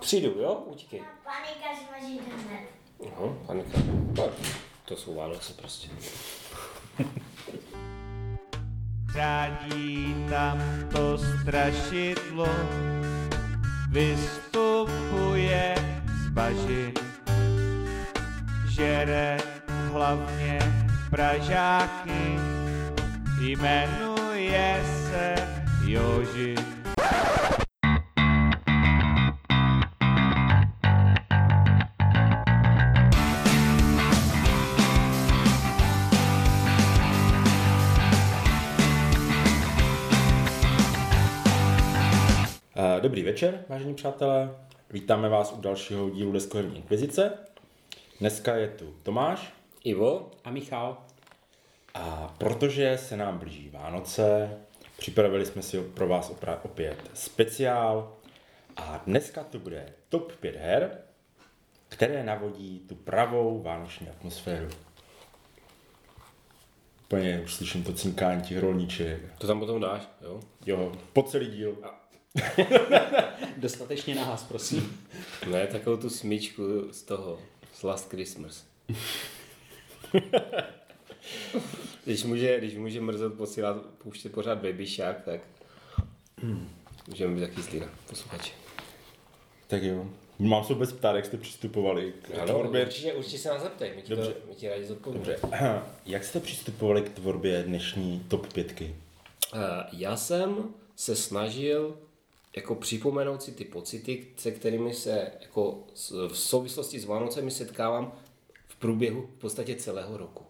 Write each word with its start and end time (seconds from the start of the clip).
Přijdu, 0.00 0.40
jo? 0.40 0.54
Utíkej. 0.66 1.02
Panika, 1.24 1.74
že 1.74 1.80
máš 1.92 2.02
internet. 2.10 2.68
Aha, 3.06 3.34
panika. 3.46 3.78
No, 4.16 4.28
to 4.84 4.96
jsou 4.96 5.14
Vánoce 5.14 5.52
prostě. 5.52 5.88
Řádí 9.12 10.26
tam 10.30 10.58
to 10.92 11.18
strašidlo, 11.18 12.48
vystupuje 13.90 15.74
z 16.24 16.28
bažin, 16.28 16.92
žere 18.68 19.38
hlavně 19.92 20.58
Pražáky, 21.10 22.38
jmenuje 23.40 24.82
se 25.10 25.34
Jožin. 25.86 26.79
Dobrý 43.02 43.22
večer, 43.22 43.64
vážení 43.68 43.94
přátelé. 43.94 44.56
Vítáme 44.90 45.28
vás 45.28 45.52
u 45.52 45.60
dalšího 45.60 46.10
dílu 46.10 46.32
Deskoherní 46.32 46.76
inkvizice. 46.76 47.32
Dneska 48.20 48.56
je 48.56 48.68
tu 48.68 48.94
Tomáš 49.02 49.52
Ivo? 49.84 50.30
A 50.44 50.50
Michal? 50.50 50.98
a 51.94 52.34
protože 52.38 52.98
se 52.98 53.16
nám 53.16 53.38
blíží 53.38 53.68
Vánoce, 53.68 54.58
připravili 54.98 55.46
jsme 55.46 55.62
si 55.62 55.80
pro 55.80 56.08
vás 56.08 56.32
opět 56.62 57.10
speciál 57.14 58.16
a 58.76 59.02
dneska 59.06 59.44
to 59.44 59.58
bude 59.58 59.92
top 60.08 60.36
5 60.36 60.56
her, 60.56 60.98
které 61.88 62.24
navodí 62.24 62.78
tu 62.88 62.94
pravou 62.94 63.62
vánoční 63.62 64.08
atmosféru. 64.08 64.68
Úplně 67.04 67.40
už 67.44 67.54
slyším 67.54 67.84
to 67.84 67.92
cinkání 67.92 68.42
těch 68.42 68.58
rolníček. 68.58 69.20
To 69.38 69.46
tam 69.46 69.60
potom 69.60 69.80
dáš, 69.80 70.08
jo? 70.22 70.40
Jo, 70.66 70.92
po 71.12 71.22
celý 71.22 71.46
díl. 71.46 71.76
Dostatečně 73.56 74.14
nahlas, 74.14 74.42
prosím. 74.44 75.06
Ne, 75.50 75.66
takovou 75.66 75.96
tu 75.96 76.10
smyčku 76.10 76.62
z 76.92 77.02
toho, 77.02 77.38
z 77.74 77.82
Last 77.82 78.10
Christmas. 78.10 78.64
když, 82.04 82.24
může, 82.24 82.58
když 82.58 82.74
může 82.76 83.00
mrzet 83.00 83.34
posílat, 83.34 83.76
pouštět 84.02 84.32
pořád 84.32 84.58
Baby 84.58 84.86
Shark, 84.86 85.24
tak 85.24 85.40
můžeme 87.08 87.34
být 87.34 87.40
taky 87.40 87.62
zlí 87.62 87.80
na 87.80 87.86
posluchači. 88.08 88.52
Tak 89.66 89.82
jo. 89.82 90.06
Mám 90.38 90.64
se 90.64 90.72
vůbec 90.74 90.92
ptát, 90.92 91.16
jak 91.16 91.24
jste 91.26 91.36
přistupovali 91.36 92.12
k 92.22 92.30
Ano, 92.34 92.46
tvorbě 92.46 92.84
určitě, 92.86 93.12
určitě 93.12 93.38
se 93.38 93.48
nás 93.48 93.62
zeptej, 93.62 93.92
my 93.96 94.02
ti, 94.02 94.08
to, 94.08 94.16
Dobře. 94.16 94.34
my 94.48 94.54
ti 94.54 94.68
rádi 94.68 94.84
zodpovíme. 94.84 95.24
Dobře. 95.24 95.38
Jak 96.06 96.24
jste 96.24 96.40
přistupovali 96.40 97.02
k 97.02 97.08
tvorbě 97.08 97.62
dnešní 97.62 98.24
top 98.28 98.52
pětky? 98.52 98.94
Eh, 99.54 99.58
Já 99.92 100.16
jsem 100.16 100.64
se 100.96 101.16
snažil 101.16 101.96
jako 102.56 102.74
připomenout 102.74 103.42
si 103.42 103.52
ty 103.52 103.64
pocity, 103.64 104.26
se 104.36 104.50
kterými 104.50 104.94
se 104.94 105.32
jako 105.40 105.84
v 106.28 106.38
souvislosti 106.38 107.00
s 107.00 107.04
Vánocemi 107.04 107.50
setkávám 107.50 108.12
v 108.66 108.76
průběhu 108.76 109.26
v 109.36 109.40
podstatě 109.40 109.74
celého 109.74 110.16
roku. 110.16 110.44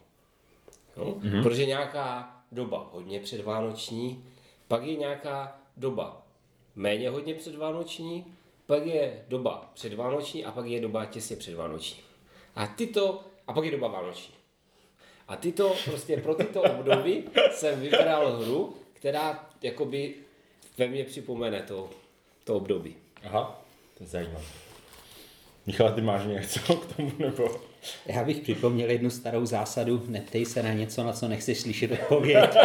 Jo? 0.96 1.04
Mm-hmm. 1.04 1.42
Protože 1.42 1.66
nějaká 1.66 2.36
doba 2.52 2.90
hodně 2.92 3.20
předvánoční, 3.20 4.24
pak 4.68 4.82
je 4.84 4.96
nějaká 4.96 5.60
doba 5.76 6.26
méně 6.76 7.10
hodně 7.10 7.34
předvánoční, 7.34 8.24
pak 8.66 8.86
je 8.86 9.24
doba 9.28 9.70
předvánoční 9.74 10.44
a 10.44 10.52
pak 10.52 10.66
je 10.66 10.80
doba 10.80 11.04
těsně 11.04 11.36
předvánoční. 11.36 12.00
A 12.54 12.66
tyto, 12.66 13.24
a 13.46 13.52
pak 13.52 13.64
je 13.64 13.70
doba 13.70 13.88
vánoční. 13.88 14.34
A 15.28 15.36
tyto, 15.36 15.76
prostě 15.84 16.16
pro 16.16 16.34
tyto 16.34 16.62
období 16.62 17.24
jsem 17.52 17.80
vybral 17.80 18.36
hru, 18.36 18.76
která 18.92 19.50
jakoby 19.62 20.14
ve 20.80 20.88
mně 20.88 21.04
připomene 21.04 21.62
to, 21.62 21.90
to 22.44 22.56
období. 22.56 22.94
Aha, 23.24 23.64
to 23.98 24.04
je 24.04 24.08
zajímavé. 24.08 24.44
Michal, 25.66 25.92
ty 25.92 26.00
máš 26.00 26.26
něco 26.26 26.76
k 26.76 26.96
tomu, 26.96 27.12
nebo? 27.18 27.60
Já 28.06 28.24
bych 28.24 28.40
připomněl 28.40 28.90
jednu 28.90 29.10
starou 29.10 29.46
zásadu, 29.46 30.02
neptej 30.08 30.46
se 30.46 30.62
na 30.62 30.72
něco, 30.72 31.04
na 31.04 31.12
co 31.12 31.28
nechceš 31.28 31.60
slyšet 31.60 31.92
odpověď. 31.92 32.50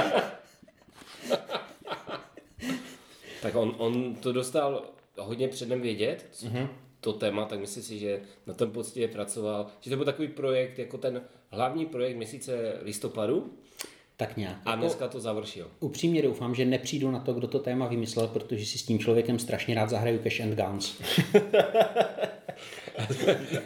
Tak 3.42 3.56
on, 3.56 3.75
on 3.78 4.16
to 4.16 4.31
dostal 4.31 4.86
hodně 5.18 5.48
předem 5.48 5.81
vědět, 5.81 6.25
mm-hmm. 6.34 6.68
to 7.00 7.14
téma, 7.14 7.46
tak 7.46 7.59
myslím 7.59 7.84
si, 7.84 8.00
že 8.00 8.22
na 8.48 8.54
tom 8.54 8.72
poctivě 8.72 9.08
pracoval, 9.08 9.68
že 9.81 9.90
to 9.90 9.96
byl 9.96 10.06
takový 10.06 10.28
projekt, 10.28 10.80
jako 10.80 10.98
ten 10.98 11.22
hlavní 11.50 11.86
projekt 11.86 12.16
měsíce 12.16 12.80
listopadu 12.81 13.54
tak 14.18 14.38
nějak. 14.38 14.58
a 14.66 14.70
Jako, 14.70 14.81
dneska 14.81 15.08
to 15.08 15.20
završil. 15.20 15.68
upřímně 15.80 16.22
doufám, 16.22 16.56
že 16.56 16.66
nepřijdu 16.66 17.12
na 17.12 17.20
to, 17.20 17.34
kdo 17.34 17.48
to 17.48 17.59
téma 17.59 17.88
vymyslel, 17.88 18.28
protože 18.28 18.66
si 18.66 18.78
s 18.78 18.84
tím 18.84 19.00
člověkem 19.00 19.40
strašně 19.40 19.76
rád 19.76 19.90
zahraju 19.90 20.20
Cash 20.24 20.42
and 20.42 20.56
Guns. 20.56 21.02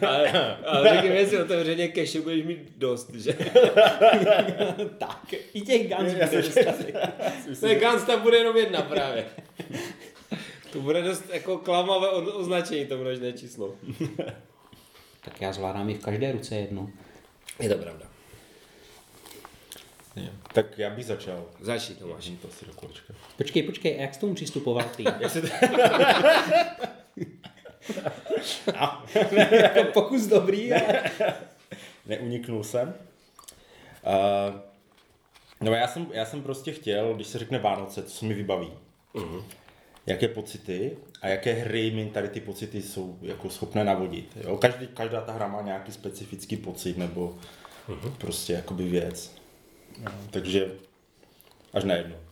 Ale, 0.06 0.56
ale 0.66 0.94
řekněme 0.94 1.26
si 1.26 1.38
otevřeně, 1.42 1.88
keše 1.88 2.20
budeš 2.20 2.44
mít 2.46 2.58
dost, 2.76 3.14
že? 3.14 3.32
tak, 4.98 5.34
i 5.54 5.60
těch 5.60 5.88
Guns 5.88 6.14
bude. 6.14 6.42
Ten 7.60 7.78
Gans 7.78 8.04
tam 8.04 8.20
bude 8.20 8.36
jenom 8.36 8.56
jedna 8.56 8.82
právě. 8.82 9.24
To 10.72 10.80
bude 10.80 11.02
dost 11.02 11.24
jako 11.32 11.58
klamavé 11.58 12.08
označení, 12.08 12.86
to 12.86 12.98
množné 12.98 13.32
číslo. 13.32 13.74
Tak 15.24 15.40
já 15.40 15.52
zvládám 15.52 15.90
i 15.90 15.94
v 15.94 16.04
každé 16.04 16.32
ruce 16.32 16.56
jednu. 16.56 16.90
Je 17.60 17.68
to 17.68 17.78
pravda. 17.78 18.09
Tak 20.52 20.78
já 20.78 20.90
bych 20.90 21.06
začal. 21.06 21.44
Začni 21.60 21.94
Tomáš. 21.94 22.14
Vážím 22.14 22.36
to 22.36 22.48
asi 22.48 22.66
do 22.66 22.72
kolečka. 22.72 23.14
Počkej, 23.36 23.62
počkej, 23.62 23.98
a 23.98 24.00
jak 24.00 24.14
jsi 24.14 24.20
tomu 24.20 24.34
přistupoval 24.34 24.84
ty? 24.96 25.04
jako 29.62 29.84
pokus 29.92 30.26
dobrý, 30.26 30.72
ale... 30.72 31.02
Neuniknul 32.06 32.64
jsem. 32.64 32.94
Uh, 34.06 34.54
no 35.60 35.72
já 35.72 35.88
jsem, 35.88 36.06
já 36.12 36.24
jsem 36.24 36.42
prostě 36.42 36.72
chtěl, 36.72 37.14
když 37.14 37.26
se 37.26 37.38
řekne 37.38 37.58
Vánoce, 37.58 38.02
co 38.02 38.10
se 38.10 38.24
mi 38.24 38.34
vybaví. 38.34 38.72
Uh-huh. 39.14 39.44
Jaké 40.06 40.28
pocity 40.28 40.96
a 41.22 41.28
jaké 41.28 41.52
hry 41.52 41.90
mi 41.90 42.10
tady 42.10 42.28
ty 42.28 42.40
pocity 42.40 42.82
jsou 42.82 43.18
jako 43.22 43.50
schopné 43.50 43.84
navodit. 43.84 44.36
Jo? 44.44 44.56
Každý, 44.56 44.86
každá 44.86 45.20
ta 45.20 45.32
hra 45.32 45.48
má 45.48 45.62
nějaký 45.62 45.92
specifický 45.92 46.56
pocit 46.56 46.96
nebo 46.96 47.38
uh-huh. 47.88 48.12
prostě 48.18 48.52
jakoby 48.52 48.84
věc. 48.84 49.39
No, 49.98 50.12
takže 50.30 50.70
až 51.72 51.84
na 51.84 51.94
jedno. 51.94 52.16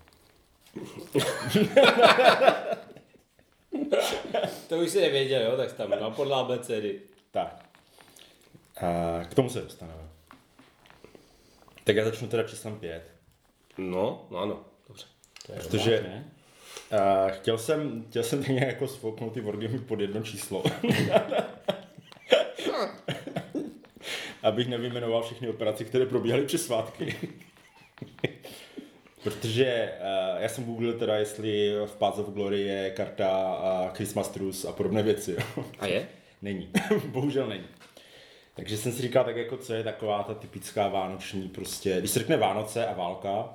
To 4.69 4.79
už 4.79 4.91
si 4.91 5.01
nevěděl, 5.01 5.43
jo? 5.43 5.57
Tak 5.57 5.73
tam 5.73 5.91
dal 5.91 6.11
podle 6.11 6.37
abecedy. 6.37 7.01
Tak. 7.31 7.65
A 8.77 9.21
k 9.25 9.35
tomu 9.35 9.51
se 9.51 9.61
dostaneme. 9.61 10.09
Tak 11.85 11.97
já 11.97 12.05
začnu 12.05 12.29
teda 12.29 12.43
číslem 12.43 12.79
5. 12.79 13.11
No, 13.79 14.27
no 14.31 14.39
ano, 14.39 14.65
dobře. 14.89 15.07
Protože 15.47 16.03
ne? 16.03 16.31
uh, 16.93 16.99
chtěl 17.31 17.59
jsem, 17.59 18.05
chtěl 18.11 18.23
jsem 18.23 18.39
tak 18.39 18.49
nějak 18.49 18.69
jako 18.69 18.89
svouknout 18.89 19.35
ty 19.35 19.41
wargamy 19.41 19.79
pod 19.79 20.01
jedno 20.01 20.23
číslo. 20.23 20.63
Abych 24.43 24.69
nevyjmenoval 24.69 25.23
všechny 25.23 25.49
operace, 25.49 25.85
které 25.85 26.07
probíhaly 26.07 26.47
přes 26.47 26.67
svátky. 26.67 27.17
Protože 29.23 29.93
uh, 30.01 30.43
já 30.43 30.49
jsem 30.49 30.65
googlil 30.65 30.93
teda, 30.99 31.17
jestli 31.17 31.73
v 31.87 31.97
Path 31.97 32.19
of 32.19 32.29
Glory 32.29 32.61
je 32.61 32.91
karta 32.91 33.59
uh, 33.59 33.95
Christmas 33.95 34.29
Truce 34.29 34.69
a 34.69 34.73
podobné 34.73 35.03
věci. 35.03 35.37
Jo. 35.39 35.65
A 35.79 35.87
je? 35.87 36.09
Není. 36.43 36.71
Bohužel 37.07 37.47
není. 37.47 37.67
Takže 38.55 38.77
jsem 38.77 38.93
si 38.93 39.03
říkal 39.03 39.25
tak 39.25 39.37
jako, 39.37 39.57
co 39.57 39.75
je 39.75 39.85
taková 39.85 40.23
ta 40.23 40.35
typická 40.35 40.89
vánoční 40.89 41.49
prostě, 41.49 41.97
když 41.99 42.11
se 42.11 42.19
řekne 42.19 42.37
Vánoce 42.37 42.87
a 42.87 42.93
válka, 42.95 43.55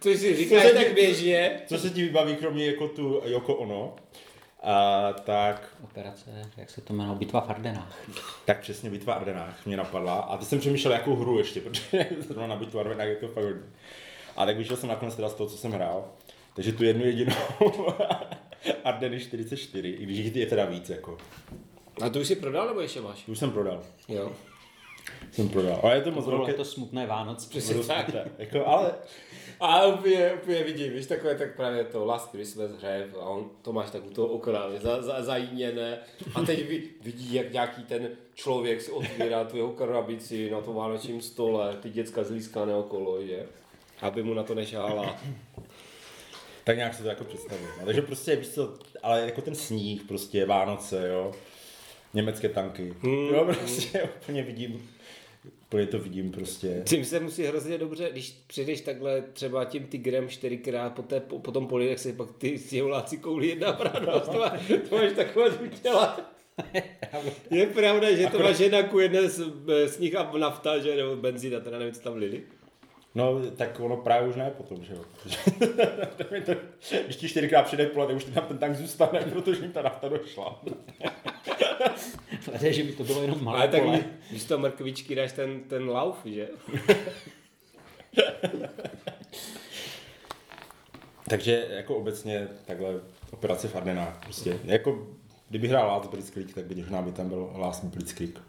Co 0.00 0.08
jsi 0.08 0.36
říkáš 0.36 0.62
Co 0.62 0.68
se 0.68 0.74
tak 0.74 0.94
běžně? 0.94 1.60
co 1.66 1.78
se 1.78 1.90
ti 1.90 2.02
vybaví 2.02 2.36
kromě 2.36 2.66
jako 2.66 2.88
tu 2.88 3.22
Joko 3.24 3.54
Ono, 3.54 3.96
a, 4.66 5.12
tak, 5.12 5.68
Operace, 5.84 6.30
jak 6.56 6.70
se 6.70 6.80
to 6.80 6.92
jmenovalo, 6.92 7.18
bitva 7.18 7.40
v 7.40 7.50
Ardenách. 7.50 7.98
tak 8.44 8.60
přesně 8.60 8.90
Bitva 8.90 9.14
v 9.14 9.16
Ardenách 9.16 9.66
mě 9.66 9.76
napadla. 9.76 10.14
A 10.14 10.36
teď 10.36 10.48
jsem 10.48 10.58
přemýšlel, 10.58 10.92
jakou 10.94 11.16
hru 11.16 11.38
ještě, 11.38 11.60
protože 11.60 12.06
zrovna 12.20 12.46
na 12.46 12.56
Bitvu 12.56 12.78
v 12.78 12.80
Ardenách 12.80 13.06
je 13.08 13.16
to 13.16 13.28
fakt 13.28 13.44
hodně. 13.44 13.62
A 14.36 14.46
tak 14.46 14.56
vyšel 14.56 14.76
jsem 14.76 14.88
nakonec 14.88 15.14
teda 15.14 15.28
z 15.28 15.34
toho, 15.34 15.50
co 15.50 15.56
jsem 15.56 15.72
hrál. 15.72 16.04
Takže 16.54 16.72
tu 16.72 16.84
jednu 16.84 17.04
jedinou 17.04 17.34
Ardeny 18.84 19.20
44, 19.20 19.88
i 19.88 20.02
když 20.02 20.18
jich 20.18 20.36
je 20.36 20.46
teda 20.46 20.64
víc, 20.64 20.90
jako. 20.90 21.18
A 22.02 22.08
to 22.08 22.18
už 22.18 22.26
jsi 22.26 22.36
prodal 22.36 22.66
nebo 22.66 22.80
ještě 22.80 23.00
máš? 23.00 23.28
Už 23.28 23.38
jsem 23.38 23.50
prodal. 23.50 23.82
Jo. 24.08 24.32
jsem 25.32 25.48
prodal. 25.48 25.80
Ale 25.82 25.94
je 25.94 26.00
to 26.02 26.10
moc 26.10 26.24
Bylo 26.24 26.36
velké. 26.38 26.52
to 26.52 26.64
smutné 26.64 27.06
Vánoce. 27.06 27.50
Přesně 27.50 27.74
tak. 27.74 28.10
Jako, 28.38 28.66
ale 28.66 28.92
A 29.60 29.86
úplně, 29.86 30.32
úplně 30.32 30.64
vidím, 30.64 30.92
víš, 30.92 31.06
takové 31.06 31.34
tak 31.34 31.56
právě 31.56 31.84
to 31.84 32.04
Last 32.04 32.30
Christmas 32.30 32.70
hře 32.70 33.08
a 33.20 33.24
on 33.24 33.50
to 33.62 33.72
máš 33.72 33.90
tak 33.90 34.06
u 34.06 34.10
toho 34.10 34.28
okna, 34.28 34.62
za, 34.78 35.02
za, 35.02 35.22
zajíněné 35.22 35.98
a 36.34 36.42
teď 36.42 36.68
vid, 36.68 36.90
vidí, 37.02 37.34
jak 37.34 37.52
nějaký 37.52 37.82
ten 37.82 38.08
člověk 38.34 38.80
si 38.80 38.90
otvírá 38.90 39.44
tu 39.44 39.56
jeho 39.56 39.70
krabici 39.70 40.50
na 40.50 40.60
tom 40.60 40.74
vánočním 40.74 41.20
stole, 41.20 41.76
ty 41.82 41.90
děcka 41.90 42.24
zlískané 42.24 42.74
okolo, 42.74 43.22
že? 43.22 43.46
Aby 44.00 44.22
mu 44.22 44.34
na 44.34 44.42
to 44.42 44.54
nešahala. 44.54 45.16
tak 46.64 46.76
nějak 46.76 46.94
si 46.94 47.02
to 47.02 47.08
jako 47.08 47.24
představím. 47.24 47.68
No, 47.80 47.86
takže 47.86 48.02
prostě, 48.02 48.36
víš 48.36 48.48
co, 48.48 48.74
ale 49.02 49.20
jako 49.20 49.40
ten 49.40 49.54
sníh, 49.54 50.02
prostě 50.02 50.46
Vánoce, 50.46 51.08
jo. 51.08 51.32
Německé 52.14 52.48
tanky. 52.48 52.94
Hmm. 53.00 53.28
Jo, 53.34 53.44
prostě 53.44 54.02
úplně 54.22 54.42
vidím. 54.42 54.95
Úplně 55.66 55.86
to 55.86 55.98
vidím 55.98 56.32
prostě. 56.32 56.82
Tím 56.86 57.04
se 57.04 57.20
musí 57.20 57.42
hrozně 57.42 57.78
dobře, 57.78 58.08
když 58.12 58.30
přijdeš 58.46 58.80
takhle 58.80 59.22
třeba 59.32 59.64
tím 59.64 59.86
tigrem 59.86 60.28
čtyřikrát 60.28 60.94
po, 60.94 61.02
té, 61.02 61.20
po, 61.20 61.38
po 61.38 61.52
tom 61.52 61.66
poli, 61.66 61.88
jak 61.88 61.98
se 61.98 62.12
pak 62.12 62.28
ty 62.38 62.58
stěhuláci 62.58 63.16
koulí 63.16 63.48
jedna 63.48 63.72
pravdost, 63.72 64.32
to, 64.32 64.38
má, 64.38 64.58
to 64.88 64.96
máš 64.96 65.12
takové 65.12 65.50
udělat. 65.50 66.32
Je 67.50 67.66
pravda, 67.66 68.12
že 68.12 68.26
to 68.26 68.38
máš 68.38 68.60
jedna 68.60 68.82
ku 68.82 68.98
jedné 68.98 69.28
s, 69.28 69.52
sníh 69.86 70.16
a 70.16 70.32
nafta, 70.38 70.78
že, 70.78 70.96
nebo 70.96 71.16
benzín 71.16 71.56
a 71.56 71.60
teda 71.60 71.78
nevím, 71.78 71.94
co 71.94 72.00
tam 72.00 72.16
lili. 72.16 72.42
No, 73.14 73.40
tak 73.56 73.80
ono 73.80 73.96
právě 73.96 74.28
už 74.28 74.36
ne 74.36 74.52
potom, 74.56 74.84
že 74.84 74.94
jo. 74.94 75.04
Když 77.04 77.16
ti 77.16 77.28
čtyřikrát 77.28 77.62
přijde 77.62 77.86
pole, 77.86 78.06
tak 78.06 78.16
už 78.16 78.24
tam 78.24 78.44
ten 78.44 78.58
tank 78.58 78.76
zůstane, 78.76 79.20
protože 79.20 79.62
jim 79.62 79.72
ta 79.72 79.82
nafta 79.82 80.08
došla. 80.08 80.62
Ale 82.48 82.72
že 82.72 82.84
by 82.84 82.92
to 82.92 83.04
bylo 83.04 83.22
jenom 83.22 83.44
malé 83.44 83.58
Ale 83.58 83.68
tak 83.68 83.82
pole. 83.82 84.04
když 84.30 84.44
to 84.44 84.58
mrkvičky 84.58 85.14
dáš 85.14 85.32
ten, 85.32 85.60
ten 85.60 85.88
lauf, 85.88 86.16
že? 86.24 86.48
Takže 91.28 91.66
jako 91.70 91.96
obecně 91.96 92.48
takhle 92.64 93.00
operace 93.30 93.68
v 93.68 93.76
Ardenách 93.76 94.18
prostě. 94.24 94.58
Jako 94.64 95.06
kdyby 95.48 95.68
hrál 95.68 95.88
Last 95.88 96.10
Blitzkrieg, 96.10 96.54
tak 96.54 96.64
by 96.64 96.74
možná 96.74 97.02
by 97.02 97.12
tam 97.12 97.28
byl 97.28 97.50
Last 97.56 97.84
Blitzkrieg. 97.84 98.40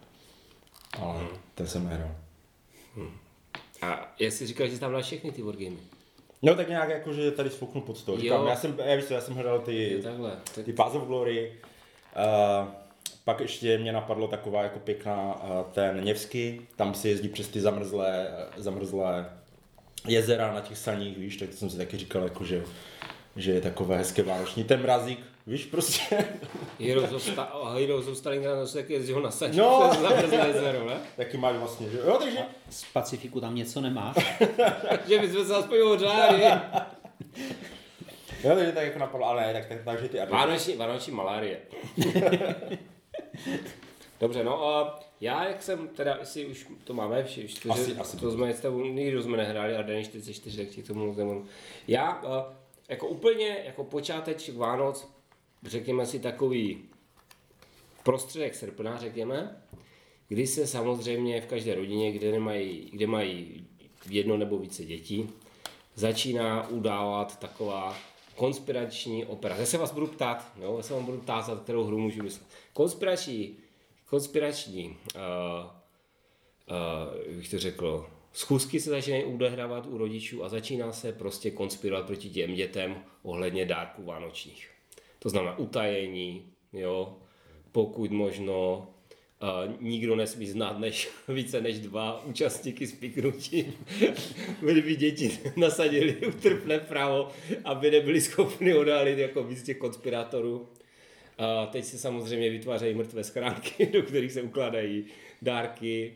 Ale 1.00 1.26
ten 1.54 1.66
jsem 1.66 1.88
nehrál. 1.88 2.16
A 3.82 4.14
jestli 4.18 4.46
říkal, 4.46 4.66
že 4.66 4.74
jsi 4.74 4.80
tam 4.80 4.92
dal 4.92 5.02
všechny 5.02 5.32
ty 5.32 5.42
wargamy. 5.42 5.76
No 6.42 6.54
tak 6.54 6.68
nějak 6.68 6.88
jako, 6.88 7.12
že 7.12 7.30
tady 7.30 7.50
sfouknu 7.50 7.80
pod 7.80 7.98
stůl. 7.98 8.20
Říkám, 8.20 8.46
já 8.46 8.56
jsem, 8.56 8.78
já, 8.84 8.96
víš 8.96 9.04
co, 9.04 9.14
já 9.14 9.20
jsem 9.20 9.34
hledal 9.34 9.58
ty, 9.58 9.92
Jo, 9.92 10.02
takhle. 10.02 10.38
Tak, 10.54 10.64
ty 10.64 10.72
Path 10.72 10.94
of 10.94 11.06
Glory. 11.06 11.52
Uh, 12.16 12.68
pak 13.28 13.40
ještě 13.40 13.78
mě 13.78 13.92
napadlo 13.92 14.28
taková 14.28 14.62
jako 14.62 14.78
pěkná 14.78 15.42
uh, 15.42 15.72
ten 15.72 16.04
Něvsky, 16.04 16.60
tam 16.76 16.94
si 16.94 17.08
jezdí 17.08 17.28
přes 17.28 17.48
ty 17.48 17.60
zamrzlé, 17.60 18.26
uh, 18.56 18.62
zamrzlé 18.62 19.30
jezera 20.06 20.52
na 20.54 20.60
těch 20.60 20.78
saních, 20.78 21.18
víš, 21.18 21.36
tak 21.36 21.52
jsem 21.52 21.70
si 21.70 21.76
taky 21.76 21.96
říkal, 21.96 22.22
jako, 22.22 22.44
že, 22.44 22.64
že 23.36 23.52
je 23.52 23.60
takové 23.60 23.96
hezké 23.96 24.22
vánoční, 24.22 24.64
ten 24.64 24.80
mrazík, 24.82 25.20
víš, 25.46 25.64
prostě, 25.64 26.24
Heroes 26.80 27.12
of, 27.12 27.22
Sta- 27.22 27.52
Heroes 27.74 28.06
of 28.06 28.18
Stalingrad, 28.18 28.58
to 28.58 28.66
se 28.66 28.78
taky 28.78 28.92
jezdil 28.92 29.20
na 29.22 29.30
sač 29.30 29.56
No. 29.56 29.88
přes 29.90 30.02
zamrzlé 30.02 30.46
jezero, 30.48 30.86
ne? 30.86 30.96
taky 31.16 31.36
máš 31.36 31.56
vlastně, 31.56 31.90
že 31.90 31.98
jo, 31.98 32.16
takže, 32.22 32.38
Z 32.70 32.84
Pacifiku 32.92 33.40
tam 33.40 33.54
něco 33.54 33.80
nemáš. 33.80 34.16
že 35.08 35.18
bychom 35.18 35.44
se 35.46 35.54
aspoň 35.56 35.78
ořáli. 35.92 36.42
jo, 38.44 38.54
takže 38.56 38.72
tak 38.72 38.84
jako 38.84 38.98
napadlo, 38.98 39.26
ale 39.26 39.46
ne, 39.46 39.52
tak, 39.52 39.66
tak, 39.68 39.78
takže 39.84 40.08
ty. 40.08 40.18
Vánoční, 40.30 40.76
vánoční 40.76 41.12
malárie. 41.12 41.58
Dobře, 44.20 44.44
no 44.44 44.68
a 44.68 45.00
já, 45.20 45.48
jak 45.48 45.62
jsem 45.62 45.88
teda, 45.88 46.16
jestli 46.20 46.46
už 46.46 46.66
to 46.84 46.94
máme, 46.94 47.24
vši, 47.24 47.48
čtyři, 47.48 47.80
Asi- 47.80 47.96
asi 47.96 48.16
to 48.16 48.30
jsme 48.30 48.54
s 48.54 48.60
tebou, 48.60 48.80
nikdy 48.84 49.22
jsme 49.22 49.36
nehráli 49.36 49.76
Ardeny 49.76 50.04
44, 50.04 50.64
tak 50.64 50.74
ti 50.74 50.82
tomu 50.82 51.06
moc 51.06 51.16
nemůžu. 51.16 51.46
Já, 51.88 52.22
eh, 52.24 52.54
jako 52.88 53.08
úplně, 53.08 53.62
jako 53.64 53.84
počáteček 53.84 54.56
Vánoc, 54.56 55.08
řekněme 55.62 56.06
si 56.06 56.18
takový 56.20 56.84
prostředek 58.02 58.54
srpna, 58.54 58.98
řekněme, 58.98 59.62
kdy 60.28 60.46
se 60.46 60.66
samozřejmě 60.66 61.40
v 61.40 61.46
každé 61.46 61.74
rodině, 61.74 62.12
kde, 62.12 62.32
nemají, 62.32 62.88
kde 62.92 63.06
mají 63.06 63.66
jedno 64.10 64.36
nebo 64.36 64.58
více 64.58 64.84
dětí, 64.84 65.30
začíná 65.94 66.68
udávat 66.68 67.38
taková 67.38 67.96
konspirační 68.38 69.24
operace. 69.24 69.60
Já 69.60 69.66
se 69.66 69.78
vás 69.78 69.92
budu 69.92 70.06
ptát, 70.06 70.52
jo? 70.60 70.74
já 70.76 70.82
se 70.82 70.94
vám 70.94 71.04
budu 71.04 71.18
ptát, 71.18 71.42
za 71.42 71.56
kterou 71.56 71.84
hru 71.84 71.98
můžu 71.98 72.22
myslet. 72.22 72.46
Konspirační, 72.72 73.56
konspirační, 74.10 74.86
uh, 74.86 75.70
uh, 76.70 77.36
jak 77.40 77.50
to 77.50 77.58
řekl, 77.58 78.06
schůzky 78.32 78.80
se 78.80 78.90
začínají 78.90 79.24
odehrávat 79.24 79.86
u 79.86 79.98
rodičů 79.98 80.44
a 80.44 80.48
začíná 80.48 80.92
se 80.92 81.12
prostě 81.12 81.50
konspirovat 81.50 82.06
proti 82.06 82.30
těm 82.30 82.54
dětem 82.54 83.04
ohledně 83.22 83.64
dárků 83.64 84.04
vánočních. 84.04 84.70
To 85.18 85.28
znamená 85.28 85.58
utajení, 85.58 86.52
jo, 86.72 87.16
pokud 87.72 88.10
možno 88.10 88.88
Uh, 89.42 89.74
nikdo 89.80 90.16
nesmí 90.16 90.46
znát 90.46 90.78
než, 90.78 91.08
více 91.28 91.60
než 91.60 91.78
dva 91.78 92.24
účastníky 92.24 92.86
spiknutí. 92.86 93.72
Kdyby 94.60 94.96
děti 94.96 95.38
nasadili 95.56 96.16
utrpné 96.16 96.78
právo, 96.78 97.28
aby 97.64 97.90
nebyli 97.90 98.20
schopni 98.20 98.74
odhalit 98.74 99.18
jako 99.18 99.42
víc 99.42 99.62
těch 99.62 99.76
konspirátorů. 99.76 100.68
A 101.38 101.66
teď 101.66 101.84
se 101.84 101.98
samozřejmě 101.98 102.50
vytvářejí 102.50 102.94
mrtvé 102.94 103.24
schránky, 103.24 103.86
do 103.86 104.02
kterých 104.02 104.32
se 104.32 104.42
ukládají 104.42 105.04
dárky. 105.42 106.14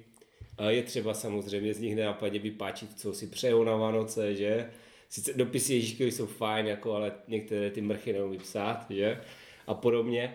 A 0.58 0.70
je 0.70 0.82
třeba 0.82 1.14
samozřejmě 1.14 1.74
z 1.74 1.80
nich 1.80 1.96
nenapadně 1.96 2.38
vypáčit, 2.38 3.00
co 3.00 3.12
si 3.12 3.26
přejou 3.26 3.64
na 3.64 3.76
Vánoce, 3.76 4.34
že? 4.34 4.70
Sice 5.08 5.32
dopisy 5.34 5.74
Ježíškovi 5.74 6.12
jsou 6.12 6.26
fajn, 6.26 6.66
jako, 6.66 6.94
ale 6.94 7.12
některé 7.28 7.70
ty 7.70 7.80
mrchy 7.80 8.12
neumí 8.12 8.38
psát, 8.38 8.86
že? 8.90 9.20
A 9.66 9.74
podobně. 9.74 10.34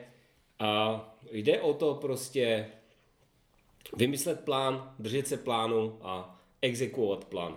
A 0.59 1.01
jde 1.31 1.61
o 1.61 1.73
to 1.73 1.93
prostě 1.93 2.67
vymyslet 3.95 4.39
plán, 4.39 4.93
držet 4.99 5.27
se 5.27 5.37
plánu 5.37 5.97
a 6.01 6.39
exekuovat 6.61 7.25
plán. 7.25 7.55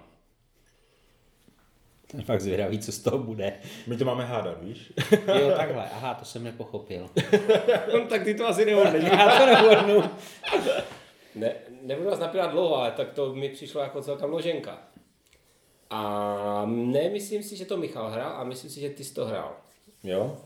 Jsem 2.11 2.23
fakt 2.23 2.41
zvědavý, 2.41 2.79
co 2.79 2.93
z 2.93 2.99
toho 2.99 3.19
bude. 3.19 3.53
My 3.87 3.97
to 3.97 4.05
máme 4.05 4.25
hádat, 4.25 4.63
víš? 4.63 4.93
Jo, 5.41 5.53
takhle. 5.57 5.91
Aha, 5.91 6.15
to 6.15 6.25
jsem 6.25 6.45
nepochopil. 6.45 7.11
No, 7.93 8.07
tak 8.07 8.25
ty 8.25 8.35
to 8.35 8.47
asi 8.49 8.65
nehodneš. 8.65 9.05
Já 9.11 9.39
to 9.39 9.47
nehodnu. 9.47 10.03
Ne, 11.35 11.55
nebudu 11.83 12.11
vás 12.11 12.19
napírat 12.19 12.51
dlouho, 12.51 12.77
ale 12.77 12.91
tak 12.91 13.13
to 13.13 13.35
mi 13.35 13.49
přišlo 13.49 13.81
jako 13.81 14.03
celkem 14.03 14.31
loženka. 14.31 14.79
A 15.91 16.63
nemyslím 16.67 17.43
si, 17.43 17.57
že 17.57 17.65
to 17.65 17.77
Michal 17.77 18.11
hrál 18.11 18.33
a 18.33 18.45
myslím 18.45 18.71
si, 18.71 18.81
že 18.81 18.91
ty 18.91 19.05
jsi 19.05 19.15
to 19.15 19.27
hrál. 19.27 19.57
Jo? 20.03 20.37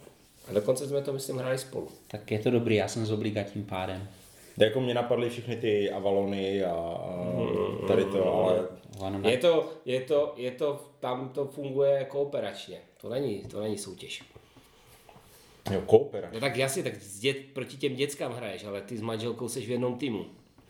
A 0.49 0.53
dokonce 0.53 0.89
jsme 0.89 1.03
to, 1.03 1.13
myslím, 1.13 1.37
hráli 1.37 1.59
spolu. 1.59 1.89
Tak 2.09 2.31
je 2.31 2.39
to 2.39 2.51
dobrý, 2.51 2.75
já 2.75 2.89
jsem 2.89 3.07
z 3.07 3.13
obliga 3.13 3.43
tím 3.43 3.65
pádem. 3.65 4.09
Tak 4.59 4.67
jako 4.67 4.81
mě 4.81 4.95
napadly 4.95 5.31
všechny 5.31 5.57
ty 5.57 5.91
Avalony 5.91 6.65
a, 6.65 6.71
a 6.71 7.87
tady 7.89 8.05
to, 8.05 8.35
ale 8.35 8.69
Je 9.31 9.39
to, 9.39 9.73
je 9.85 10.01
to, 10.01 10.35
je 10.37 10.51
to, 10.51 10.81
tam 11.01 11.29
to 11.29 11.45
funguje 11.45 12.05
kooperačně. 12.05 12.79
To 13.01 13.09
není, 13.09 13.43
to 13.43 13.61
není 13.61 13.79
soutěž. 13.79 14.23
jo, 15.73 15.81
koopera. 15.87 16.31
No 16.33 16.41
tak 16.41 16.57
jasně, 16.57 16.83
tak 16.83 16.95
s 16.95 17.21
dět, 17.21 17.37
proti 17.53 17.77
těm 17.77 17.95
dětskám 17.95 18.33
hraješ, 18.33 18.65
ale 18.65 18.81
ty 18.81 18.97
s 18.97 19.01
manželkou 19.01 19.49
seš 19.49 19.67
v 19.67 19.71
jednom 19.71 19.99
týmu. 19.99 20.27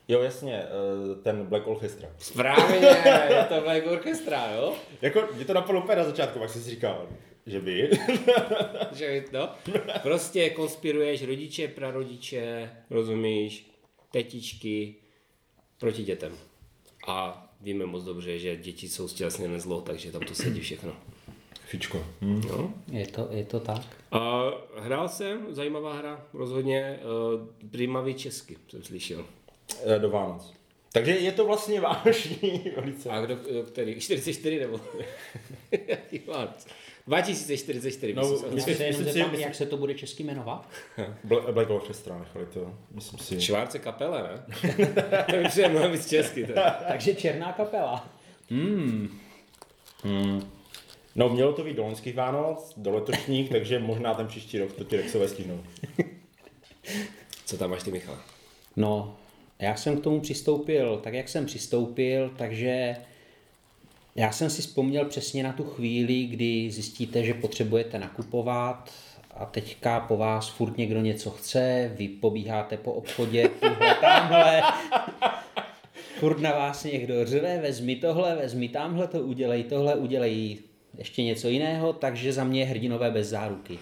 Jo, 0.08 0.22
jasně, 0.22 0.62
eh, 0.62 1.22
ten 1.22 1.46
Black 1.46 1.66
Orchestra. 1.66 2.08
Správně, 2.18 2.76
je 3.28 3.44
to 3.48 3.60
Black 3.60 3.86
Orchestra, 3.86 4.52
jo? 4.56 4.74
Jako, 5.02 5.28
mě 5.36 5.44
to 5.44 5.54
napadlo 5.54 5.82
úplně 5.82 5.96
na 5.96 6.04
začátku, 6.04 6.38
pak 6.38 6.50
jsem 6.50 6.62
si 6.62 6.70
říkal, 6.70 7.08
že 7.46 7.60
by. 7.60 7.90
Že 8.92 9.24
no, 9.32 9.48
prostě 10.02 10.50
konspiruješ 10.50 11.26
rodiče, 11.26 11.68
prarodiče, 11.68 12.70
rozumíš, 12.90 13.70
tetičky 14.14 14.94
proti 15.78 16.04
dětem. 16.04 16.32
A 17.06 17.46
víme 17.60 17.86
moc 17.86 18.04
dobře, 18.04 18.38
že 18.38 18.56
děti 18.56 18.88
jsou 18.88 19.08
stělesněné 19.08 19.60
zlo, 19.60 19.80
takže 19.80 20.12
tam 20.12 20.22
to 20.22 20.34
sedí 20.34 20.60
všechno. 20.60 20.96
Fičko. 21.66 22.06
Hm. 22.20 22.42
No. 22.48 22.74
Je 22.92 23.06
to, 23.06 23.28
je 23.30 23.44
to 23.44 23.60
tak. 23.60 23.82
A 24.12 24.50
hrál 24.76 25.08
jsem, 25.08 25.46
zajímavá 25.54 25.94
hra, 25.94 26.26
rozhodně, 26.32 26.98
uh, 27.02 27.68
primavý 27.70 28.14
česky 28.14 28.56
jsem 28.68 28.82
slyšel. 28.82 29.26
Eh, 29.84 29.98
Do 29.98 30.10
Vánoc. 30.10 30.54
Takže 30.92 31.12
je 31.12 31.32
to 31.32 31.46
vlastně 31.46 31.80
vánoční 31.90 32.72
velice. 32.76 33.10
A 33.10 33.20
kdo, 33.20 33.36
kdo 33.36 33.62
který? 33.62 34.00
44 34.00 34.58
nebo? 34.58 34.80
Jaký 35.88 36.18
Vánoc? 36.18 36.66
2044, 37.06 38.14
No, 38.14 38.22
myslím 38.50 39.34
jak 39.40 39.54
se 39.54 39.66
to 39.66 39.76
bude 39.76 39.94
česky 39.94 40.24
jmenovat? 40.24 40.68
Bla- 41.28 41.52
Black 41.52 41.70
Orchestra 41.70 42.18
nechali 42.18 42.46
to, 42.46 42.74
myslím 42.90 43.18
si. 43.18 43.40
Švárce 43.40 43.78
kapele, 43.78 44.22
ne? 44.22 44.44
to 45.30 45.36
mi 45.36 45.48
přijde 45.48 45.68
mnohem 45.68 45.92
víc 45.92 46.08
česky. 46.08 46.46
Takže 46.88 47.14
Černá 47.14 47.52
kapela. 47.52 48.08
No, 51.14 51.28
mělo 51.28 51.52
to 51.52 51.64
být 51.64 51.76
do 51.76 51.82
loňských 51.84 52.14
Vánoc, 52.14 52.74
do 52.76 52.90
letošních, 52.94 53.50
takže 53.50 53.78
možná 53.78 54.14
ten 54.14 54.26
příští 54.26 54.58
rok 54.58 54.72
to 54.72 54.84
ti 54.84 54.96
Rexové 54.96 55.28
stihnou. 55.28 55.60
Co 57.46 57.58
tam 57.58 57.70
máš 57.70 57.82
ty, 57.82 57.90
Michal? 57.90 58.18
No, 58.76 59.16
Já 59.58 59.76
jsem 59.76 60.00
k 60.00 60.02
tomu 60.04 60.20
přistoupil 60.20 61.00
tak, 61.04 61.14
jak 61.14 61.28
jsem 61.28 61.46
přistoupil, 61.46 62.30
takže 62.38 62.96
já 64.14 64.32
jsem 64.32 64.50
si 64.50 64.62
vzpomněl 64.62 65.04
přesně 65.04 65.42
na 65.42 65.52
tu 65.52 65.64
chvíli, 65.64 66.24
kdy 66.24 66.70
zjistíte, 66.70 67.24
že 67.24 67.34
potřebujete 67.34 67.98
nakupovat 67.98 68.90
a 69.30 69.44
teďka 69.44 70.00
po 70.00 70.16
vás 70.16 70.48
furt 70.48 70.78
někdo 70.78 71.00
něco 71.00 71.30
chce, 71.30 71.92
vy 71.96 72.08
pobíháte 72.08 72.76
po 72.76 72.92
obchodě, 72.92 73.48
tuhle, 73.48 73.94
tamhle, 74.00 74.62
furt 76.18 76.40
na 76.40 76.52
vás 76.52 76.84
někdo 76.84 77.26
řve, 77.26 77.58
vezmi 77.58 77.96
tohle, 77.96 78.36
vezmi 78.36 78.68
tamhle 78.68 79.08
to, 79.08 79.20
udělej 79.20 79.64
tohle, 79.64 79.94
udělej 79.94 80.58
ještě 80.98 81.22
něco 81.22 81.48
jiného, 81.48 81.92
takže 81.92 82.32
za 82.32 82.44
mě 82.44 82.64
hrdinové 82.64 83.10
bez 83.10 83.28
záruky. 83.28 83.78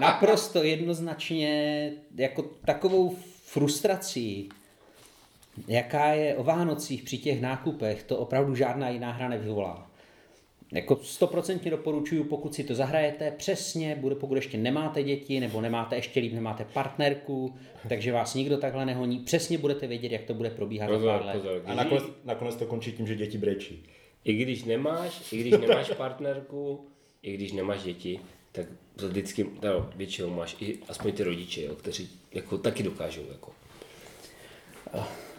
Naprosto 0.00 0.62
jednoznačně 0.64 1.92
jako 2.16 2.42
takovou 2.42 3.16
frustrací, 3.44 4.48
jaká 5.68 6.06
je 6.06 6.36
o 6.36 6.42
Vánocích 6.44 7.02
při 7.02 7.18
těch 7.18 7.40
nákupech, 7.40 8.02
to 8.02 8.18
opravdu 8.18 8.54
žádná 8.54 8.88
jiná 8.88 9.12
hra 9.12 9.28
nevyvolá. 9.28 9.90
Jako 10.72 10.96
stoprocentně 10.96 11.70
doporučuju, 11.70 12.24
pokud 12.24 12.54
si 12.54 12.64
to 12.64 12.74
zahrajete 12.74 13.30
přesně, 13.30 13.94
bude, 13.94 14.14
pokud 14.14 14.34
ještě 14.34 14.58
nemáte 14.58 15.02
děti, 15.02 15.40
nebo 15.40 15.60
nemáte 15.60 15.96
ještě 15.96 16.20
líp, 16.20 16.32
nemáte 16.32 16.64
partnerku, 16.64 17.54
takže 17.88 18.12
vás 18.12 18.34
nikdo 18.34 18.58
takhle 18.58 18.86
nehoní, 18.86 19.18
přesně 19.18 19.58
budete 19.58 19.86
vědět, 19.86 20.12
jak 20.12 20.24
to 20.24 20.34
bude 20.34 20.50
probíhat 20.50 20.88
za 20.88 20.94
Pozor, 20.94 21.10
pár 21.18 21.26
let. 21.26 21.32
pozor. 21.32 21.62
A 21.66 21.74
nakonec, 21.74 22.04
nakonec 22.24 22.56
to 22.56 22.66
končí 22.66 22.92
tím, 22.92 23.06
že 23.06 23.16
děti 23.16 23.38
brečí. 23.38 23.84
I 24.24 24.34
když 24.34 24.64
nemáš, 24.64 25.32
i 25.32 25.40
když 25.40 25.52
nemáš 25.52 25.90
partnerku, 25.96 26.86
i 27.22 27.34
když 27.34 27.52
nemáš 27.52 27.82
děti, 27.82 28.20
tak 28.52 28.66
vždycky, 28.96 29.46
no, 29.62 29.90
většinou 29.96 30.30
máš 30.30 30.56
i 30.60 30.78
aspoň 30.88 31.12
ty 31.12 31.22
rodiče, 31.22 31.62
jo, 31.62 31.74
kteří 31.74 32.08
jako 32.34 32.58
taky 32.58 32.82
dokážou. 32.82 33.22
Jako. 33.32 33.52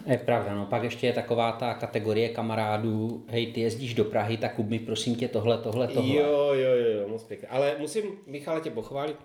Je 0.06 0.18
pravda, 0.18 0.56
no 0.56 0.66
pak 0.66 0.84
ještě 0.84 1.08
je 1.08 1.14
taková 1.14 1.52
ta 1.52 1.74
kategorie 1.74 2.30
kamarádů, 2.30 3.26
hej, 3.28 3.54
ty 3.54 3.62
jezdíš 3.62 3.94
do 3.94 4.06
Prahy, 4.06 4.38
tak 4.38 4.56
kup 4.56 4.70
mi 4.70 4.80
prosím 4.80 5.16
tě 5.16 5.28
tohle, 5.28 5.58
tohle, 5.58 5.88
tohle. 5.88 6.16
Jo, 6.16 6.54
jo, 6.54 6.76
jo, 6.76 7.00
jo, 7.02 7.08
moc 7.08 7.24
pěkně. 7.24 7.48
Ale 7.48 7.76
musím, 7.80 8.04
Michale, 8.28 8.62
tě 8.62 8.70
pochválit, 8.70 9.16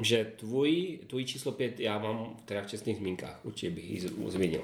že 0.00 0.32
tvůj, 0.36 0.98
tvůj 1.06 1.24
číslo 1.24 1.52
pět 1.52 1.80
já 1.80 1.98
mám 1.98 2.36
teda 2.44 2.62
v 2.62 2.66
čestných 2.66 2.96
zmínkách, 2.96 3.40
určitě 3.44 3.70
bych 3.70 3.90
ji 3.90 4.00
zmínil. 4.26 4.62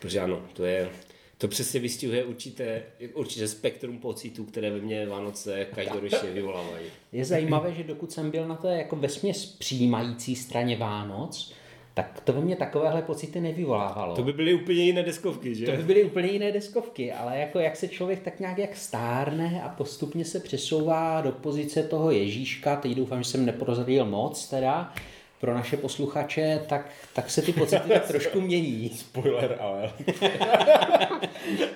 Protože 0.00 0.20
ano, 0.20 0.42
to 0.52 0.64
je, 0.64 0.90
to 1.38 1.48
přesně 1.48 1.80
vystihuje 1.80 2.24
určité, 2.24 2.82
určité 3.14 3.48
spektrum 3.48 3.98
pocitů, 3.98 4.44
které 4.44 4.70
ve 4.70 4.80
mně 4.80 5.06
Vánoce 5.06 5.66
každoročně 5.74 6.30
vyvolávají. 6.30 6.86
Je 7.12 7.24
zajímavé, 7.24 7.74
že 7.74 7.84
dokud 7.84 8.12
jsem 8.12 8.30
byl 8.30 8.48
na 8.48 8.56
té 8.56 8.78
jako 8.78 8.96
vesměs 8.96 9.46
přijímající 9.46 10.36
straně 10.36 10.76
Vánoc, 10.76 11.54
tak 11.94 12.20
to 12.24 12.32
ve 12.32 12.40
mně 12.40 12.56
takovéhle 12.56 13.02
pocity 13.02 13.40
nevyvolávalo. 13.40 14.16
To 14.16 14.22
by 14.22 14.32
byly 14.32 14.54
úplně 14.54 14.84
jiné 14.84 15.02
deskovky, 15.02 15.54
že? 15.54 15.66
To 15.66 15.72
by 15.72 15.82
byly 15.82 16.04
úplně 16.04 16.28
jiné 16.28 16.52
deskovky, 16.52 17.12
ale 17.12 17.38
jako 17.38 17.58
jak 17.58 17.76
se 17.76 17.88
člověk 17.88 18.22
tak 18.22 18.40
nějak 18.40 18.58
jak 18.58 18.76
stárne 18.76 19.62
a 19.64 19.68
postupně 19.68 20.24
se 20.24 20.40
přesouvá 20.40 21.20
do 21.20 21.32
pozice 21.32 21.82
toho 21.82 22.10
Ježíška, 22.10 22.76
teď 22.76 22.92
doufám, 22.92 23.22
že 23.22 23.30
jsem 23.30 23.46
neprozradil 23.46 24.04
moc 24.04 24.48
teda, 24.48 24.94
pro 25.40 25.54
naše 25.54 25.76
posluchače, 25.76 26.60
tak, 26.68 26.90
tak 27.14 27.30
se 27.30 27.42
ty 27.42 27.52
pocity 27.52 27.88
tak 27.88 28.06
trošku 28.08 28.40
mění. 28.40 28.88
Spoiler, 28.88 29.56
ale. 29.60 29.92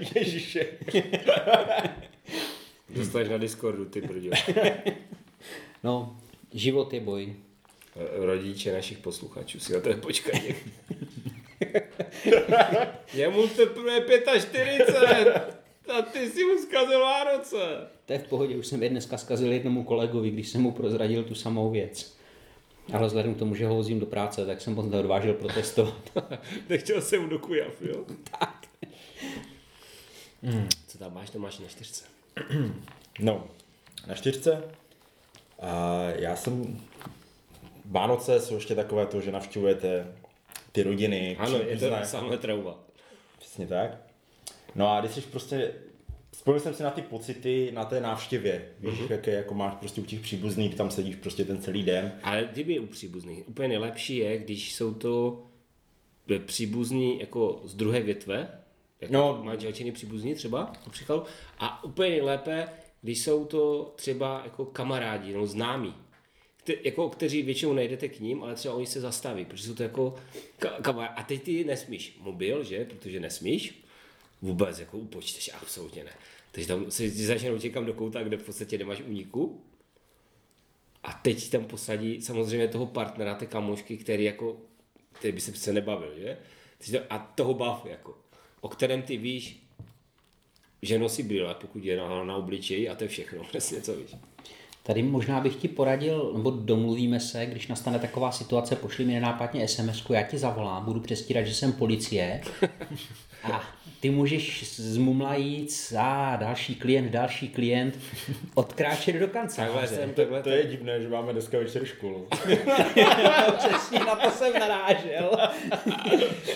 Ježiše. 0.15 0.67
Dostaneš 2.95 3.29
na 3.29 3.39
Discordu, 3.39 3.85
ty 3.85 4.01
brdě. 4.01 4.31
No, 5.85 6.17
život 6.55 6.93
je 6.93 7.01
boj. 7.01 7.35
Rodiče 8.13 8.73
našich 8.73 8.99
posluchačů 8.99 9.61
si 9.61 9.73
na 9.73 9.81
to 9.81 9.95
počkají. 9.95 10.55
Je 13.15 13.29
mu 13.35 13.49
teprve 13.49 14.01
45 14.41 15.59
a 15.99 16.03
ty 16.03 16.31
si 16.31 16.45
mu 16.45 16.59
zkazil 16.59 17.01
Vánoce. 17.01 17.57
To 18.07 18.13
je 18.13 18.19
v 18.19 18.29
pohodě, 18.29 18.57
už 18.57 18.67
jsem 18.67 18.83
je 18.83 18.89
dneska 18.89 19.19
zkazil 19.19 19.53
jednomu 19.53 19.85
kolegovi, 19.85 20.31
když 20.31 20.49
jsem 20.49 20.61
mu 20.61 20.73
prozradil 20.73 21.25
tu 21.25 21.35
samou 21.35 21.71
věc. 21.71 22.17
Ale 22.93 23.07
vzhledem 23.07 23.35
k 23.35 23.39
tomu, 23.39 23.55
že 23.55 23.67
ho 23.67 23.75
vozím 23.75 24.01
do 24.01 24.07
práce, 24.07 24.47
tak 24.47 24.61
jsem 24.61 24.75
moc 24.75 24.87
neodvážil 24.87 25.35
protestovat. 25.35 26.13
Nechtěl 26.69 27.03
jsem 27.03 27.29
do 27.29 27.39
kujav, 27.39 27.83
jo? 27.83 28.05
Tak. 28.31 28.69
Co 30.87 30.99
tam 30.99 31.15
máš, 31.15 31.31
to 31.31 31.39
máš 31.39 31.59
na 31.59 31.69
čtyřce. 31.69 32.05
No, 33.21 33.47
na 34.07 34.15
čtyřce. 34.15 34.65
A 35.61 36.03
já 36.17 36.37
jsem... 36.37 36.81
Vánoce 37.91 38.41
jsou 38.41 38.55
ještě 38.55 38.75
takové 38.75 39.07
to, 39.07 39.21
že 39.21 39.33
navštěvujete 39.33 40.15
ty 40.73 40.83
rodiny. 40.83 41.37
Ano, 41.41 41.59
je 41.67 41.77
to 41.77 41.87
samé 42.05 42.37
trauba. 42.39 42.79
Přesně 43.39 43.67
tak. 43.67 43.91
No 44.75 44.89
a 44.93 45.01
když 45.01 45.13
jsi 45.13 45.21
prostě, 45.21 45.73
spojil 46.35 46.61
jsem 46.61 46.75
si 46.75 46.83
na 46.83 46.91
ty 46.91 47.03
pocity 47.03 47.71
na 47.75 47.85
té 47.85 48.01
návštěvě, 48.01 48.69
víš, 48.81 48.91
Mhm. 48.95 49.07
mm-hmm. 49.07 49.13
jaké 49.13 49.31
jako 49.31 49.55
máš 49.55 49.75
prostě 49.75 50.01
u 50.01 50.05
těch 50.05 50.21
příbuzných, 50.21 50.75
tam 50.75 50.91
sedíš 50.91 51.17
prostě 51.17 51.45
ten 51.45 51.63
celý 51.63 51.83
den. 51.83 52.13
Ale 52.23 52.49
kdyby 52.53 52.79
u 52.79 52.87
příbuzných, 52.87 53.49
úplně 53.49 53.69
nejlepší 53.69 54.17
je, 54.17 54.39
když 54.39 54.75
jsou 54.75 54.95
to 54.95 55.43
e, 56.31 56.39
příbuzní 56.39 57.21
jako 57.21 57.61
z 57.65 57.75
druhé 57.75 58.01
větve, 58.01 58.49
jako 59.01 59.13
No. 59.15 59.21
no. 59.39 59.45
manželčiny 59.45 59.93
příbuzní 59.93 60.35
třeba, 60.35 60.73
například, 60.87 61.27
a 61.59 61.85
úplně 61.85 62.11
nejlépe, 62.11 62.69
když 63.03 63.23
jsou 63.23 63.45
to 63.45 63.93
třeba 63.97 64.41
jako 64.45 64.65
kamarádi, 64.65 65.33
no 65.33 65.47
známí, 65.47 65.95
kte, 66.69 66.89
jako, 66.89 67.09
kteří 67.09 67.43
většinou 67.43 67.73
nejdete 67.73 68.09
k 68.09 68.21
ním, 68.21 68.43
ale 68.43 68.55
třeba 68.55 68.75
oni 68.75 68.87
se 68.87 69.01
zastaví, 69.01 69.45
protože 69.45 69.65
jsou 69.65 69.75
to 69.75 69.83
jako 69.83 70.15
ka- 70.61 70.83
kamarádi. 70.83 71.15
A 71.17 71.23
teď 71.23 71.43
ty 71.43 71.65
nesmíš 71.65 72.17
mobil, 72.21 72.65
že, 72.65 72.85
protože 72.85 73.21
nesmíš, 73.21 73.83
vůbec 74.43 74.79
jako 74.79 74.99
upočteš, 74.99 75.51
absolutně 75.55 76.05
ne. 76.05 76.13
Takže 76.53 76.69
tam 76.69 76.91
se 76.91 77.11
ti 77.11 77.27
začne 77.27 77.53
utěkám 77.53 77.87
do 77.87 77.95
kouta, 77.95 78.23
kde 78.23 78.37
v 78.37 78.43
podstatě 78.43 78.79
nemáš 78.79 79.01
úniku, 79.01 79.61
a 81.03 81.13
teď 81.13 81.51
tam 81.51 81.65
posadí 81.65 82.23
samozřejmě 82.23 82.69
toho 82.69 82.87
partnera, 82.87 83.35
té 83.35 83.47
kamošky, 83.47 83.97
který 83.97 84.25
jako, 84.25 84.57
který 85.13 85.33
by 85.33 85.41
se 85.41 85.53
přece 85.53 85.73
nebavil, 85.73 86.15
že? 86.19 86.39
A 87.11 87.19
toho 87.19 87.55
bav, 87.55 87.87
jako, 87.87 88.19
o 88.61 88.69
kterém 88.69 89.03
ty 89.03 89.17
víš, 89.17 89.63
že 90.83 90.99
nosí 90.99 91.23
brýle, 91.23 91.55
pokud 91.55 91.85
je 91.85 91.97
na, 91.97 92.25
na 92.25 92.37
obličeji 92.37 92.89
a 92.89 92.95
to 92.95 93.05
je 93.05 93.09
všechno, 93.09 93.45
přesně 93.49 93.81
co 93.81 93.97
víš. 93.97 94.17
Tady 94.89 95.03
možná 95.03 95.41
bych 95.41 95.57
ti 95.57 95.69
poradil, 95.69 96.33
nebo 96.37 96.51
domluvíme 96.51 97.21
se, 97.21 97.47
když 97.47 97.69
nastane 97.69 97.99
taková 97.99 98.33
situace, 98.33 98.77
pošli 98.77 99.05
mi 99.05 99.13
nenápadně 99.13 99.69
sms 99.69 100.03
já 100.11 100.23
ti 100.23 100.39
zavolám, 100.39 100.85
budu 100.85 101.01
přestírat, 101.01 101.47
že 101.47 101.55
jsem 101.55 101.73
policie 101.73 102.41
a 103.53 103.63
ty 104.01 104.11
můžeš 104.11 104.75
zmumlajíc, 104.77 105.93
a 105.99 106.37
další 106.37 106.75
klient, 106.75 107.11
další 107.11 107.49
klient, 107.49 107.99
odkráčet 108.55 109.15
do 109.15 109.21
Takhle 109.21 109.41
kanceláře. 109.41 109.95
jsem, 109.97 110.13
takhle, 110.15 110.43
To 110.43 110.51
je 110.51 110.67
divné, 110.67 111.03
že 111.03 111.09
máme 111.09 111.33
dneska 111.33 111.59
večer 111.59 111.85
školu. 111.85 112.27
Přesně 113.59 113.99
na 113.99 114.17
to 114.17 114.31
jsem 114.31 114.53
narážel. 114.53 115.31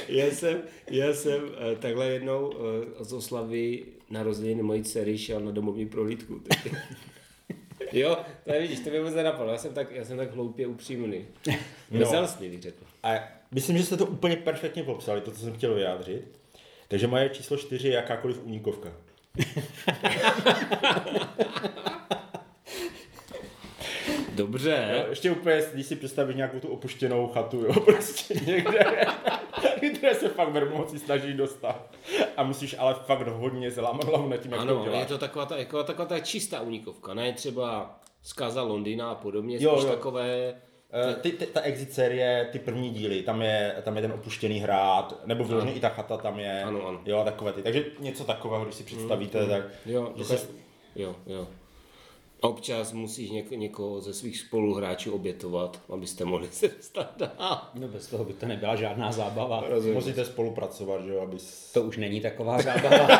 já 0.09 0.27
jsem, 0.27 0.63
já 0.91 1.13
jsem 1.15 1.43
eh, 1.73 1.77
takhle 1.77 2.07
jednou 2.07 2.53
eh, 3.01 3.05
z 3.05 3.13
oslavy 3.13 3.83
narozeniny 4.11 4.63
mojí 4.63 4.83
dcery 4.83 5.19
šel 5.19 5.41
na 5.41 5.51
domovní 5.51 5.87
prohlídku. 5.87 6.41
Jo, 7.93 8.19
to 8.45 8.53
je, 8.53 8.61
vidíš, 8.61 8.81
to 8.81 8.91
mě 8.91 8.99
vůbec 8.99 9.15
nenapadlo, 9.15 9.53
já 9.53 9.59
jsem 9.59 9.75
tak, 9.75 9.91
já 9.91 10.05
jsem 10.05 10.17
tak 10.17 10.35
hloupě 10.35 10.67
upřímný. 10.67 11.27
Bezelstný, 11.91 12.49
bych 12.49 12.63
řekl. 12.63 12.85
A 13.03 13.15
myslím, 13.51 13.79
že 13.79 13.85
jste 13.85 13.97
to 13.97 14.07
úplně 14.07 14.37
perfektně 14.37 14.83
popsali, 14.83 15.21
to, 15.21 15.31
co 15.31 15.41
jsem 15.41 15.53
chtěl 15.53 15.75
vyjádřit. 15.75 16.39
Takže 16.89 17.07
moje 17.07 17.29
číslo 17.29 17.57
čtyři 17.57 17.89
je 17.89 17.95
jakákoliv 17.95 18.45
únikovka. 18.45 18.93
Dobře. 24.35 24.89
Jo, 24.99 25.05
ještě 25.11 25.31
úplně, 25.31 25.63
když 25.75 25.87
si 25.87 25.97
představíš 25.97 26.37
nějakou 26.37 26.61
tu 26.61 26.69
opuštěnou 26.69 27.29
chatu, 27.29 27.61
jo, 27.65 27.81
prostě 27.85 28.35
někde, 28.47 29.07
kde 29.81 30.15
se 30.15 30.29
fakt 30.29 30.49
vermoci 30.49 30.99
snaží 30.99 31.33
dostat. 31.33 31.91
A 32.37 32.43
musíš 32.43 32.77
ale 32.79 32.95
fakt 32.95 33.29
hodně 33.29 33.71
zlámat 33.71 34.05
hlavu 34.05 34.29
nad 34.29 34.37
tím, 34.37 34.53
jak 34.53 34.61
to 34.61 34.69
Ano, 34.69 34.81
uděláš. 34.83 35.01
je 35.01 35.07
to 35.07 35.19
taková 35.19 35.47
ta, 35.47 35.57
jako, 35.57 35.85
taková 35.85 36.07
ta 36.09 36.21
čistá 36.21 36.61
unikovka, 36.61 37.15
ne 37.15 37.33
třeba 37.33 37.99
zkaza 38.23 38.63
Londýna 38.63 39.11
a 39.11 39.15
podobně, 39.15 39.57
Jo, 39.61 39.77
jo. 39.79 39.85
takové, 39.85 40.55
Eh, 41.11 41.15
Ty, 41.15 41.33
ty, 41.33 41.47
ta 41.47 41.61
exit 41.61 41.93
série, 41.93 42.49
ty 42.53 42.59
první 42.59 42.91
díly, 42.91 43.23
tam 43.23 43.43
je, 43.43 43.77
tam 43.83 43.97
je 43.97 44.03
ten 44.03 44.13
opuštěný 44.13 44.59
hrad, 44.61 45.21
nebo 45.27 45.45
vyloženě 45.45 45.73
i 45.75 45.81
ta 45.81 45.89
chata 45.89 46.17
tam 46.17 46.39
je. 46.39 46.63
Ano, 46.65 46.87
ano. 46.87 47.01
Jo, 47.07 47.23
takové 47.25 47.53
ty. 47.53 47.63
Takže 47.63 47.85
něco 47.99 48.25
takového, 48.25 48.65
když 48.65 48.75
si 48.75 48.85
představíte, 48.85 49.47
tak... 49.47 49.63
jo, 49.87 50.13
že 50.17 50.25
se, 50.25 50.49
jo, 50.97 51.17
jo. 51.27 51.47
Občas 52.43 52.93
musíš 52.93 53.31
něk, 53.31 53.51
někoho 53.51 54.01
ze 54.01 54.15
svých 54.15 54.39
spoluhráčů 54.39 55.13
obětovat, 55.13 55.81
abyste 55.93 56.25
mohli 56.25 56.49
se 56.53 56.69
dostat 56.69 57.13
dál. 57.19 57.69
No 57.75 57.89
bez 57.89 58.07
toho 58.07 58.25
by 58.25 58.33
to 58.33 58.47
nebyla 58.47 58.77
žádná 58.77 59.13
zábava. 59.13 59.65
Rozumím. 59.69 59.95
musíte 59.95 60.25
spolupracovat, 60.25 61.05
že 61.05 61.13
jo, 61.13 61.21
aby... 61.21 61.39
s- 61.39 61.73
To 61.73 61.83
už 61.83 61.97
není 61.97 62.21
taková 62.21 62.63
zábava. 62.63 63.09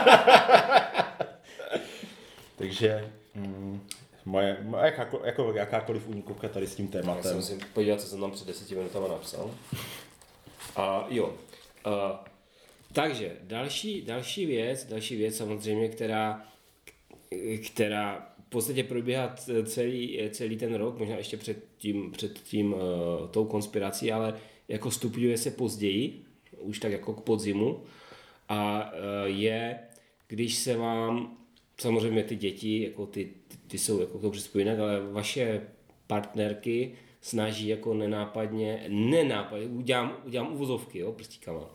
Takže... 2.57 3.13
Mm, 3.35 3.81
moje, 4.25 4.57
moje 4.63 4.85
jakáko, 4.85 5.21
jako 5.25 5.53
jakákoliv 5.53 6.09
únikovka 6.09 6.49
tady 6.49 6.67
s 6.67 6.75
tím 6.75 6.87
Já 6.87 6.93
tématem. 7.01 7.23
jsem 7.33 7.43
si 7.43 7.59
podívat, 7.73 8.01
co 8.01 8.07
jsem 8.07 8.21
tam 8.21 8.31
před 8.31 8.47
deseti 8.47 8.75
minutama 8.75 9.09
napsal. 9.09 9.51
A 10.77 11.07
jo, 11.09 11.35
Uh, 11.87 11.93
takže 12.93 13.37
další, 13.43 14.03
další 14.03 14.47
věc, 14.47 14.85
další 14.85 15.17
věc 15.17 15.37
samozřejmě, 15.37 15.89
která, 15.89 16.43
která 17.67 18.32
podstatě 18.53 18.85
probíhá 18.85 19.35
c- 19.37 19.65
celý, 19.65 20.21
celý 20.31 20.57
ten 20.57 20.75
rok, 20.75 20.99
možná 20.99 21.17
ještě 21.17 21.37
před 21.37 21.65
tím, 21.79 22.11
před 22.11 22.39
tím 22.39 22.73
uh, 22.73 22.81
tou 23.31 23.45
konspirací, 23.45 24.13
ale 24.13 24.35
jako 24.69 24.91
stupňuje 24.91 25.39
se 25.39 25.51
později, 25.51 26.23
už 26.59 26.79
tak 26.79 26.93
jako 26.93 27.13
k 27.15 27.21
podzimu 27.21 27.81
a 28.49 28.91
uh, 28.93 28.99
je, 29.39 29.79
když 30.29 30.55
se 30.57 30.77
vám 30.77 31.37
samozřejmě 31.81 32.23
ty 32.25 32.37
děti, 32.37 32.83
jako 32.83 33.07
ty, 33.07 33.31
ty, 33.49 33.57
ty 33.67 33.79
jsou 33.79 34.01
jako 34.01 34.19
to 34.19 34.31
přizpojené, 34.31 34.79
ale 34.79 35.01
vaše 35.13 35.61
partnerky 36.07 36.93
snaží 37.21 37.69
jako 37.69 37.95
nenápadně, 37.95 38.85
nenápadně, 38.89 39.67
udělám, 39.67 40.17
udělám 40.25 40.53
uvozovky, 40.53 40.99
jo, 40.99 41.13
prstíkama, 41.13 41.71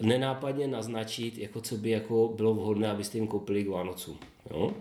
nenápadně 0.00 0.68
naznačit, 0.68 1.38
jako 1.38 1.60
co 1.60 1.76
by 1.76 1.90
jako 1.90 2.32
bylo 2.36 2.54
vhodné, 2.54 2.90
abyste 2.90 3.18
jim 3.18 3.26
koupili 3.26 3.64
k 3.64 3.68
Vánocům, 3.68 4.18
jo. 4.50 4.72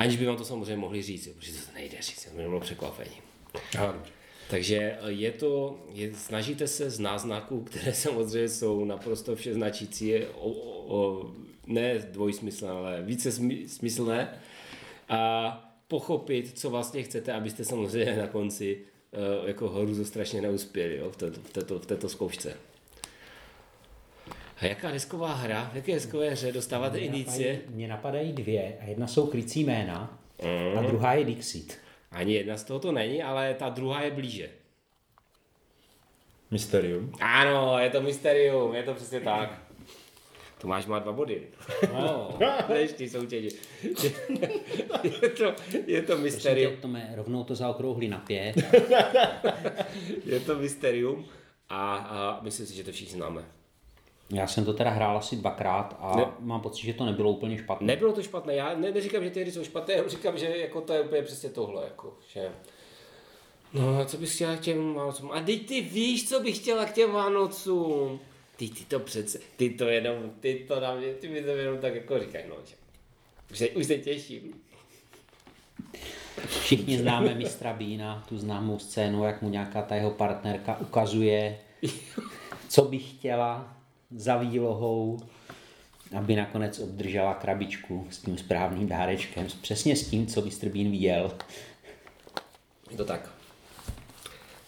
Aniž 0.00 0.16
by 0.16 0.26
vám 0.26 0.36
to 0.36 0.44
samozřejmě 0.44 0.76
mohli 0.76 1.02
říct, 1.02 1.26
jo, 1.26 1.32
protože 1.38 1.52
to 1.52 1.72
nejde 1.74 1.96
říct, 2.00 2.24
to 2.24 2.36
by 2.36 2.42
bylo 2.42 2.60
překvapení. 2.60 3.16
Aha. 3.74 4.02
Takže 4.50 4.98
je 5.06 5.32
to, 5.32 5.78
je, 5.92 6.14
snažíte 6.14 6.66
se 6.66 6.90
z 6.90 6.98
náznaků, 6.98 7.60
které 7.60 7.92
samozřejmě 7.94 8.48
jsou 8.48 8.84
naprosto 8.84 9.36
vše 9.36 9.54
značící, 9.54 10.16
o, 10.18 10.50
o, 10.50 10.96
o, 10.96 11.30
ne 11.66 11.98
dvojsmyslné, 11.98 12.70
ale 12.70 13.02
více 13.02 13.32
smy, 13.32 13.68
smyslné, 13.68 14.40
a 15.08 15.74
pochopit, 15.88 16.58
co 16.58 16.70
vlastně 16.70 17.02
chcete, 17.02 17.32
abyste 17.32 17.64
samozřejmě 17.64 18.16
na 18.16 18.26
konci 18.26 18.78
uh, 19.40 19.48
jako 19.48 19.68
horu 19.68 20.04
strašně 20.04 20.42
neuspěli 20.42 20.96
jo, 20.96 21.10
v, 21.10 21.16
této, 21.16 21.40
v, 21.40 21.52
této, 21.52 21.78
v 21.78 21.86
této 21.86 22.08
zkoušce. 22.08 22.56
A 24.60 24.66
jaká 24.66 24.90
desková 24.90 25.34
hra, 25.34 25.70
v 25.72 25.76
jaké 25.76 25.94
deskové 25.94 26.30
hře 26.30 26.52
dostáváte 26.52 26.96
Mně 26.96 27.06
indicie? 27.06 27.52
napadají- 27.52 27.74
Mně 27.76 27.88
napadají 27.88 28.32
dvě 28.32 28.76
a 28.80 28.84
jedna 28.84 29.06
jsou 29.06 29.26
krycí 29.26 29.64
jména 29.64 30.18
Mm. 30.72 30.78
a 30.78 30.82
druhá 30.82 31.14
je 31.14 31.24
Dixit. 31.24 31.78
Ani 32.10 32.34
jedna 32.34 32.56
z 32.56 32.64
toho 32.64 32.80
to 32.80 32.92
není, 32.92 33.22
ale 33.22 33.54
ta 33.54 33.68
druhá 33.68 34.02
je 34.02 34.10
blíže. 34.10 34.50
Mysterium. 36.50 37.12
Ano, 37.20 37.78
je 37.78 37.90
to 37.90 38.00
mysterium, 38.00 38.74
je 38.74 38.82
to 38.82 38.94
přesně 38.94 39.20
tak. 39.20 39.62
Tomáš 40.58 40.86
má 40.86 40.98
dva 40.98 41.12
body. 41.12 41.42
No, 41.92 42.38
než 42.68 42.92
ty 42.92 43.08
soutěži. 43.10 43.48
je, 45.22 45.28
to, 45.30 45.44
je 45.86 46.02
to 46.02 46.06
Prosím 46.06 46.22
mysterium. 46.22 46.74
tě, 46.74 46.80
Tome, 46.82 47.12
rovnou 47.14 47.44
to 47.44 47.54
zaokrouhli 47.54 48.08
na 48.08 48.18
pět. 48.18 48.56
Je 50.26 50.40
to 50.40 50.54
mysterium 50.58 51.24
a, 51.68 51.96
a 51.96 52.40
myslím 52.42 52.66
si, 52.66 52.74
že 52.74 52.84
to 52.84 52.92
všichni 52.92 53.14
známe. 53.16 53.44
Já 54.32 54.46
jsem 54.46 54.64
to 54.64 54.72
teda 54.72 54.90
hrál 54.90 55.16
asi 55.16 55.36
dvakrát 55.36 55.96
a 56.00 56.16
Ne. 56.16 56.24
mám 56.38 56.60
pocit, 56.60 56.86
že 56.86 56.94
to 56.94 57.04
nebylo 57.04 57.30
úplně 57.30 57.58
špatné. 57.58 57.86
Nebylo 57.86 58.12
to 58.12 58.22
špatné, 58.22 58.54
já 58.54 58.74
ne, 58.74 58.90
neříkám, 58.92 59.24
že 59.24 59.30
ty 59.30 59.40
hry 59.40 59.52
jsou 59.52 59.64
špatné, 59.64 59.94
já 59.94 60.08
říkám, 60.08 60.38
že 60.38 60.56
jako 60.56 60.80
to 60.80 60.92
je 60.92 61.00
úplně 61.00 61.22
přesně 61.22 61.48
tohle, 61.48 61.84
jako, 61.84 62.14
že... 62.32 62.48
No, 63.74 63.98
a 63.98 64.04
co 64.04 64.16
bys 64.16 64.34
chtěla 64.34 64.56
k 64.56 64.60
těm 64.60 64.94
Vánocům? 64.94 65.30
A 65.32 65.40
teď 65.40 65.66
ty 65.66 65.80
víš, 65.80 66.28
co 66.28 66.40
bych 66.40 66.58
chtěla 66.58 66.84
k 66.84 66.92
těm 66.92 67.12
Vánocům. 67.12 68.20
Ty, 68.56 68.68
ty 68.68 68.84
to 68.84 69.00
přece, 69.00 69.38
ty 69.56 69.70
to 69.70 69.88
jenom, 69.88 70.30
ty 70.40 70.64
to 70.68 70.80
na 70.80 70.94
mě, 70.94 71.14
ty 71.14 71.28
mi 71.28 71.42
to 71.42 71.48
jenom 71.50 71.78
tak 71.78 71.94
jako 71.94 72.18
říkají, 72.18 72.44
no, 72.48 72.56
že... 72.64 72.74
Už 73.50 73.58
se, 73.58 73.68
už 73.68 73.86
se 73.86 73.98
těším. 73.98 74.54
Všichni 76.46 76.98
známe 76.98 77.34
mistra 77.34 77.72
Bína, 77.72 78.24
tu 78.28 78.38
známou 78.38 78.78
scénu, 78.78 79.24
jak 79.24 79.42
mu 79.42 79.48
nějaká 79.48 79.82
ta 79.82 79.94
jeho 79.94 80.10
partnerka 80.10 80.78
ukazuje, 80.80 81.58
co 82.68 82.82
by 82.82 82.98
chtěla 82.98 83.76
za 84.16 84.36
výlohou, 84.36 85.18
aby 86.16 86.36
nakonec 86.36 86.78
obdržela 86.78 87.34
krabičku 87.34 88.06
s 88.10 88.18
tím 88.18 88.38
správným 88.38 88.88
dárečkem, 88.88 89.46
přesně 89.62 89.96
s 89.96 90.10
tím, 90.10 90.26
co 90.26 90.42
mistr 90.42 90.68
Bean 90.68 90.90
viděl. 90.90 91.32
Je 92.90 92.96
to 92.96 93.04
tak. 93.04 93.30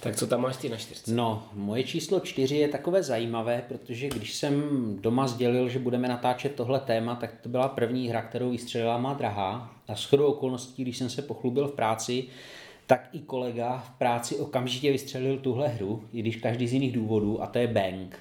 Tak 0.01 0.17
co 0.17 0.27
tam 0.27 0.41
máš 0.41 0.57
ty 0.57 0.69
na 0.69 0.77
čtyřce? 0.77 1.15
No, 1.15 1.47
moje 1.53 1.85
číslo 1.85 2.21
čtyři 2.21 2.57
je 2.57 2.69
takové 2.69 3.03
zajímavé, 3.03 3.65
protože 3.69 4.09
když 4.09 4.35
jsem 4.35 4.63
doma 5.01 5.27
sdělil, 5.27 5.69
že 5.69 5.79
budeme 5.79 6.09
natáčet 6.09 6.55
tohle 6.55 6.81
téma, 6.81 7.15
tak 7.15 7.35
to 7.43 7.49
byla 7.49 7.69
první 7.69 8.09
hra, 8.09 8.23
kterou 8.23 8.51
vystřelila 8.51 8.99
má 8.99 9.15
drahá. 9.15 9.75
A 9.89 9.95
shodou 9.95 10.27
okolností, 10.27 10.83
když 10.83 10.99
jsem 10.99 11.11
se 11.11 11.23
pochlubil 11.23 11.69
v 11.69 11.73
práci, 11.73 12.25
tak 12.87 13.09
i 13.13 13.19
kolega 13.19 13.79
v 13.79 13.91
práci 13.99 14.37
okamžitě 14.37 14.93
vystřelil 14.93 15.39
tuhle 15.39 15.69
hru, 15.69 16.05
i 16.13 16.21
když 16.21 16.37
každý 16.37 16.69
z 16.69 16.73
jiných 16.73 16.93
důvodů, 16.93 17.43
a 17.43 17.47
to 17.47 17.59
je 17.59 17.67
Bang. 17.67 18.19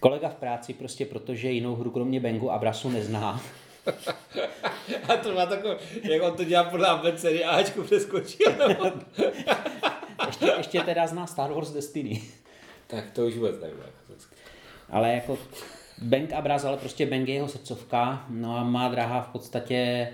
Kolega 0.00 0.28
v 0.28 0.34
práci 0.34 0.74
prostě 0.74 1.06
protože 1.06 1.50
jinou 1.50 1.76
hru 1.76 1.90
kromě 1.90 2.20
Bangu 2.20 2.52
a 2.52 2.58
Brasu 2.58 2.90
nezná, 2.90 3.40
A 5.08 5.16
to 5.16 5.34
má 5.34 5.46
takové, 5.46 5.76
jak 6.02 6.22
on 6.22 6.36
to 6.36 6.44
dělá 6.44 6.64
podle 6.64 6.88
abecedy, 6.88 7.44
Ačku 7.44 7.82
přeskočil. 7.82 8.52
ještě, 10.26 10.52
ještě 10.56 10.80
teda 10.80 11.06
zná 11.06 11.26
Star 11.26 11.52
Wars 11.52 11.70
Destiny. 11.70 12.22
tak 12.86 13.10
to 13.10 13.26
už 13.26 13.34
vůbec 13.34 13.60
nevím. 13.60 13.78
jako 13.78 14.22
Ale 14.90 15.12
jako 15.12 15.38
Bang 16.02 16.32
a 16.32 16.40
Braz, 16.40 16.64
ale 16.64 16.76
prostě 16.76 17.06
Bang 17.06 17.28
je 17.28 17.34
jeho 17.34 17.48
srdcovka, 17.48 18.26
no 18.28 18.56
a 18.56 18.64
má 18.64 18.88
drahá 18.88 19.22
v 19.22 19.28
podstatě 19.28 20.08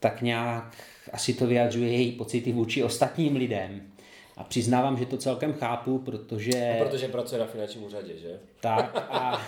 tak 0.00 0.22
nějak 0.22 0.76
asi 1.12 1.34
to 1.34 1.46
vyjadřuje 1.46 1.92
její 1.92 2.12
pocity 2.12 2.52
vůči 2.52 2.82
ostatním 2.82 3.36
lidem. 3.36 3.92
A 4.38 4.44
přiznávám, 4.44 4.96
že 4.98 5.06
to 5.06 5.16
celkem 5.16 5.52
chápu, 5.52 5.98
protože 5.98 6.76
Protože 6.78 7.08
pracuje 7.08 7.40
na 7.40 7.46
finančním 7.46 7.84
úřadě, 7.84 8.12
že? 8.18 8.38
tak 8.60 9.06
a 9.10 9.40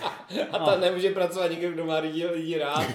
A 0.51 0.59
ta 0.65 0.77
nemůže 0.79 1.09
pracovat 1.11 1.51
nikdo, 1.51 1.71
kdo 1.71 1.85
má 1.85 1.97
lidi, 1.97 2.25
lidi 2.25 2.57
rád. 2.57 2.85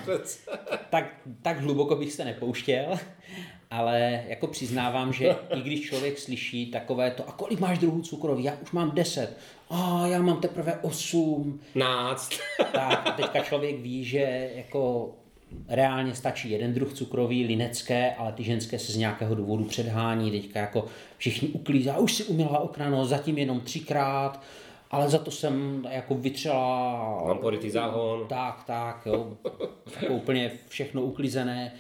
tak, 0.91 1.05
tak 1.43 1.61
hluboko 1.61 1.97
bych 1.97 2.13
se 2.13 2.25
nepouštěl, 2.25 2.99
ale 3.71 4.25
jako 4.29 4.47
přiznávám, 4.47 5.13
že 5.13 5.37
i 5.55 5.61
když 5.61 5.81
člověk 5.81 6.19
slyší 6.19 6.71
takové 6.71 7.11
to, 7.11 7.29
a 7.29 7.33
kolik 7.33 7.61
máš 7.61 7.79
druhů 7.79 8.03
cukroví, 8.03 8.45
já 8.45 8.53
už 8.63 8.73
mám 8.73 8.91
10, 8.91 9.37
a 9.71 10.07
já 10.07 10.23
mám 10.23 10.41
teprve 10.41 10.79
8, 10.83 11.61
Náct. 11.75 12.31
tak 12.73 13.07
a 13.09 13.11
teďka 13.13 13.41
člověk 13.41 13.81
ví, 13.81 14.05
že 14.05 14.51
jako 14.55 15.11
reálně 15.69 16.15
stačí 16.15 16.51
jeden 16.51 16.75
druh 16.75 16.95
cukroví, 16.95 17.47
linecké, 17.47 18.15
ale 18.15 18.33
ty 18.33 18.45
ženské 18.45 18.79
se 18.79 18.93
z 18.93 18.97
nějakého 18.97 19.35
důvodu 19.35 19.65
předhání, 19.65 20.31
teďka 20.31 20.61
jako 20.61 20.87
všichni 21.19 21.49
uklízá, 21.49 21.99
už 21.99 22.15
si 22.15 22.25
umila 22.25 22.59
okna, 22.59 22.91
no 22.91 23.07
zatím 23.07 23.39
jenom 23.39 23.61
třikrát, 23.61 24.43
ale 24.91 25.09
za 25.09 25.19
to 25.19 25.31
jsem 25.31 25.87
jako 25.91 26.15
vytřela... 26.15 27.25
Mám 27.27 27.39
porytý 27.39 27.71
záhon. 27.71 28.27
Tak, 28.29 28.65
tak, 28.67 29.03
jo. 29.07 29.37
Jako 30.03 30.15
úplně 30.15 30.51
všechno 30.69 31.03
uklízené, 31.03 31.73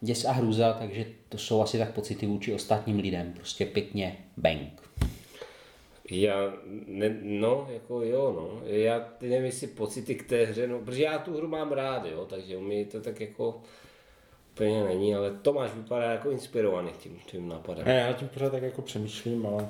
děs 0.00 0.24
a 0.24 0.32
hrůza, 0.32 0.72
takže 0.72 1.06
to 1.28 1.38
jsou 1.38 1.62
asi 1.62 1.78
tak 1.78 1.92
pocity 1.92 2.26
vůči 2.26 2.54
ostatním 2.54 2.98
lidem. 2.98 3.32
Prostě 3.36 3.66
pěkně 3.66 4.16
bang. 4.36 4.82
Já, 6.14 6.52
ne, 6.86 7.16
no, 7.22 7.68
jako 7.72 8.02
jo, 8.02 8.32
no. 8.36 8.66
Já 8.66 9.00
ty 9.00 9.28
nevím, 9.28 9.44
jestli 9.44 9.66
pocity 9.66 10.14
k 10.14 10.28
té 10.28 10.44
hře, 10.44 10.66
no, 10.66 10.78
protože 10.78 11.02
já 11.02 11.18
tu 11.18 11.36
hru 11.36 11.48
mám 11.48 11.72
rád, 11.72 12.06
jo, 12.06 12.26
takže 12.30 12.56
u 12.56 12.60
mě 12.60 12.84
to 12.84 13.00
tak 13.00 13.20
jako 13.20 13.60
úplně 14.52 14.84
není, 14.84 15.14
ale 15.14 15.30
Tomáš 15.30 15.70
vypadá 15.74 16.12
jako 16.12 16.30
inspirovaný 16.30 16.90
tím, 16.98 17.18
tím 17.26 17.48
nápadem. 17.48 17.86
Ne, 17.86 17.94
já 17.94 18.12
tím 18.12 18.28
pořád 18.28 18.50
tak 18.50 18.62
jako 18.62 18.82
přemýšlím, 18.82 19.46
ale... 19.46 19.68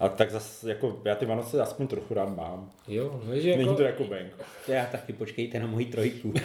A 0.00 0.08
tak 0.08 0.30
zase, 0.30 0.68
jako, 0.68 1.00
já 1.04 1.14
ty 1.14 1.26
Vánoce 1.26 1.62
aspoň 1.62 1.86
trochu 1.86 2.14
rád 2.14 2.36
mám. 2.36 2.70
Jo, 2.88 3.20
no, 3.26 3.36
že 3.36 3.50
jako, 3.50 3.62
Není 3.62 3.76
to 3.76 3.82
jako 3.82 4.04
bank. 4.04 4.32
To 4.66 4.72
já 4.72 4.86
taky, 4.86 5.12
počkejte 5.12 5.60
na 5.60 5.66
moji 5.66 5.86
trojku. 5.86 6.34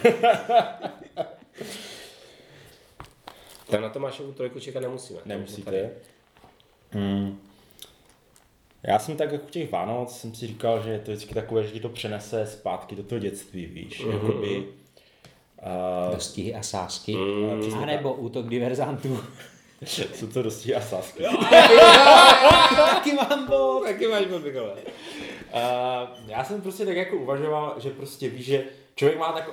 Tak 3.70 3.80
na 3.80 3.88
Tomášovu 3.88 4.32
trojku 4.32 4.60
čekat 4.60 4.80
nemusíme. 4.80 5.20
Nemusíte. 5.24 5.90
Hmm. 6.90 7.40
Já 8.82 8.98
jsem 8.98 9.16
tak 9.16 9.32
jako 9.32 9.50
těch 9.50 9.72
Vánoc 9.72 10.18
jsem 10.18 10.34
si 10.34 10.46
říkal, 10.46 10.82
že 10.82 10.90
je 10.90 10.98
to 10.98 11.10
vždycky 11.10 11.34
takové, 11.34 11.64
že 11.64 11.70
ti 11.70 11.80
to 11.80 11.88
přenese 11.88 12.46
zpátky 12.46 12.96
do 12.96 13.02
toho 13.02 13.18
dětství, 13.18 13.66
víš, 13.66 14.04
mm-hmm. 14.04 14.12
jakoby. 14.12 14.56
Uh, 14.58 16.14
Dostihy 16.14 16.54
a 16.54 16.62
sásky. 16.62 17.16
Mm. 17.16 17.74
A 17.82 17.86
nebo 17.86 18.14
útok 18.14 18.48
diverzantů. 18.48 19.20
jsou 20.14 20.26
to 20.26 20.42
dosti 20.42 20.74
a 20.74 20.80
sásky. 20.80 21.22
taky 22.76 23.12
mám 23.12 23.46
bod. 23.46 23.84
Taky 23.84 24.08
máš 24.08 24.26
bod, 24.26 24.44
Mikole. 24.44 24.72
Uh, 24.72 24.80
já 26.26 26.44
jsem 26.44 26.60
prostě 26.60 26.86
tak 26.86 26.96
jako 26.96 27.16
uvažoval, 27.16 27.74
že 27.78 27.90
prostě 27.90 28.28
víš, 28.28 28.46
že 28.46 28.64
člověk 28.94 29.18
má 29.18 29.32
tak, 29.32 29.50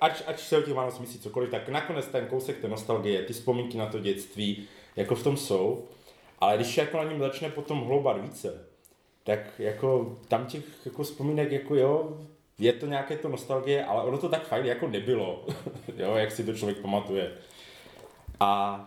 ať, 0.00 0.22
ať 0.26 0.40
se 0.40 0.58
o 0.58 0.62
těch 0.62 0.74
Vánoc 0.74 0.98
myslí 0.98 1.20
cokoliv, 1.20 1.50
tak 1.50 1.68
nakonec 1.68 2.06
ten 2.06 2.26
kousek 2.26 2.60
té 2.60 2.68
nostalgie, 2.68 3.22
ty 3.22 3.32
vzpomínky 3.32 3.78
na 3.78 3.86
to 3.86 3.98
dětství, 3.98 4.68
jako 4.96 5.14
v 5.14 5.22
tom 5.22 5.36
jsou, 5.36 5.88
ale 6.40 6.56
když 6.56 6.76
jako 6.76 6.96
na 6.96 7.04
něm 7.04 7.18
začne 7.18 7.50
potom 7.50 7.80
hloubat 7.80 8.22
více, 8.22 8.66
tak 9.24 9.40
jako 9.58 10.16
tam 10.28 10.46
těch 10.46 10.64
jako 10.86 11.02
vzpomínek 11.02 11.52
jako 11.52 11.74
jo, 11.74 12.18
je 12.58 12.72
to 12.72 12.86
nějaké 12.86 13.16
to 13.16 13.28
nostalgie, 13.28 13.84
ale 13.84 14.02
ono 14.02 14.18
to 14.18 14.28
tak 14.28 14.46
fajn 14.46 14.66
jako 14.66 14.88
nebylo, 14.88 15.46
jo, 15.96 16.14
jak 16.14 16.32
si 16.32 16.44
to 16.44 16.54
člověk 16.54 16.78
pamatuje. 16.78 17.32
A 18.40 18.80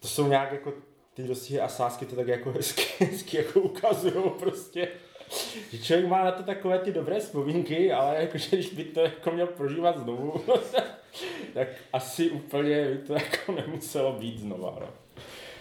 to 0.00 0.08
jsou 0.08 0.28
nějak 0.28 0.52
jako 0.52 0.72
ty 1.14 1.22
dostihy 1.22 1.60
a 1.60 1.68
sásky 1.68 2.06
to 2.06 2.16
tak 2.16 2.28
jako 2.28 2.52
hezky, 2.56 3.04
hezky 3.04 3.36
jako 3.36 3.60
ukazujou 3.60 4.30
prostě. 4.30 4.88
že 5.70 5.78
člověk 5.78 6.08
má 6.08 6.24
na 6.24 6.32
to 6.32 6.42
takové 6.42 6.78
ty 6.78 6.92
dobré 6.92 7.20
vzpomínky, 7.20 7.92
ale 7.92 8.16
jakože 8.20 8.56
když 8.56 8.74
by 8.74 8.84
to 8.84 9.00
jako 9.00 9.30
měl 9.30 9.46
prožívat 9.46 9.98
znovu, 9.98 10.44
tak 11.54 11.68
asi 11.92 12.30
úplně 12.30 12.84
by 12.84 12.98
to 12.98 13.12
jako 13.12 13.52
nemuselo 13.52 14.12
být 14.12 14.38
znova. 14.38 14.76
No. 14.80 14.88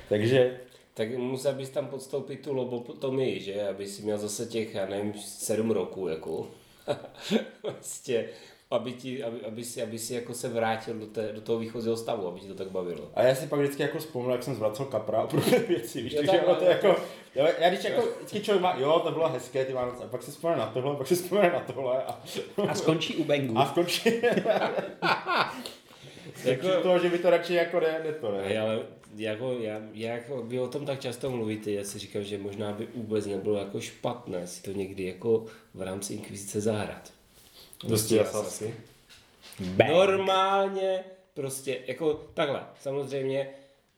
Takže 0.10 0.60
Tak 0.94 1.18
musel 1.18 1.54
bys 1.54 1.70
tam 1.70 1.88
podstoupit 1.88 2.42
tu 2.42 2.54
lobotomii, 2.54 3.40
že? 3.40 3.68
Aby 3.68 3.88
si 3.88 4.02
měl 4.02 4.18
zase 4.18 4.46
těch, 4.46 4.76
já 4.76 4.86
nevím, 4.86 5.14
sedm 5.14 5.72
roků, 5.72 6.08
jako. 6.08 6.48
prostě, 7.62 8.30
aby, 8.72 8.94
ti, 8.94 9.24
aby, 9.24 9.46
aby, 9.46 9.64
si, 9.64 9.84
aby 9.84 10.00
si 10.00 10.14
jako 10.14 10.34
se 10.34 10.50
vrátil 10.50 10.94
do, 10.94 11.06
té, 11.08 11.32
do 11.34 11.42
toho 11.42 11.60
výchozího 11.60 11.98
stavu, 11.98 12.28
aby 12.28 12.40
ti 12.40 12.48
to 12.48 12.56
tak 12.56 12.70
bavilo. 12.72 13.10
A 13.14 13.24
já 13.24 13.36
si 13.36 13.48
pak 13.48 13.60
vždycky 13.60 13.82
jako 13.82 13.98
vzpomněl, 14.00 14.32
jak 14.32 14.44
jsem 14.44 14.56
zvracel 14.56 14.86
kapra 14.86 15.22
a 15.22 15.28
podobné 15.28 15.60
věci, 15.68 16.02
víš, 16.02 16.14
takže 16.14 16.32
tak, 16.32 16.48
ono 16.48 16.56
to 16.56 16.66
jako, 16.66 16.96
já, 17.36 17.48
já 17.60 17.70
když 17.70 17.84
jako, 17.84 18.02
vždycky 18.18 18.40
člověk 18.40 18.64
má, 18.64 18.76
jo, 18.78 19.02
to 19.04 19.12
bylo 19.12 19.30
hezké 19.30 19.66
ty 19.66 19.74
Vánoce, 19.74 20.04
a 20.04 20.08
pak 20.08 20.24
si 20.24 20.32
vzpomene 20.32 20.60
na 20.60 20.68
tohle, 20.68 20.96
pak 20.96 21.08
si 21.08 21.16
vzpomene 21.16 21.52
na 21.54 21.60
tohle 21.60 22.04
a, 22.04 22.20
A 22.68 22.76
skončí 22.76 23.16
u 23.16 23.24
Bengu. 23.24 23.58
a 23.58 23.66
skončí, 23.66 24.10
jako, 26.46 26.82
toho, 26.82 27.00
že 27.00 27.10
by 27.10 27.20
to 27.20 27.30
radši 27.30 27.54
jako 27.54 27.80
ne, 27.80 28.02
ne 28.06 28.14
to, 28.14 28.32
ne. 28.32 28.60
Ale 28.60 28.80
jako, 29.16 29.58
já, 29.60 29.82
já 29.94 30.14
jako, 30.14 30.42
vy 30.42 30.60
o 30.60 30.68
tom 30.68 30.86
tak 30.86 31.00
často 31.00 31.30
mluvíte, 31.30 31.72
já 31.72 31.84
si 31.84 32.00
říkám, 32.00 32.24
že 32.24 32.38
možná 32.38 32.72
by 32.72 32.88
vůbec 32.96 33.26
nebylo 33.26 33.58
jako 33.58 33.82
špatné 33.82 34.48
si 34.48 34.64
to 34.64 34.72
někdy 34.72 35.04
jako 35.04 35.46
v 35.74 35.82
rámci 35.82 36.14
inkvizice 36.14 36.62
zahrát. 36.62 37.14
Dosti 37.88 38.20
Prostě. 38.20 38.74
Bang. 39.60 39.92
Normálně, 39.92 41.04
prostě 41.34 41.80
jako 41.88 42.14
takhle, 42.34 42.64
samozřejmě, 42.82 43.50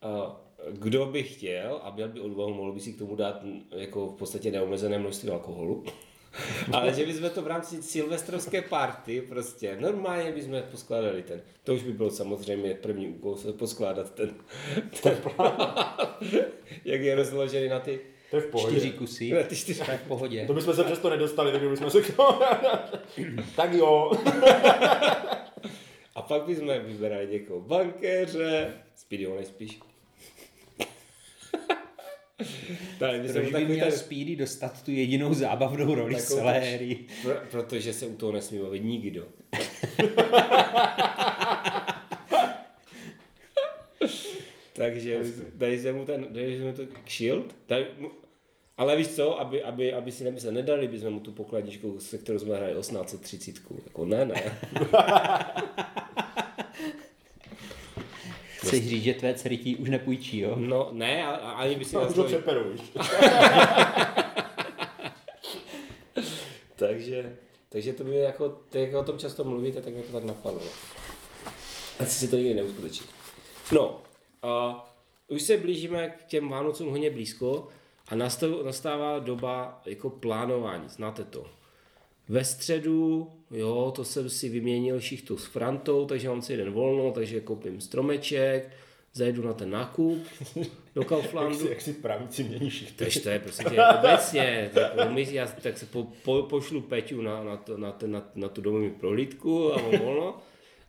uh, 0.03 0.33
kdo 0.71 1.05
by 1.05 1.23
chtěl 1.23 1.79
a 1.83 1.91
měl 1.91 2.07
by 2.07 2.19
odvahu, 2.19 2.53
mohl 2.53 2.71
by 2.71 2.79
si 2.79 2.93
k 2.93 2.97
tomu 2.97 3.15
dát 3.15 3.43
jako 3.71 4.07
v 4.07 4.15
podstatě 4.15 4.51
neomezené 4.51 4.99
množství 4.99 5.29
alkoholu. 5.29 5.83
Ale 6.73 6.93
že 6.93 7.05
bychom 7.05 7.29
to 7.29 7.41
v 7.41 7.47
rámci 7.47 7.83
silvestrovské 7.83 8.61
party 8.61 9.21
prostě 9.21 9.77
normálně 9.79 10.31
bychom 10.31 10.63
poskládali 10.71 11.23
ten. 11.23 11.41
To 11.63 11.73
už 11.73 11.83
by 11.83 11.91
bylo 11.91 12.11
samozřejmě 12.11 12.73
první 12.73 13.07
úkol 13.07 13.35
se 13.37 13.53
poskládat 13.53 14.13
ten, 14.13 14.35
ten 15.03 15.17
plán. 15.17 15.75
Jak 16.85 17.01
je 17.01 17.15
rozložený 17.15 17.69
na 17.69 17.79
ty, 17.79 17.99
To 18.29 18.35
je 18.35 18.41
v 18.41 18.47
pohodě. 18.47 18.75
Čtyři 18.75 18.91
kusy. 18.91 19.33
na 19.33 19.43
ty 19.43 19.55
čtyři. 19.55 19.81
V 19.81 20.07
pohodě. 20.07 20.45
To 20.47 20.53
bychom 20.53 20.73
se 20.73 20.83
přesto 20.83 21.09
nedostali, 21.09 21.51
takže 21.51 21.69
bychom 21.69 21.89
se 21.89 22.01
k 22.01 22.15
tomu... 22.15 22.39
tak 23.55 23.73
jo. 23.73 24.11
A 26.15 26.21
pak 26.21 26.43
bychom 26.43 26.67
vybrali 26.85 27.27
někoho 27.31 27.61
bankéře, 27.61 28.73
Speedy 28.95 29.25
ho 29.25 29.35
nejspíš. 29.35 29.79
Tak, 32.99 33.21
my 33.21 33.29
jsme 33.29 33.33
Proč 33.33 33.45
by 33.45 33.51
takový 33.51 33.73
měl 33.73 33.89
ten, 33.89 33.97
Speedy 33.97 34.35
dostat 34.35 34.83
tu 34.83 34.91
jedinou 34.91 35.33
zábavnou 35.33 35.95
roli 35.95 36.19
z 36.19 36.25
celé 36.25 36.59
hry? 36.59 36.99
pro, 37.23 37.35
protože 37.51 37.93
se 37.93 38.07
u 38.07 38.15
toho 38.15 38.31
nesmí 38.31 38.59
bavit 38.59 38.83
nikdo. 38.83 39.27
Takže 44.73 45.19
dali 45.55 45.79
jsme 45.79 45.93
mu 45.93 46.05
ten, 46.05 46.27
dali 46.29 46.57
jsme 46.57 46.73
to 46.73 46.83
shield, 47.09 47.55
dali 47.67 47.85
mu, 47.97 48.11
ale 48.77 48.95
víš 48.95 49.07
co, 49.07 49.39
aby, 49.39 49.63
aby, 49.63 49.93
aby 49.93 50.11
si 50.11 50.23
nemyslel, 50.23 50.53
nedali 50.53 50.87
bychom 50.87 51.13
mu 51.13 51.19
tu 51.19 51.31
pokladničku, 51.31 51.99
se 51.99 52.17
kterou 52.17 52.39
jsme 52.39 52.55
hráli 52.55 52.73
1830. 52.79 53.55
Jako 53.85 54.05
ne, 54.05 54.25
ne. 54.25 54.35
Chceš 58.67 58.89
říct, 58.89 59.03
že 59.03 59.13
tvé 59.13 59.33
dcery 59.33 59.57
ti 59.57 59.75
už 59.75 59.89
nepůjčí, 59.89 60.39
jo? 60.39 60.55
No 60.55 60.89
ne, 60.91 61.25
a, 61.27 61.31
a 61.31 61.51
ani 61.51 61.75
by 61.75 61.85
si 61.85 61.97
Už 61.97 62.15
to 62.15 62.23
přeperu, 62.23 62.71
víš. 62.71 62.81
Takže, 66.75 67.35
takže 67.69 67.93
to 67.93 68.03
by 68.03 68.15
jako, 68.15 68.49
tak 68.69 68.81
jak 68.81 68.93
o 68.93 69.03
tom 69.03 69.17
často 69.17 69.43
mluvíte, 69.43 69.81
tak 69.81 69.93
mě 69.93 70.03
to 70.03 70.11
tak 70.11 70.23
napadlo. 70.23 70.61
Asi 71.99 72.19
si 72.19 72.27
to 72.27 72.35
nikdy 72.35 72.53
neuskuteční. 72.53 73.07
No, 73.71 74.01
a 74.41 74.85
už 75.27 75.41
se 75.41 75.57
blížíme 75.57 76.09
k 76.09 76.23
těm 76.23 76.49
Vánocům 76.49 76.89
hodně 76.89 77.09
blízko 77.09 77.67
a 78.07 78.15
nastav, 78.15 78.49
nastává 78.65 79.19
doba 79.19 79.81
jako 79.85 80.09
plánování, 80.09 80.89
znáte 80.89 81.23
to. 81.23 81.45
Ve 82.29 82.45
středu, 82.45 83.31
jo, 83.51 83.93
to 83.95 84.03
jsem 84.03 84.29
si 84.29 84.49
vyměnil 84.49 84.99
šichtu 84.99 85.37
s 85.37 85.45
Frantou, 85.45 86.05
takže 86.05 86.29
mám 86.29 86.41
si 86.41 86.57
den 86.57 86.71
volno, 86.71 87.11
takže 87.11 87.41
koupím 87.41 87.81
stromeček, 87.81 88.71
zajdu 89.13 89.43
na 89.43 89.53
ten 89.53 89.69
nákup 89.69 90.27
do 90.95 91.01
Jak 91.01 91.07
Kauflandu. 91.07 91.59
si, 91.59 91.69
jak 91.69 91.81
si 91.81 91.93
pravíci 91.93 92.43
mění 92.43 92.69
šichty. 92.69 92.95
Takže 92.97 93.19
to 93.19 93.29
je 93.29 93.39
prostě 93.39 93.63
tě 93.63 93.83
obecně, 93.99 94.71
tak, 94.73 95.11
my, 95.11 95.27
já 95.31 95.47
tak 95.47 95.77
se 95.77 95.85
po, 95.85 96.07
po, 96.23 96.43
pošlu 96.43 96.81
Peťu 96.81 97.21
na, 97.21 97.43
na, 97.43 97.57
to, 97.57 97.77
na, 97.77 97.91
ten, 97.91 98.11
na, 98.11 98.23
na 98.35 98.49
tu 98.49 98.61
domovní 98.61 98.89
prohlídku 98.89 99.73
a 99.73 99.81
mám 99.81 99.99
volno. 99.99 100.37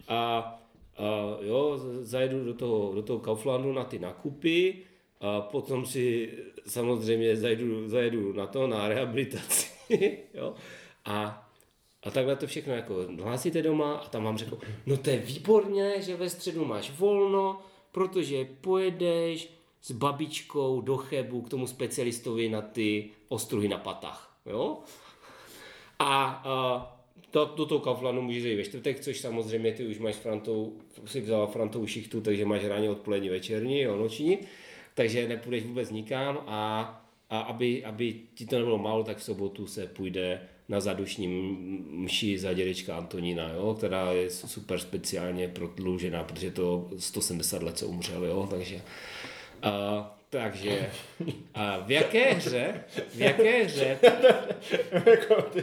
A, 0.09 0.39
a 0.97 1.37
jo, 1.41 1.81
zajedu 2.03 2.45
do 2.45 2.55
toho, 2.55 2.95
do 2.95 3.03
toho 3.03 3.19
Kauflandu 3.19 3.73
na 3.73 3.85
ty 3.85 3.99
nakupy 3.99 4.75
a 5.21 5.41
potom 5.41 5.87
si 5.87 6.33
samozřejmě 6.67 7.37
zajedu, 7.37 7.89
zajedu 7.89 8.33
na 8.33 8.47
to, 8.47 8.67
na 8.67 8.89
rehabilitaci. 8.89 9.69
jo. 10.35 10.55
A, 11.05 11.46
a 12.07 12.11
takhle 12.11 12.37
to 12.37 12.47
všechno 12.47 12.75
jako 12.75 13.07
hlásíte 13.23 13.63
doma 13.63 13.95
a 13.95 14.09
tam 14.09 14.25
vám 14.25 14.39
řekl, 14.39 14.59
no 14.87 14.97
to 14.97 15.11
je 15.11 15.19
výborně, 15.19 16.03
že 16.03 16.17
ve 16.17 16.31
středu 16.31 16.65
máš 16.65 16.99
volno, 16.99 17.61
protože 17.93 18.47
pojedeš 18.61 19.53
s 19.83 19.91
babičkou 19.91 20.81
do 20.81 20.97
Chebu 20.97 21.43
k 21.43 21.49
tomu 21.49 21.67
specialistovi 21.67 22.49
na 22.49 22.63
ty 22.63 23.11
ostruhy 23.29 23.69
na 23.69 23.79
patách. 23.79 24.37
Jo? 24.47 24.79
A, 25.99 26.25
a 26.25 26.97
to, 27.31 27.53
do 27.57 27.67
toho 27.67 27.81
Kauflandu 27.81 28.23
můžeš 28.23 28.45
jít 28.45 28.57
ve 28.57 28.65
čtvrtek, 28.65 29.01
což 29.01 29.21
samozřejmě 29.21 29.73
ty 29.73 29.87
už 29.87 29.99
máš 29.99 30.15
Frantou, 30.15 30.73
si 31.05 31.21
vzala 31.21 31.47
Frantou 31.47 31.87
šichtu, 31.87 32.21
takže 32.21 32.45
máš 32.45 32.65
ráně 32.65 32.91
odpolední 32.91 33.29
večerní, 33.29 33.81
jo, 33.81 33.97
noční, 33.97 34.39
takže 34.95 35.29
nepůjdeš 35.29 35.65
vůbec 35.65 35.91
nikam 35.91 36.39
a, 36.47 36.83
a 37.31 37.41
aby, 37.41 37.85
aby 37.85 38.21
ti 38.35 38.47
to 38.47 38.59
nebylo 38.59 38.79
málo, 38.79 39.05
tak 39.05 39.17
v 39.17 39.23
sobotu 39.23 39.67
se 39.67 39.87
půjde 39.87 40.49
na 40.69 40.81
zadušní 40.81 41.29
mši 41.91 42.39
za 42.39 42.53
dědečka 42.53 42.97
Antonína, 42.97 43.51
jo, 43.53 43.75
která 43.79 44.13
je 44.13 44.31
super 44.31 44.79
speciálně 44.79 45.49
prodloužená, 45.49 46.25
protože 46.25 46.51
to 46.51 46.91
170 46.99 47.63
let 47.63 47.79
co 47.79 47.87
umřel, 47.87 48.25
jo, 48.25 48.47
takže 48.51 48.81
a, 49.63 50.17
takže 50.31 50.91
a 51.55 51.79
v 51.79 51.91
jaké 51.91 52.35
hře, 52.35 52.85
v 53.15 53.21
jaké 53.21 53.65
hře 53.65 53.99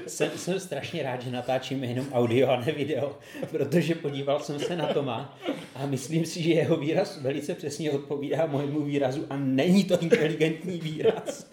Jsem, 0.07 0.31
jsem 0.35 0.59
strašně 0.59 1.03
rád, 1.03 1.21
že 1.21 1.31
natáčíme 1.31 1.87
jenom 1.87 2.07
audio 2.13 2.49
a 2.49 2.59
ne 2.59 2.71
video, 2.71 3.19
protože 3.51 3.95
podíval 3.95 4.39
jsem 4.39 4.59
se 4.59 4.75
na 4.75 4.93
Toma 4.93 5.39
a 5.75 5.85
myslím 5.85 6.25
si, 6.25 6.43
že 6.43 6.53
jeho 6.53 6.77
výraz 6.77 7.21
velice 7.21 7.55
přesně 7.55 7.91
odpovídá 7.91 8.45
mojemu 8.45 8.81
výrazu 8.81 9.25
a 9.29 9.37
není 9.37 9.83
to 9.83 9.99
inteligentní 9.99 10.79
výraz. 10.79 11.51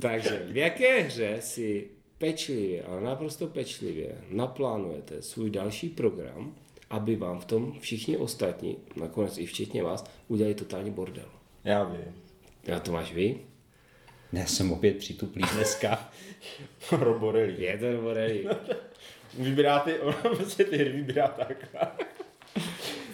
Takže 0.00 0.42
v 0.48 0.56
jaké 0.56 1.00
hře 1.00 1.36
si 1.40 1.88
pečlivě, 2.20 2.82
ale 2.82 3.00
naprosto 3.00 3.46
pečlivě 3.46 4.18
naplánujete 4.28 5.22
svůj 5.22 5.50
další 5.50 5.88
program, 5.88 6.54
aby 6.90 7.16
vám 7.16 7.40
v 7.40 7.44
tom 7.44 7.80
všichni 7.80 8.16
ostatní, 8.16 8.76
nakonec 8.96 9.38
i 9.38 9.46
včetně 9.46 9.82
vás, 9.82 10.04
udělali 10.28 10.54
totální 10.54 10.90
bordel. 10.90 11.28
Já 11.64 11.84
vím. 11.84 12.14
Já 12.64 12.80
to 12.80 12.92
máš 12.92 13.12
vy? 13.12 13.40
Já 14.32 14.46
jsem 14.46 14.72
opět 14.72 14.96
přituplý 14.96 15.42
dneska. 15.54 16.10
Roborelli. 16.92 17.64
Je 17.64 17.78
to 17.78 18.02
borelí. 18.02 18.48
Vybírá 19.38 19.78
ty, 19.78 19.98
on 20.00 20.14
prostě 20.22 20.64
ty 20.64 20.76
hry 20.76 20.90
vybírá 20.92 21.28
tak. 21.28 21.76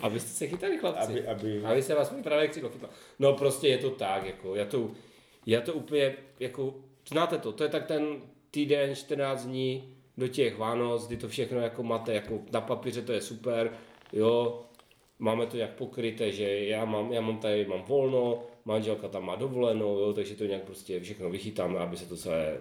Abyste 0.01 0.31
se 0.31 0.47
chytali, 0.47 0.79
chlapci. 0.79 1.03
Aby- 1.03 1.27
aby- 1.27 1.65
aby 1.65 1.83
se 1.83 1.95
vás 1.95 2.15
právě 2.23 2.49
křidlo 2.49 2.71
chytlo. 2.71 2.89
No 3.19 3.33
prostě 3.33 3.69
je 3.69 3.79
to 3.79 3.91
tak, 3.91 4.27
jako, 4.27 4.55
já 4.55 4.65
to, 4.65 4.91
já 5.47 5.61
to 5.61 5.75
úplně, 5.75 6.15
jako, 6.41 6.75
znáte 7.09 7.39
to, 7.39 7.53
to 7.53 7.65
je 7.65 7.69
tak 7.71 7.87
ten 7.87 8.07
týden, 8.57 8.95
14 8.95 9.45
dní 9.45 9.95
do 10.17 10.29
těch 10.29 10.59
Vánoc, 10.59 11.07
kdy 11.07 11.17
to 11.17 11.29
všechno 11.29 11.61
jako 11.61 11.83
máte, 11.83 12.15
jako 12.15 12.39
na 12.53 12.61
papíře 12.61 13.03
to 13.03 13.13
je 13.13 13.21
super, 13.21 13.73
jo, 14.13 14.63
máme 15.19 15.47
to 15.47 15.57
nějak 15.57 15.71
pokryté, 15.71 16.33
že 16.33 16.65
já 16.65 16.85
mám, 16.85 17.13
já 17.13 17.21
mám 17.21 17.39
tady, 17.39 17.67
mám 17.67 17.83
volno, 17.83 18.43
manželka 18.65 19.09
tam 19.09 19.25
má 19.25 19.37
dovolenou, 19.37 19.99
jo, 19.99 20.13
takže 20.13 20.35
to 20.35 20.45
nějak 20.45 20.63
prostě 20.63 21.01
všechno 21.01 21.31
vychytáme, 21.31 21.79
aby 21.79 21.97
se 21.97 22.09
to 22.09 22.17
celé 22.17 22.59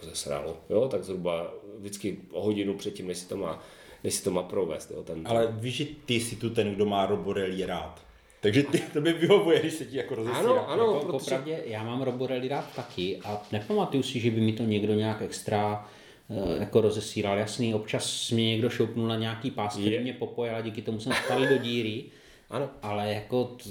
rozesralo, 0.00 0.56
jo, 0.70 0.88
tak 0.88 1.04
zhruba 1.04 1.54
vždycky 1.78 2.18
o 2.30 2.42
hodinu 2.42 2.74
předtím, 2.74 3.06
než 3.06 3.18
si 3.18 3.28
to 3.28 3.36
má, 3.36 3.62
než 4.04 4.14
si 4.14 4.24
to 4.24 4.30
má 4.30 4.42
provést, 4.42 4.90
jo, 4.90 5.02
ten, 5.02 5.22
Ale 5.24 5.46
víš, 5.50 5.74
že 5.76 5.86
ty 6.06 6.14
jsi 6.14 6.36
tu 6.36 6.50
ten, 6.50 6.74
kdo 6.74 6.86
má 6.86 7.06
Roborelli 7.06 7.66
rád. 7.66 8.05
Takže 8.40 8.62
ty, 8.62 8.78
to 8.92 9.00
by 9.00 9.12
vyhovuje, 9.12 9.60
když 9.60 9.72
se 9.74 9.84
ti 9.84 9.96
jako 9.96 10.14
rozesírá. 10.14 10.38
Ano, 10.40 10.70
ano, 10.70 10.84
Jako, 10.84 11.06
protože... 11.06 11.18
Popravdě, 11.18 11.62
já 11.66 11.82
mám 11.84 12.02
Roborelli 12.02 12.48
rád 12.48 12.76
taky 12.76 13.20
a 13.24 13.42
nepamatuju 13.52 14.02
si, 14.02 14.20
že 14.20 14.30
by 14.30 14.40
mi 14.40 14.52
to 14.52 14.62
někdo 14.62 14.94
nějak 14.94 15.22
extra 15.22 15.88
eh, 16.30 16.60
jako 16.60 16.80
rozesíral. 16.80 17.38
Jasný, 17.38 17.74
občas 17.74 18.30
mě 18.30 18.44
někdo 18.46 18.70
šoupnul 18.70 19.08
na 19.08 19.16
nějaký 19.16 19.50
pás, 19.50 19.72
který 19.72 19.92
Je. 19.92 20.00
mě 20.00 20.12
popojil 20.12 20.56
a 20.56 20.60
díky 20.60 20.82
tomu 20.82 21.00
jsem 21.00 21.12
spadl 21.24 21.46
do 21.46 21.58
díry, 21.58 22.04
Ano. 22.50 22.70
ale 22.82 23.12
jako 23.14 23.44
t- 23.44 23.70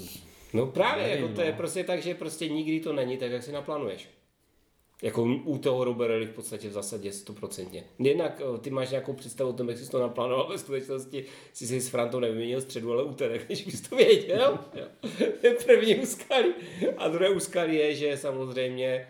No 0.53 0.65
právě, 0.65 1.03
Nevím, 1.07 1.23
jako 1.23 1.35
to 1.35 1.41
je 1.41 1.51
no. 1.51 1.57
prostě 1.57 1.83
tak, 1.83 2.01
že 2.03 2.13
prostě 2.15 2.47
nikdy 2.49 2.79
to 2.79 2.93
není 2.93 3.17
tak, 3.17 3.31
jak 3.31 3.43
si 3.43 3.51
naplánuješ. 3.51 4.07
Jako 5.01 5.23
u 5.23 5.57
toho 5.57 5.83
Roberely 5.83 6.25
v 6.25 6.29
podstatě 6.29 6.69
v 6.69 6.71
zásadě 6.71 7.09
100%. 7.09 7.83
Jednak 7.99 8.41
eh, 8.55 8.57
ty 8.57 8.69
máš 8.69 8.89
nějakou 8.89 9.13
představu 9.13 9.49
o 9.49 9.53
tom, 9.53 9.69
jak 9.69 9.77
jsi 9.77 9.91
to 9.91 10.01
naplánoval, 10.01 10.47
ve 10.47 10.57
skutečnosti 10.57 11.25
si 11.53 11.67
si 11.67 11.81
s 11.81 11.89
Frantou 11.89 12.19
nevyměnil 12.19 12.61
středu, 12.61 12.91
ale 12.91 13.03
úterek, 13.03 13.45
když 13.45 13.65
bys 13.65 13.81
to 13.81 13.95
věděl. 13.95 14.59
První 15.65 15.95
úskalí. 15.95 16.53
A 16.97 17.07
druhé 17.07 17.29
úskalí 17.29 17.75
je, 17.75 17.95
že 17.95 18.17
samozřejmě 18.17 18.87
eh, 18.87 19.07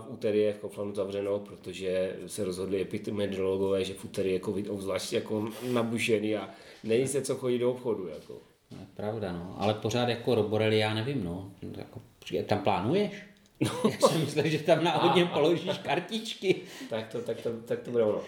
v 0.00 0.04
úterý 0.08 0.38
je 0.38 0.52
v 0.52 0.58
Kauflandu 0.58 0.94
zavřeno, 0.94 1.38
protože 1.38 2.16
se 2.26 2.44
rozhodli 2.44 2.80
epidemiologové, 2.80 3.84
že 3.84 3.94
v 3.94 4.04
úterý 4.04 4.32
je 4.32 4.40
covid 4.40 4.68
obzvlášť 4.68 5.12
jako 5.12 5.48
nabušený 5.72 6.36
a 6.36 6.50
není 6.84 7.08
se 7.08 7.22
co 7.22 7.36
chodit 7.36 7.58
do 7.58 7.70
obchodu. 7.70 8.08
Jako. 8.08 8.38
To 8.68 8.74
je 8.74 8.86
pravda, 8.94 9.32
no. 9.32 9.56
Ale 9.58 9.74
pořád 9.74 10.08
jako 10.08 10.34
Roborelli, 10.34 10.78
já 10.78 10.94
nevím, 10.94 11.24
no. 11.24 11.52
Jako, 11.76 12.00
tam 12.46 12.58
plánuješ? 12.58 13.29
No. 13.60 13.70
Já 13.84 14.08
jsem 14.08 14.20
myslel, 14.20 14.48
že 14.48 14.58
tam 14.58 14.84
náhodně 14.84 15.26
položíš 15.26 15.78
kartičky. 15.78 16.54
Tak 16.90 17.08
to, 17.08 17.20
tak 17.20 17.40
to, 17.40 17.50
tak 17.64 17.80
to 17.80 17.90
bude 17.90 18.04
ono. 18.04 18.20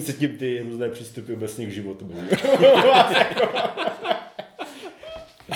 Se 0.00 0.12
tím 0.12 0.38
ty 0.38 0.60
různé 0.60 0.88
přístupy 0.88 1.32
obecně 1.32 1.66
k 1.66 1.72
životu 1.72 2.04
budou. 2.04 2.20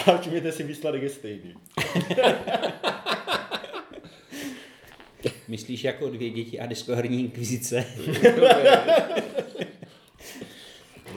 A 0.07 0.19
všimněte 0.19 0.53
si, 0.53 0.63
výsledek 0.63 1.03
je 1.03 1.11
stejný. 1.11 1.55
Myslíš 5.49 5.85
jako 5.85 6.09
dvě 6.11 6.31
děti 6.31 6.61
a 6.61 6.67
deskoherní 6.67 7.21
inkvizice? 7.21 7.85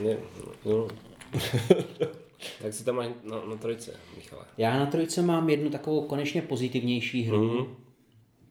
Ne, 0.02 0.18
no. 0.66 0.88
Si 2.82 2.86
tam 2.86 2.96
máš 2.96 3.08
na, 3.24 3.46
na 3.50 3.56
trojce, 3.56 3.94
Michale. 4.16 4.44
Já 4.58 4.80
na 4.80 4.86
trojce 4.86 5.22
mám 5.22 5.50
jednu 5.50 5.70
takovou 5.70 6.02
konečně 6.02 6.42
pozitivnější 6.42 7.24
hru, 7.24 7.44
Mhm. 7.54 7.66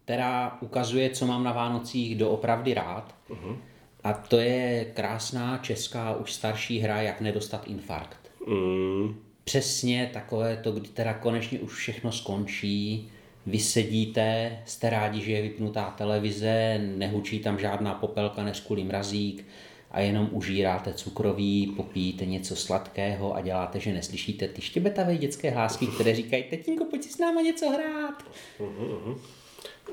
která 0.04 0.58
ukazuje, 0.60 1.10
co 1.10 1.26
mám 1.26 1.44
na 1.44 1.52
Vánocích 1.52 2.16
doopravdy 2.18 2.74
rád. 2.74 3.14
Mhm. 3.28 3.56
A 4.04 4.12
to 4.12 4.38
je 4.38 4.84
krásná 4.94 5.58
česká, 5.58 6.14
už 6.16 6.32
starší 6.32 6.78
hra, 6.78 7.02
jak 7.02 7.20
nedostat 7.20 7.68
infarkt. 7.68 8.30
Mm. 8.46 9.14
Přesně 9.44 10.10
takové 10.12 10.56
to, 10.56 10.72
kdy 10.72 10.88
teda 10.88 11.14
konečně 11.14 11.58
už 11.58 11.72
všechno 11.72 12.12
skončí, 12.12 13.10
vy 13.46 13.58
sedíte, 13.58 14.58
jste 14.66 14.90
rádi, 14.90 15.20
že 15.20 15.32
je 15.32 15.42
vypnutá 15.42 15.90
televize, 15.98 16.78
nehučí 16.96 17.38
tam 17.38 17.58
žádná 17.58 17.94
popelka, 17.94 18.44
neskulý 18.44 18.84
mrazík 18.84 19.46
a 19.90 20.00
jenom 20.00 20.28
užíráte 20.32 20.94
cukroví, 20.94 21.74
popíjíte 21.76 22.26
něco 22.26 22.56
sladkého 22.56 23.34
a 23.34 23.40
děláte, 23.40 23.80
že 23.80 23.92
neslyšíte 23.92 24.48
ty 24.48 24.62
štěbetavé 24.62 25.16
dětské 25.16 25.50
hlásky, 25.50 25.86
které 25.86 26.14
říkají, 26.14 26.42
tetínko, 26.42 26.84
pojď 26.84 27.02
si 27.02 27.08
s 27.08 27.18
náma 27.18 27.40
něco 27.42 27.70
hrát. 27.70 28.24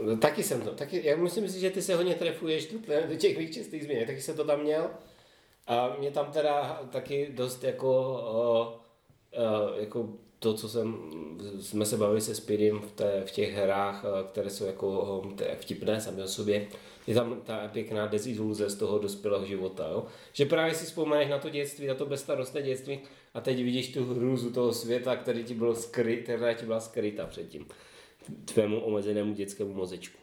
No, 0.02 0.18
Taky 0.18 0.44
jsem 0.44 0.62
to, 0.62 0.72
taky, 0.72 1.02
já 1.06 1.18
musím 1.18 1.50
si, 1.50 1.60
že 1.60 1.70
ty 1.70 1.82
se 1.82 1.96
hodně 1.96 2.16
trefuješ 2.16 2.68
do, 3.10 3.16
těch 3.16 3.38
mých 3.38 3.84
změn, 3.84 4.08
taky 4.08 4.22
jsem 4.22 4.36
to 4.36 4.46
tam 4.46 4.62
měl. 4.62 4.90
A 5.68 5.96
mě 6.00 6.12
tam 6.12 6.32
teda 6.32 6.82
taky 6.92 7.30
dost 7.36 7.64
jako, 7.64 8.24
jako 9.80 10.10
to, 10.40 10.54
co 10.54 10.70
jsem, 10.70 10.98
jsme 11.62 11.86
se 11.86 11.98
bavili 11.98 12.22
se 12.22 12.36
Speedem 12.36 12.80
v, 12.80 12.92
té, 12.92 13.24
v 13.26 13.32
těch 13.32 13.54
hrách, 13.54 14.06
které 14.32 14.50
jsou 14.50 14.66
jako 14.66 15.22
vtipné 15.60 16.02
sami 16.02 16.24
o 16.24 16.28
sobě, 16.28 16.68
je 17.08 17.16
tam 17.16 17.42
ta 17.44 17.68
pěkná 17.68 18.08
deziluze 18.08 18.70
z 18.70 18.76
toho 18.76 19.00
dospělého 19.00 19.46
života, 19.46 19.88
jo? 19.92 20.06
že 20.34 20.46
právě 20.46 20.76
si 20.76 20.86
vzpomeneš 20.86 21.30
na 21.30 21.38
to 21.40 21.50
dětství, 21.50 21.88
na 21.88 21.94
to 21.94 22.06
bezstarostné 22.06 22.62
dětství 22.62 23.00
a 23.34 23.42
teď 23.42 23.64
vidíš 23.64 23.94
tu 23.94 24.14
hrůzu 24.14 24.52
toho 24.52 24.74
světa, 24.74 25.16
který 25.16 25.44
ti 25.44 25.54
byl 25.54 25.76
skry, 25.76 26.18
která 26.18 26.54
ti 26.54 26.66
byla 26.66 26.80
skryta 26.80 27.26
předtím 27.26 27.66
tvému 28.46 28.80
omezenému 28.80 29.34
dětskému 29.34 29.74
mozečku. 29.74 30.18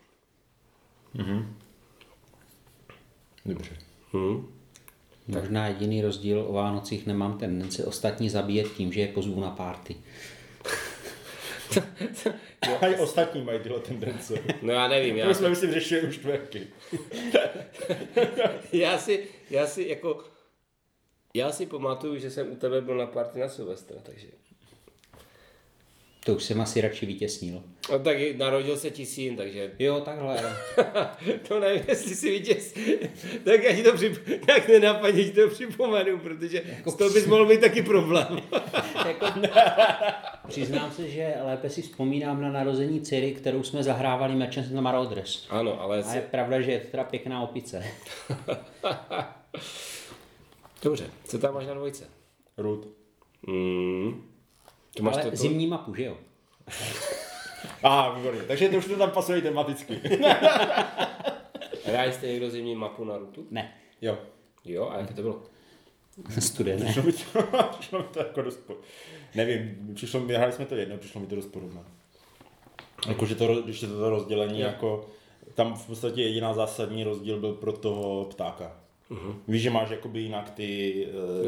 Dobře. 3.46 3.76
Hm? 4.12 4.46
Možná 5.28 5.68
jediný 5.68 6.02
rozdíl 6.02 6.44
o 6.48 6.52
Vánocích 6.52 7.06
nemám 7.06 7.38
tendenci 7.38 7.84
ostatní 7.84 8.30
zabíjet 8.30 8.72
tím, 8.76 8.92
že 8.92 9.00
je 9.00 9.08
pozvu 9.08 9.40
na 9.40 9.50
párty. 9.50 9.96
A 12.80 12.86
i 12.86 12.96
ostatní 12.96 13.42
mají 13.42 13.60
tyhle 13.60 13.80
tendence. 13.80 14.34
No 14.62 14.72
já 14.72 14.88
nevím, 14.88 15.16
já, 15.16 15.26
To 15.26 15.34
jsme, 15.34 15.48
myslím, 15.48 15.72
řešili 15.72 16.08
už 16.08 16.14
čtvrtky. 16.14 16.66
já, 18.72 18.98
si, 18.98 19.28
já 19.50 19.66
si 19.66 19.88
jako, 19.88 20.24
já 21.34 21.52
si 21.52 21.66
pamatuju, 21.66 22.18
že 22.18 22.30
jsem 22.30 22.52
u 22.52 22.56
tebe 22.56 22.80
byl 22.80 22.96
na 22.96 23.06
party 23.06 23.40
na 23.40 23.48
Silvestra, 23.48 23.96
takže. 24.02 24.28
To 26.24 26.34
už 26.34 26.44
jsem 26.44 26.60
asi 26.60 26.80
radši 26.80 27.06
vytěsnil. 27.06 27.62
No 27.92 27.98
tak 27.98 28.16
narodil 28.36 28.76
se 28.76 28.90
ti 28.90 29.06
syn, 29.06 29.36
takže 29.36 29.72
Jo, 29.78 30.00
takhle. 30.00 30.56
to 31.48 31.60
nevím, 31.60 31.82
jestli 31.88 32.14
si 32.14 32.30
vítěz, 32.30 32.74
tak 33.44 33.62
já 33.62 33.76
ti 33.76 33.82
to 33.82 33.92
přip... 33.92 34.28
jak 34.48 34.68
nenapadně 34.68 35.24
ti 35.24 35.30
to 35.30 35.48
připomenu, 35.48 36.18
protože 36.18 36.62
jako 36.76 36.90
z 36.90 36.94
toho 36.94 37.10
bys 37.10 37.26
mohl 37.26 37.46
být 37.46 37.60
taky 37.60 37.82
problém. 37.82 38.38
jako, 39.06 39.26
přiznám 40.48 40.92
se, 40.92 41.08
že 41.08 41.34
lépe 41.44 41.70
si 41.70 41.82
vzpomínám 41.82 42.42
na 42.42 42.52
narození 42.52 43.00
dcery, 43.00 43.32
kterou 43.34 43.62
jsme 43.62 43.82
zahrávali 43.82 44.46
of 44.58 44.64
the 44.64 44.80
Marauders. 44.80 45.46
Ano, 45.50 45.80
ale... 45.80 46.02
A 46.02 46.14
je 46.14 46.20
Si... 46.22 46.26
pravda, 46.30 46.60
že 46.60 46.72
je 46.72 46.80
to 46.80 46.86
teda 46.90 47.04
pěkná 47.04 47.42
opice. 47.42 47.84
Dobře, 50.82 51.10
co 51.24 51.38
tam 51.38 51.54
máš 51.54 51.66
na 51.66 51.74
dvojce? 51.74 52.04
Root. 52.56 52.88
Mm. 53.46 54.33
To 54.96 55.02
máš 55.02 55.14
Ale 55.14 55.24
to, 55.24 55.30
to... 55.30 55.36
zimní 55.36 55.66
mapu, 55.66 55.94
že 55.94 56.04
jo? 56.04 56.16
A, 57.82 58.00
ah, 58.00 58.16
výborně. 58.16 58.42
Takže 58.42 58.68
to 58.68 58.76
už 58.76 58.86
to 58.86 58.96
tam 58.96 59.10
pasuje 59.10 59.42
tematicky. 59.42 60.00
Hráli 61.84 62.12
jste 62.12 62.26
někdo 62.26 62.50
zimní 62.50 62.74
mapu 62.74 63.04
na 63.04 63.18
rutu? 63.18 63.46
Ne, 63.50 63.74
jo. 64.02 64.18
Jo, 64.64 64.88
a 64.88 64.98
jaké 64.98 65.14
to 65.14 65.22
bylo? 65.22 65.42
studené. 66.38 66.84
Přišlo 66.84 67.02
mi 67.02 67.12
to, 67.12 67.42
přišlo 67.78 67.98
mi 67.98 68.04
to 68.12 68.18
jako 68.18 68.42
dost 68.42 68.56
po... 68.56 68.74
Nevím, 69.34 69.90
přišlo 69.94 70.20
mi, 70.20 70.34
hráli 70.34 70.52
jsme 70.52 70.66
to 70.66 70.74
jedno, 70.74 70.96
přišlo 70.96 71.20
mi 71.20 71.26
to 71.26 71.36
dost 71.36 71.46
podobné. 71.46 71.80
Jako, 73.08 73.26
že 73.26 73.34
to, 73.34 73.62
když 73.62 73.82
je 73.82 73.88
to, 73.88 73.98
to 73.98 74.10
rozdělení, 74.10 74.60
Jo. 74.60 74.66
jako, 74.66 75.06
tam 75.54 75.74
v 75.74 75.86
podstatě 75.86 76.22
jediná 76.22 76.54
zásadní 76.54 77.04
rozdíl 77.04 77.40
byl 77.40 77.52
pro 77.52 77.72
toho 77.72 78.24
ptáka. 78.24 78.76
Uh-huh. 79.10 79.34
Víš, 79.48 79.62
že 79.62 79.70
máš 79.70 79.90
jakoby 79.90 80.20
jinak 80.20 80.50
ty 80.50 81.00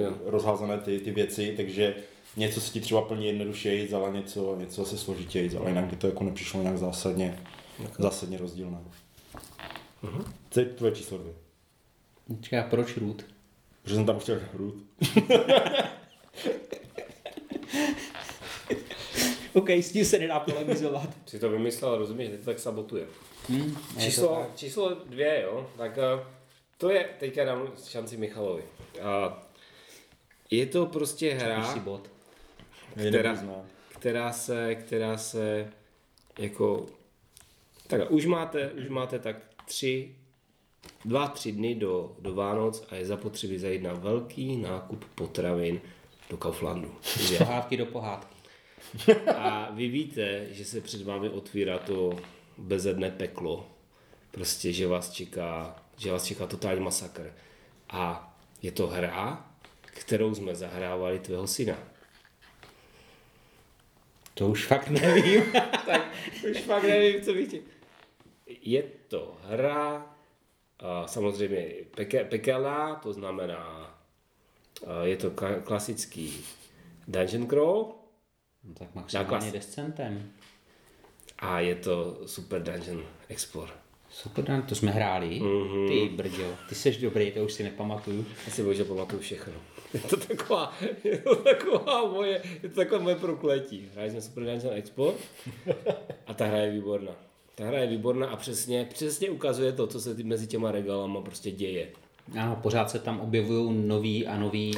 Jo. 0.03 0.11
uh, 0.11 0.17
rozházené 0.25 0.79
ty, 0.79 0.99
ty 0.99 1.11
věci, 1.11 1.55
takže 1.57 1.95
něco 2.37 2.61
se 2.61 2.73
ti 2.73 2.81
třeba 2.81 3.03
plně 3.03 3.27
jednodušeji, 3.27 3.93
ale 3.95 4.13
něco, 4.13 4.57
něco 4.57 4.85
zase 4.85 4.99
složitěji, 4.99 5.57
ale 5.57 5.71
jinak 5.71 5.85
by 5.85 5.97
to 5.97 6.07
jako 6.07 6.25
nepřišlo 6.25 6.63
nějak 6.63 6.79
zásadně, 6.79 7.39
zásadně 7.99 8.39
rozdílné. 8.39 8.79
Uh-huh. 10.05 10.25
Co 10.51 10.61
je 10.61 10.67
tvoje 10.67 10.93
číslo 10.93 11.19
dvě? 11.19 11.35
Čeká, 12.41 12.63
proč 12.63 12.97
root? 12.97 13.25
Protože 13.83 13.95
jsem 13.95 14.07
tam 14.07 14.19
chtěl 14.19 14.41
root. 14.55 14.75
OK, 19.53 19.71
s 19.71 19.93
tím 19.93 20.05
se 20.05 20.19
nedá 20.19 20.41
polemizovat. 20.41 21.09
Si 21.27 21.39
to 21.39 21.51
vymyslel, 21.51 21.99
rozumíš, 21.99 22.31
že 22.31 22.39
to 22.39 22.45
tak 22.45 22.59
sabotuje. 22.59 23.07
Hmm, 23.49 23.77
Číslo, 23.99 24.29
tak. 24.29 24.57
číslo 24.57 24.95
dvě, 24.95 25.43
jo, 25.43 25.71
tak 25.77 25.99
eh, 25.99 26.25
to 26.79 26.91
je, 26.91 27.09
teďka 27.21 27.45
dám 27.45 27.69
šanci 27.89 28.17
Michalovi. 28.17 28.63
A 29.03 29.43
je 30.51 30.67
to 30.67 30.87
prostě 30.87 31.35
hra, 31.35 31.73
si 31.73 31.81
bod. 31.81 32.11
Která, 32.97 33.45
která 33.89 34.33
se, 34.33 34.75
která 34.75 35.19
se 35.19 35.73
jako, 36.39 36.87
tak 37.87 38.11
už 38.11 38.27
máte, 38.27 38.71
už 38.71 38.89
máte 38.89 39.19
tak 39.19 39.37
tři, 39.67 40.15
dva, 41.05 41.29
tři 41.29 41.53
dny 41.53 41.75
do, 41.75 42.17
do 42.19 42.35
Vánoc 42.35 42.87
a 42.91 42.95
je 42.95 43.07
zapotřebí 43.07 43.59
zajít 43.59 43.83
na 43.83 43.95
velký 43.95 44.57
nákup 44.57 45.05
potravin 45.15 45.81
do 46.31 46.37
Kauflandu. 46.37 46.95
Že? 47.21 47.39
Pohádky 47.39 47.77
do 47.77 47.87
pohádky. 47.87 48.37
A 49.37 49.71
vy 49.71 49.89
víte, 49.89 50.47
že 50.51 50.65
se 50.65 50.81
před 50.81 51.03
vámi 51.03 51.29
otvírá 51.29 51.79
to 51.79 52.19
bezedné 52.59 53.11
peklo. 53.11 53.67
Prostě, 54.31 54.73
že 54.73 54.87
vás 54.87 55.11
čeká, 55.11 55.83
že 55.97 56.13
vás 56.13 56.25
čeká 56.25 56.47
totální 56.47 56.81
masakr. 56.81 57.35
A 57.91 58.35
je 58.63 58.73
to 58.73 58.87
hra, 58.87 59.51
kterou 59.81 60.35
jsme 60.35 60.55
zahrávali 60.55 61.19
tvého 61.19 61.47
syna. 61.47 61.79
To 64.37 64.49
už 64.49 64.67
fakt 64.67 64.89
nevím. 64.89 65.43
tak 65.87 66.03
už 66.51 66.59
fakt 66.61 66.83
nevím, 66.83 67.23
co 67.23 67.33
bych. 67.33 67.55
Je 68.61 68.83
to 69.09 69.37
hra, 69.45 70.07
a 70.79 71.07
samozřejmě 71.07 71.67
peke, 71.97 72.25
pekelná, 72.25 72.95
to 72.95 73.13
znamená, 73.13 73.95
je 75.03 75.17
to 75.17 75.31
ka- 75.31 75.63
klasický 75.63 76.45
dungeon 77.09 77.47
crawl, 77.47 77.95
No, 78.65 78.75
tak 78.79 78.95
maximálně 78.95 79.29
klas- 79.31 79.53
descentem. 79.53 80.33
a 81.39 81.61
je 81.61 81.75
to 81.75 82.19
Super 82.27 82.63
Dungeon 82.63 83.03
Explorer. 83.29 83.75
Super, 84.11 84.45
Dan, 84.45 84.63
to 84.63 84.75
jsme 84.75 84.91
hráli. 84.91 85.41
Mm-hmm. 85.41 85.89
Ty 85.89 86.15
brďo, 86.17 86.55
ty 86.69 86.75
seš 86.75 86.97
dobrý, 86.97 87.31
to 87.33 87.45
už 87.45 87.53
si 87.53 87.63
nepamatuju. 87.65 88.27
Já 88.47 88.53
si 88.53 88.63
bohužel 88.63 88.85
pamatuju 88.85 89.23
všechno. 89.23 89.53
Je 89.97 90.09
to 90.11 90.17
taková, 90.17 90.73
je 91.05 91.19
to 91.19 91.37
taková 91.37 92.07
moje, 92.13 92.43
je 92.63 92.69
to 92.69 92.75
takové 92.77 93.01
moje 93.03 93.17
prokletí. 93.17 93.89
Hráli 93.95 94.11
jsme 94.11 94.21
Super 94.21 94.45
Dungeon 94.45 94.75
Explorer 94.75 95.15
a 96.27 96.35
ta 96.35 96.47
hra 96.47 96.59
je 96.59 96.71
výborná. 96.71 97.13
Ta 97.55 97.65
hra 97.65 97.79
je 97.79 97.87
výborná 97.87 98.27
a 98.27 98.37
přesně, 98.37 98.89
přesně 98.95 99.31
ukazuje 99.31 99.73
to, 99.73 99.87
co 99.87 100.01
se 100.01 100.15
ty- 100.15 100.23
mezi 100.23 100.47
těma 100.47 100.73
regálama 100.73 101.21
prostě 101.21 101.51
děje. 101.51 101.89
Ano, 102.41 102.59
pořád 102.63 102.91
se 102.91 102.99
tam 102.99 103.21
objevují 103.21 103.87
noví 103.87 104.27
a 104.27 104.39
noví 104.39 104.75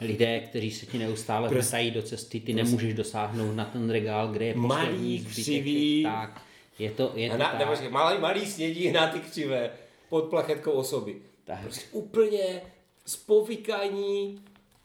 lidé, 0.00 0.40
kteří 0.40 0.70
se 0.70 0.86
ti 0.86 0.98
neustále 0.98 1.48
Prostě- 1.48 1.64
vrtají 1.64 1.90
do 1.90 2.02
cesty, 2.02 2.40
ty 2.40 2.52
nemůžeš 2.54 2.94
dosáhnout 2.94 3.52
na 3.54 3.64
ten 3.64 3.90
regál, 3.90 4.28
kde 4.28 4.44
je 4.46 4.54
Malý, 4.54 4.80
poslední 4.86 5.24
křivý. 5.24 6.02
Tak, 6.02 6.42
je 6.78 6.90
to, 6.90 7.12
je 7.14 7.30
to 7.30 7.36
na, 7.36 7.50
tak. 7.50 7.58
nebo 7.58 7.74
říkej, 7.74 7.90
malý, 7.90 8.18
malý 8.20 8.46
snědí 8.46 8.92
na 8.92 9.06
ty 9.08 9.18
křivé 9.20 9.70
pod 10.08 10.24
plachetkou 10.24 10.70
osoby. 10.70 11.16
Tak. 11.44 11.60
Prostě 11.62 11.84
úplně 11.92 12.42
eh, 12.44 12.62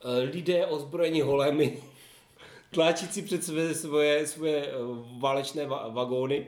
lidé 0.03 0.65
ozbrojení 0.65 1.21
holemi, 1.21 1.77
tlačící 2.71 3.21
před 3.21 3.43
své, 3.43 3.75
svoje, 3.75 4.27
svoje 4.27 4.65
eh, 4.67 4.71
válečné 5.19 5.67
va- 5.67 5.93
vagóny. 5.93 6.45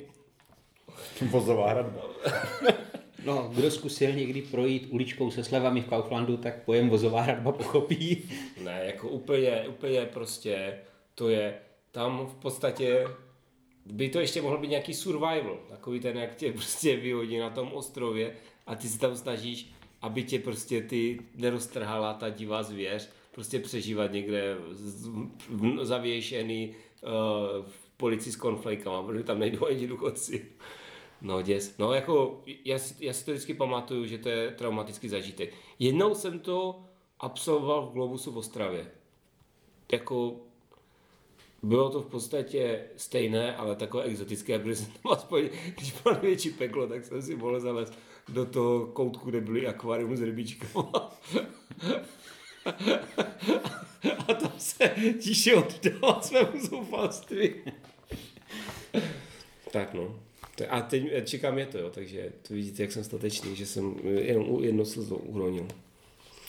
Vozová 1.21 1.69
hradba. 1.69 2.01
No, 3.25 3.51
kdo 3.55 3.71
zkusil 3.71 4.11
někdy 4.11 4.41
projít 4.41 4.87
uličkou 4.89 5.31
se 5.31 5.43
slevami 5.43 5.81
v 5.81 5.85
Kauflandu, 5.85 6.37
tak 6.37 6.63
pojem 6.63 6.89
vozová 6.89 7.21
hradba 7.21 7.51
pochopí. 7.51 8.29
Ne, 8.63 8.81
jako 8.85 9.09
úplně, 9.09 9.65
úplně 9.69 10.05
prostě, 10.05 10.77
to 11.15 11.29
je, 11.29 11.55
tam 11.91 12.27
v 12.27 12.35
podstatě 12.35 13.07
by 13.85 14.09
to 14.09 14.19
ještě 14.19 14.41
mohl 14.41 14.57
být 14.57 14.67
nějaký 14.67 14.93
survival, 14.93 15.57
takový 15.69 15.99
ten, 15.99 16.17
jak 16.17 16.35
tě 16.35 16.51
prostě 16.51 16.95
vyhodí 16.95 17.37
na 17.37 17.49
tom 17.49 17.71
ostrově 17.73 18.35
a 18.67 18.75
ty 18.75 18.87
se 18.87 18.99
tam 18.99 19.15
snažíš, 19.17 19.71
aby 20.01 20.23
tě 20.23 20.39
prostě 20.39 20.81
ty 20.81 21.19
neroztrhala 21.35 22.13
ta 22.13 22.29
divá 22.29 22.63
zvěř, 22.63 23.09
prostě 23.35 23.59
přežívat 23.59 24.11
někde 24.11 24.57
zavěšený 25.81 26.75
uh, 27.03 27.11
v 27.65 27.89
policii 27.97 28.33
s 28.33 28.35
konflejkama, 28.35 29.03
protože 29.03 29.23
tam 29.23 29.39
nejdou 29.39 29.65
ani 29.65 29.87
důchodci. 29.87 30.45
No 31.21 31.41
děs. 31.41 31.77
No 31.77 31.93
jako, 31.93 32.41
já, 32.65 32.77
já 32.99 33.13
si 33.13 33.25
to 33.25 33.31
vždycky 33.31 33.53
pamatuju, 33.53 34.05
že 34.05 34.17
to 34.17 34.29
je 34.29 34.51
traumatický 34.51 35.09
zažitek. 35.09 35.53
Jednou 35.79 36.15
jsem 36.15 36.39
to 36.39 36.83
absolvoval 37.19 37.85
v 37.85 37.93
Globusu 37.93 38.31
v 38.31 38.37
Ostravě. 38.37 38.91
Jako, 39.91 40.35
bylo 41.63 41.89
to 41.89 42.01
v 42.01 42.05
podstatě 42.05 42.83
stejné, 42.95 43.55
ale 43.55 43.75
takové 43.75 44.03
exotické, 44.03 44.59
protože 44.59 44.75
jsem 44.75 44.91
tam 45.03 45.11
aspoň, 45.11 45.49
když 45.75 45.91
bylo 46.01 46.15
největší 46.15 46.49
peklo, 46.49 46.87
tak 46.87 47.05
jsem 47.05 47.21
si 47.21 47.35
mohl 47.35 47.59
zavést 47.59 47.93
do 48.29 48.45
toho 48.45 48.87
koutku, 48.87 49.29
kde 49.29 49.41
byly 49.41 49.67
akvárium 49.67 50.17
s 50.17 50.21
rybíčkama. 50.21 51.11
A 54.27 54.33
tam 54.33 54.51
se 54.57 54.95
tiše 55.21 55.55
oddal 55.55 56.19
svému 56.21 56.65
zoufalství. 56.69 57.53
tak 59.71 59.93
no. 59.93 60.19
A 60.69 60.81
teď 60.81 61.03
eh, 61.11 61.21
čekám 61.21 61.57
je 61.57 61.65
to, 61.65 61.77
jo, 61.77 61.89
takže 61.89 62.31
to 62.47 62.53
vidíte, 62.53 62.83
jak 62.83 62.91
jsem 62.91 63.03
statečný, 63.03 63.55
že 63.55 63.65
jsem 63.65 63.95
eh, 64.03 64.07
jenom 64.09 64.49
u- 64.49 64.63
jednu 64.63 64.85
slzu 64.85 65.15
uronil. 65.15 65.67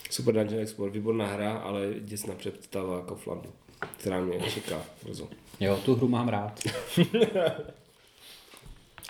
Super 0.09 0.33
Dungeon 0.35 0.61
Export, 0.61 0.93
výborná 0.93 1.27
hra, 1.27 1.53
ale 1.57 1.93
děsná 1.99 2.35
představa 2.35 3.01
Kauflandu, 3.01 3.49
která 3.97 4.21
mě 4.21 4.39
čeká 4.53 4.81
brzo. 5.03 5.27
Jo, 5.59 5.79
tu 5.85 5.95
hru 5.95 6.07
mám 6.07 6.27
rád. 6.29 6.59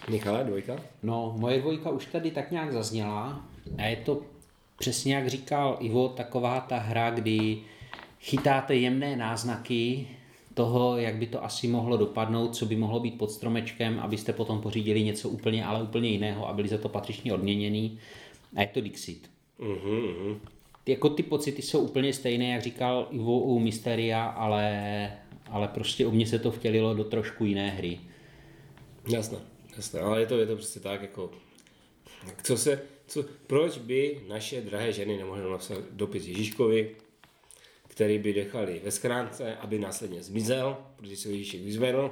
Michale, 0.09 0.43
dvojka? 0.43 0.75
No, 1.03 1.35
moje 1.37 1.59
dvojka 1.61 1.89
už 1.89 2.05
tady 2.05 2.31
tak 2.31 2.51
nějak 2.51 2.73
zazněla 2.73 3.45
a 3.77 3.83
je 3.83 3.95
to 3.95 4.21
přesně 4.79 5.15
jak 5.15 5.27
říkal 5.27 5.77
Ivo, 5.79 6.09
taková 6.09 6.59
ta 6.59 6.77
hra, 6.77 7.09
kdy 7.09 7.57
chytáte 8.19 8.75
jemné 8.75 9.15
náznaky 9.15 10.07
toho, 10.53 10.97
jak 10.97 11.15
by 11.15 11.27
to 11.27 11.43
asi 11.43 11.67
mohlo 11.67 11.97
dopadnout, 11.97 12.55
co 12.55 12.65
by 12.65 12.75
mohlo 12.75 12.99
být 12.99 13.17
pod 13.17 13.31
stromečkem, 13.31 13.99
abyste 13.99 14.33
potom 14.33 14.61
pořídili 14.61 15.03
něco 15.03 15.29
úplně, 15.29 15.65
ale 15.65 15.83
úplně 15.83 16.09
jiného 16.09 16.49
a 16.49 16.53
byli 16.53 16.67
za 16.67 16.77
to 16.77 16.89
patřičně 16.89 17.33
odměněný. 17.33 17.99
A 18.55 18.61
je 18.61 18.67
to 18.67 18.81
Dixit. 18.81 19.29
Mhm, 19.59 19.97
mhm. 19.97 20.39
Jako 20.85 21.09
ty 21.09 21.23
pocity 21.23 21.61
jsou 21.61 21.79
úplně 21.79 22.13
stejné, 22.13 22.49
jak 22.49 22.61
říkal 22.61 23.07
Ivo 23.11 23.39
u 23.39 23.59
Mysteria, 23.59 24.25
ale, 24.25 25.11
ale 25.49 25.67
prostě 25.67 26.05
u 26.05 26.11
mě 26.11 26.27
se 26.27 26.39
to 26.39 26.51
vtělilo 26.51 26.93
do 26.93 27.03
trošku 27.03 27.45
jiné 27.45 27.69
hry. 27.69 27.99
Jasné, 29.09 29.37
jasné, 29.75 29.99
ale 29.99 30.19
je 30.19 30.25
to, 30.25 30.37
je 30.37 30.45
to 30.45 30.55
prostě 30.55 30.79
tak, 30.79 31.01
jako, 31.01 31.31
co 32.43 32.57
se, 32.57 32.81
co, 33.07 33.25
proč 33.47 33.77
by 33.77 34.21
naše 34.27 34.61
drahé 34.61 34.93
ženy 34.93 35.17
nemohly 35.17 35.51
napsat 35.51 35.77
dopis 35.91 36.25
Ježíškovi, 36.25 36.95
který 37.87 38.19
by 38.19 38.33
nechali 38.33 38.81
ve 38.83 38.91
schránce, 38.91 39.55
aby 39.55 39.79
následně 39.79 40.23
zmizel, 40.23 40.77
protože 40.95 41.17
se 41.17 41.29
Ježíšek 41.29 41.61
vyzvedl. 41.61 42.11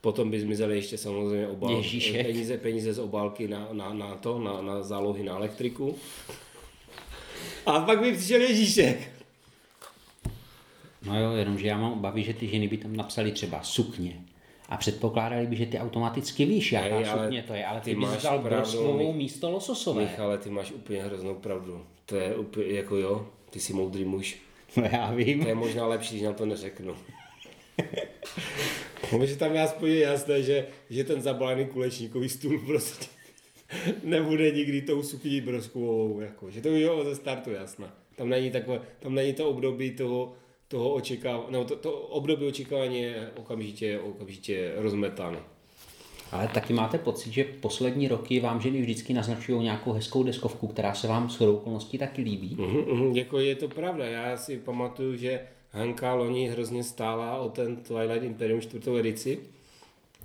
Potom 0.00 0.30
by 0.30 0.40
zmizely 0.40 0.76
ještě 0.76 0.98
samozřejmě 0.98 1.48
obal, 1.48 1.76
Ježíšek. 1.76 2.26
peníze, 2.26 2.58
peníze 2.58 2.92
z 2.92 2.98
obálky 2.98 3.48
na, 3.48 3.68
na, 3.72 3.92
na 3.94 4.14
to, 4.14 4.38
na, 4.38 4.62
na 4.62 4.82
zálohy 4.82 5.22
na 5.22 5.36
elektriku. 5.36 5.98
A 7.66 7.80
pak 7.80 8.00
by 8.00 8.12
přišel 8.12 8.40
Ježíšek. 8.40 9.10
No 11.06 11.20
jo, 11.20 11.32
jenomže 11.32 11.66
já 11.66 11.78
mám 11.78 11.92
obavy, 11.92 12.22
že 12.22 12.34
ty 12.34 12.48
ženy 12.48 12.68
by 12.68 12.76
tam 12.76 12.96
napsali 12.96 13.32
třeba 13.32 13.62
sukně. 13.62 14.24
A 14.72 14.76
předpokládali 14.76 15.46
by, 15.46 15.56
že 15.56 15.66
ty 15.66 15.78
automaticky 15.78 16.44
víš, 16.44 16.72
ale 16.72 17.04
sukně 17.04 17.42
to 17.42 17.54
je, 17.54 17.66
ale 17.66 17.80
ty, 17.80 17.84
ty 17.84 17.94
bys 17.96 18.08
máš 18.08 18.18
vzal 18.18 18.38
broslovou 18.38 19.12
místo 19.12 19.50
lososové. 19.50 20.02
Michale, 20.02 20.38
ty 20.38 20.50
máš 20.50 20.72
úplně 20.72 21.02
hroznou 21.02 21.34
pravdu. 21.34 21.82
To 22.06 22.16
je 22.16 22.36
úplně, 22.36 22.66
jako 22.66 22.96
jo, 22.96 23.26
ty 23.50 23.60
jsi 23.60 23.72
moudrý 23.72 24.04
muž. 24.04 24.38
No 24.76 24.84
já 24.92 25.12
vím. 25.12 25.42
To 25.42 25.48
je 25.48 25.54
možná 25.54 25.86
lepší, 25.86 26.10
když 26.10 26.22
nám 26.22 26.34
to 26.34 26.46
neřeknu. 26.46 26.94
Protože 29.10 29.36
tam 29.36 29.54
je 29.54 29.62
aspoň 29.62 29.88
je 29.88 30.00
jasné, 30.00 30.42
že, 30.42 30.66
že 30.90 31.04
ten 31.04 31.22
zabalený 31.22 31.66
kulečníkový 31.66 32.28
stůl 32.28 32.58
prostě 32.58 33.06
nebude 34.04 34.50
nikdy 34.50 34.82
tou 34.82 35.02
sukní 35.02 35.40
broskovou, 35.40 36.20
jako, 36.20 36.50
že 36.50 36.60
to 36.60 36.68
už 36.68 36.80
je 36.80 36.88
ze 37.04 37.14
startu 37.14 37.50
jasné. 37.50 37.86
Tam 38.16 38.28
není 38.28 38.50
takové, 38.50 38.80
tam 39.00 39.14
není 39.14 39.32
to 39.32 39.48
období 39.48 39.90
toho, 39.90 40.32
toho 40.72 40.90
očekávání, 40.94 41.44
no 41.50 41.64
to, 41.64 41.76
to 41.76 41.92
období 41.92 42.46
očekávání 42.46 43.02
je 43.02 43.30
okamžitě, 43.36 43.98
okamžitě 43.98 44.72
rozmetáno. 44.76 45.38
Ale 46.32 46.48
taky 46.48 46.72
máte 46.72 46.98
pocit, 46.98 47.32
že 47.32 47.44
poslední 47.44 48.08
roky 48.08 48.40
vám 48.40 48.60
ženy 48.60 48.80
vždycky 48.80 49.14
naznačují 49.14 49.62
nějakou 49.62 49.92
hezkou 49.92 50.22
deskovku, 50.22 50.66
která 50.66 50.94
se 50.94 51.08
vám 51.08 51.30
s 51.30 51.40
okolností 51.40 51.98
taky 51.98 52.22
líbí. 52.22 52.56
Mhm, 52.58 52.78
mhm, 52.78 53.16
jako 53.16 53.38
je 53.38 53.54
to 53.54 53.68
pravda, 53.68 54.04
já 54.06 54.36
si 54.36 54.58
pamatuju, 54.58 55.16
že 55.16 55.40
Hanka 55.72 56.14
loni 56.14 56.48
hrozně 56.48 56.84
stála 56.84 57.36
o 57.36 57.48
ten 57.48 57.76
Twilight 57.76 58.24
Imperium 58.24 58.60
čtvrtou 58.60 58.96
edici. 58.96 59.38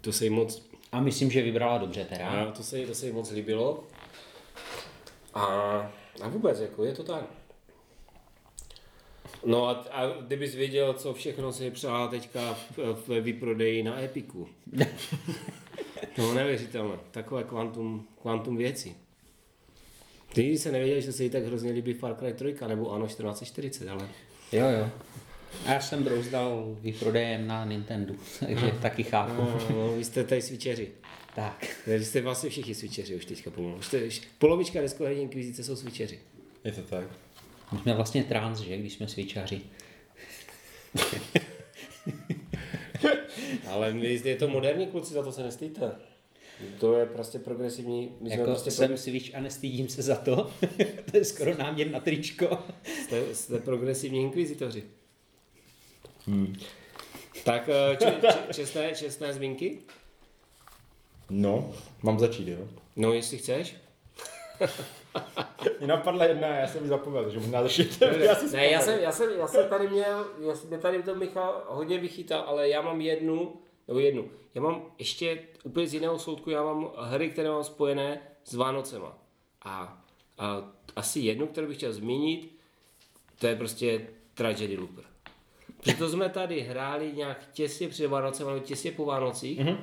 To 0.01 0.11
se 0.13 0.23
jí 0.23 0.29
moc 0.29 0.63
A 0.91 0.99
myslím, 0.99 1.31
že 1.31 1.41
vybrala 1.41 1.77
dobře 1.77 2.05
teda. 2.05 2.27
A 2.27 2.51
to 2.51 2.63
se, 2.63 2.79
jí- 2.79 2.85
to 2.85 2.95
se 2.95 3.05
jí 3.05 3.11
moc 3.11 3.31
líbilo. 3.31 3.83
A, 5.33 5.43
a 6.21 6.29
vůbec, 6.29 6.59
jako 6.59 6.83
je 6.83 6.93
to 6.93 7.03
tak. 7.03 7.36
No 9.47 9.67
a, 9.67 9.71
a 9.71 10.21
kdybys 10.21 10.55
věděl, 10.55 10.93
co 10.93 11.13
všechno 11.13 11.53
se 11.53 11.71
přála 11.71 12.07
teďka 12.07 12.53
v- 12.77 13.07
ve 13.07 13.21
výprodeji 13.21 13.83
na 13.83 14.01
Epiku. 14.01 14.47
No 16.17 16.33
neuvěřitelné. 16.33 16.95
Takové 17.11 17.43
kvantum, 17.43 18.07
kvantum 18.21 18.57
věcí. 18.57 18.95
Ty 20.33 20.57
se 20.57 20.71
nevěděl, 20.71 21.01
že 21.01 21.11
se 21.13 21.23
jí 21.23 21.29
tak 21.29 21.43
hrozně 21.43 21.71
líbí 21.71 21.93
Far 21.93 22.15
Cry 22.15 22.33
3 22.33 22.55
nebo 22.67 22.91
Ano 22.91 23.07
1440, 23.07 23.87
ale 23.89 24.09
Jo, 24.51 24.65
jo. 24.69 24.89
A 25.65 25.73
já 25.73 25.79
jsem 25.79 26.03
brouzdal 26.03 26.77
výprodejem 26.81 27.47
na 27.47 27.65
Nintendo, 27.65 28.13
takže 28.39 28.71
taky 28.81 29.03
chápu. 29.03 29.41
no, 29.41 29.59
no, 29.69 29.93
vy 29.97 30.03
jste 30.03 30.23
tady 30.23 30.41
switcheři. 30.41 30.91
Tak. 31.35 31.65
Vy 31.87 32.05
jste 32.05 32.21
vlastně 32.21 32.49
všichni 32.49 32.75
switcheři 32.75 33.15
už 33.15 33.25
teďka 33.25 33.51
pomalu. 33.51 33.79
Polovička 34.37 34.81
deskoherní 34.81 35.21
inkvizice 35.21 35.63
jsou 35.63 35.75
switcheři. 35.75 36.19
Je 36.63 36.71
to 36.71 36.81
tak. 36.81 37.07
My 37.71 37.79
jsme 37.79 37.93
vlastně 37.93 38.23
trans, 38.23 38.59
že, 38.59 38.77
když 38.77 38.93
jsme 38.93 39.07
svičaři. 39.07 39.61
Ale 43.67 43.93
my, 43.93 44.21
je 44.23 44.35
to 44.35 44.47
moderní 44.47 44.87
kluci, 44.87 45.13
za 45.13 45.23
to 45.23 45.31
se 45.31 45.43
nestýte. 45.43 45.91
To 46.79 46.95
je 46.95 47.05
prostě 47.05 47.39
progresivní. 47.39 48.11
My 48.21 48.29
jsme 48.29 48.39
Jako 48.39 48.51
prostě 48.51 48.71
jsem 48.71 48.87
pro... 48.87 48.97
switch 48.97 49.35
a 49.35 49.39
nestydím 49.39 49.89
se 49.89 50.01
za 50.01 50.15
to. 50.15 50.35
to 51.11 51.17
je 51.17 51.25
skoro 51.25 51.57
náměr 51.57 51.91
na 51.91 51.99
tričko. 51.99 52.63
jste, 53.03 53.35
jste 53.35 53.59
progresivní 53.59 54.21
inkvizitoři. 54.21 54.83
Hmm. 56.25 56.55
Tak 57.43 57.69
eh, 57.69 57.95
če, 57.95 58.13
če, 58.21 58.53
čestné, 58.53 58.91
čestné 58.95 59.33
zmínky? 59.33 59.79
No, 61.29 61.73
mám 62.03 62.19
začít, 62.19 62.47
jo. 62.47 62.67
No, 62.95 63.13
jestli 63.13 63.37
chceš. 63.37 63.75
Mě 65.79 65.87
napadla 65.87 66.25
jedna, 66.25 66.47
já 66.47 66.67
jsem 66.67 66.83
ji 66.83 66.89
zapomněl, 66.89 67.23
takže 67.23 67.39
možná 67.39 67.63
začít. 67.63 68.01
já 68.19 68.35
si 68.35 68.55
Ne, 68.55 68.67
já 68.67 68.81
jsem, 68.81 68.99
já 68.99 69.11
jsem, 69.11 69.29
já 69.39 69.47
jsem 69.47 69.69
tady 69.69 69.87
měl, 69.87 70.25
já 70.39 70.55
jsem 70.55 70.69
mě 70.69 70.77
tady 70.77 71.03
to 71.03 71.15
Michal 71.15 71.63
hodně 71.67 71.97
vychytal, 71.97 72.43
ale 72.47 72.69
já 72.69 72.81
mám 72.81 73.01
jednu, 73.01 73.55
nebo 73.87 73.99
jednu, 73.99 74.29
já 74.55 74.61
mám 74.61 74.85
ještě 74.97 75.39
úplně 75.63 75.87
z 75.87 75.93
jiného 75.93 76.19
soudku, 76.19 76.49
já 76.49 76.63
mám 76.63 76.91
hry, 76.97 77.29
které 77.29 77.49
mám 77.49 77.63
spojené 77.63 78.21
s 78.43 78.53
Vánocema. 78.53 79.17
A, 79.61 80.03
a 80.37 80.71
asi 80.95 81.19
jednu, 81.19 81.47
kterou 81.47 81.67
bych 81.67 81.77
chtěl 81.77 81.93
zmínit, 81.93 82.57
to 83.39 83.47
je 83.47 83.55
prostě 83.55 84.07
Tragedy 84.33 84.77
Looper. 84.77 85.03
Protože 85.77 85.95
to 85.95 86.09
jsme 86.09 86.29
tady 86.29 86.61
hráli 86.61 87.11
nějak 87.15 87.51
těsně 87.51 87.87
před 87.87 88.07
Vánocem, 88.07 88.47
nebo 88.47 88.59
těsně 88.59 88.91
po 88.91 89.05
Vánocích. 89.05 89.59
Mm-hmm. 89.59 89.77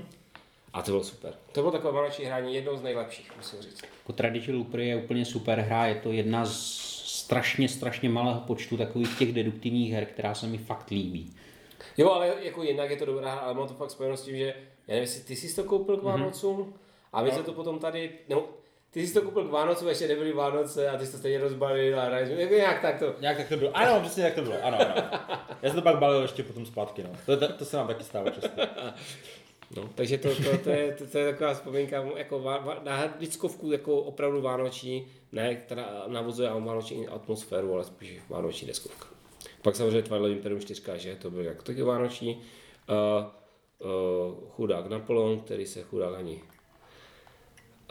A 0.75 0.83
to 0.83 0.91
bylo 0.91 1.05
super. 1.05 1.35
To 1.53 1.61
bylo 1.61 1.73
takové 1.73 1.93
vánoční 1.93 2.25
hraní, 2.25 2.55
jednou 2.55 2.77
z 2.77 2.83
nejlepších, 2.83 3.37
musím 3.37 3.61
říct. 3.61 3.83
Jako 3.83 4.13
Tradition 4.13 4.59
Looper 4.59 4.81
je 4.81 4.97
úplně 4.97 5.25
super 5.25 5.61
hra, 5.61 5.87
je 5.87 5.95
to 5.95 6.13
jedna 6.13 6.45
z 6.45 6.85
strašně, 7.25 7.69
strašně 7.69 8.09
malého 8.09 8.41
počtu 8.41 8.77
takových 8.77 9.19
těch 9.19 9.33
deduktivních 9.33 9.93
her, 9.93 10.07
která 10.07 10.35
se 10.35 10.47
mi 10.47 10.59
fakt 10.59 10.91
líbí. 10.91 11.37
Jo, 11.97 12.11
ale 12.11 12.35
jako 12.41 12.63
jinak 12.63 12.91
je 12.91 12.97
to 12.97 13.05
dobrá 13.05 13.33
hra, 13.33 13.41
ale 13.41 13.55
mám 13.55 13.69
to 13.69 13.75
fakt 13.75 13.91
spojeno 13.91 14.17
s 14.17 14.23
tím, 14.23 14.37
že 14.37 14.45
já 14.45 14.53
nevím, 14.89 15.03
jestli 15.03 15.21
ty 15.21 15.37
jsi 15.37 15.57
to 15.57 15.65
koupil 15.65 15.97
k 15.97 16.03
Vánocům 16.03 16.75
a 17.13 17.23
my 17.23 17.31
se 17.31 17.43
to 17.43 17.53
potom 17.53 17.79
tady, 17.79 18.11
no, 18.29 18.45
ty 18.91 19.07
jsi 19.07 19.15
to 19.15 19.23
koupil 19.23 19.45
k 19.45 19.51
Vánocům, 19.51 19.89
ještě 19.89 20.09
nebyly 20.09 20.33
Vánoce 20.33 20.89
a 20.89 20.99
ty 20.99 21.07
jsi 21.07 21.13
to 21.13 21.19
stejně 21.19 21.39
rozbalil 21.39 22.01
a 22.01 22.05
jako 22.05 22.55
nějak 22.55 22.83
tak 22.83 22.99
to. 22.99 23.15
Nějak 23.21 23.37
tak 23.37 23.49
to 23.49 23.57
bylo. 23.57 23.77
Ano, 23.77 24.01
přesně 24.01 24.23
tak 24.23 24.35
to 24.35 24.43
bylo. 24.43 24.57
Ano, 24.63 24.79
ano. 24.81 24.95
Já 25.63 25.71
jsem 25.71 25.77
to 25.77 25.83
pak 25.83 25.99
balil 25.99 26.23
ještě 26.23 26.43
potom 26.43 26.67
zpátky, 26.67 27.03
no. 27.03 27.11
To, 27.27 27.37
to, 27.37 27.53
to 27.53 27.65
se 27.65 27.77
nám 27.77 27.87
taky 27.87 28.05
stává 28.05 28.31
často. 28.31 28.63
No, 29.77 29.89
takže 29.95 30.19
to, 30.19 30.29
to, 30.35 30.59
to, 30.65 30.71
je, 30.71 30.93
to, 30.93 31.07
to, 31.07 31.19
je 31.19 31.33
taková 31.33 31.55
vzpomínka 31.55 32.05
jako 32.17 32.39
vá, 32.39 32.59
vá, 32.59 32.81
na 32.85 33.07
diskovku 33.07 33.73
jako 33.73 33.97
opravdu 34.01 34.41
vánoční, 34.43 35.07
ne, 35.33 35.55
která 35.55 36.05
navozuje 36.07 36.51
vánoční 36.51 37.09
atmosféru, 37.09 37.75
ale 37.75 37.85
spíš 37.85 38.21
vánoční 38.29 38.67
deskovka. 38.67 39.07
Pak 39.63 39.77
samozřejmě 39.77 40.03
Twilight 40.03 40.37
Imperium 40.37 40.61
4, 40.61 40.83
že 40.97 41.17
to 41.17 41.31
byl 41.31 41.45
jako 41.45 41.63
taky 41.63 41.83
vánoční. 41.83 42.43
Uh, 42.89 43.27
uh, 43.79 44.35
chudák 44.51 44.87
Napoleon, 44.87 45.41
který 45.41 45.67
se 45.67 45.83
chudák 45.83 46.15
ani... 46.15 46.43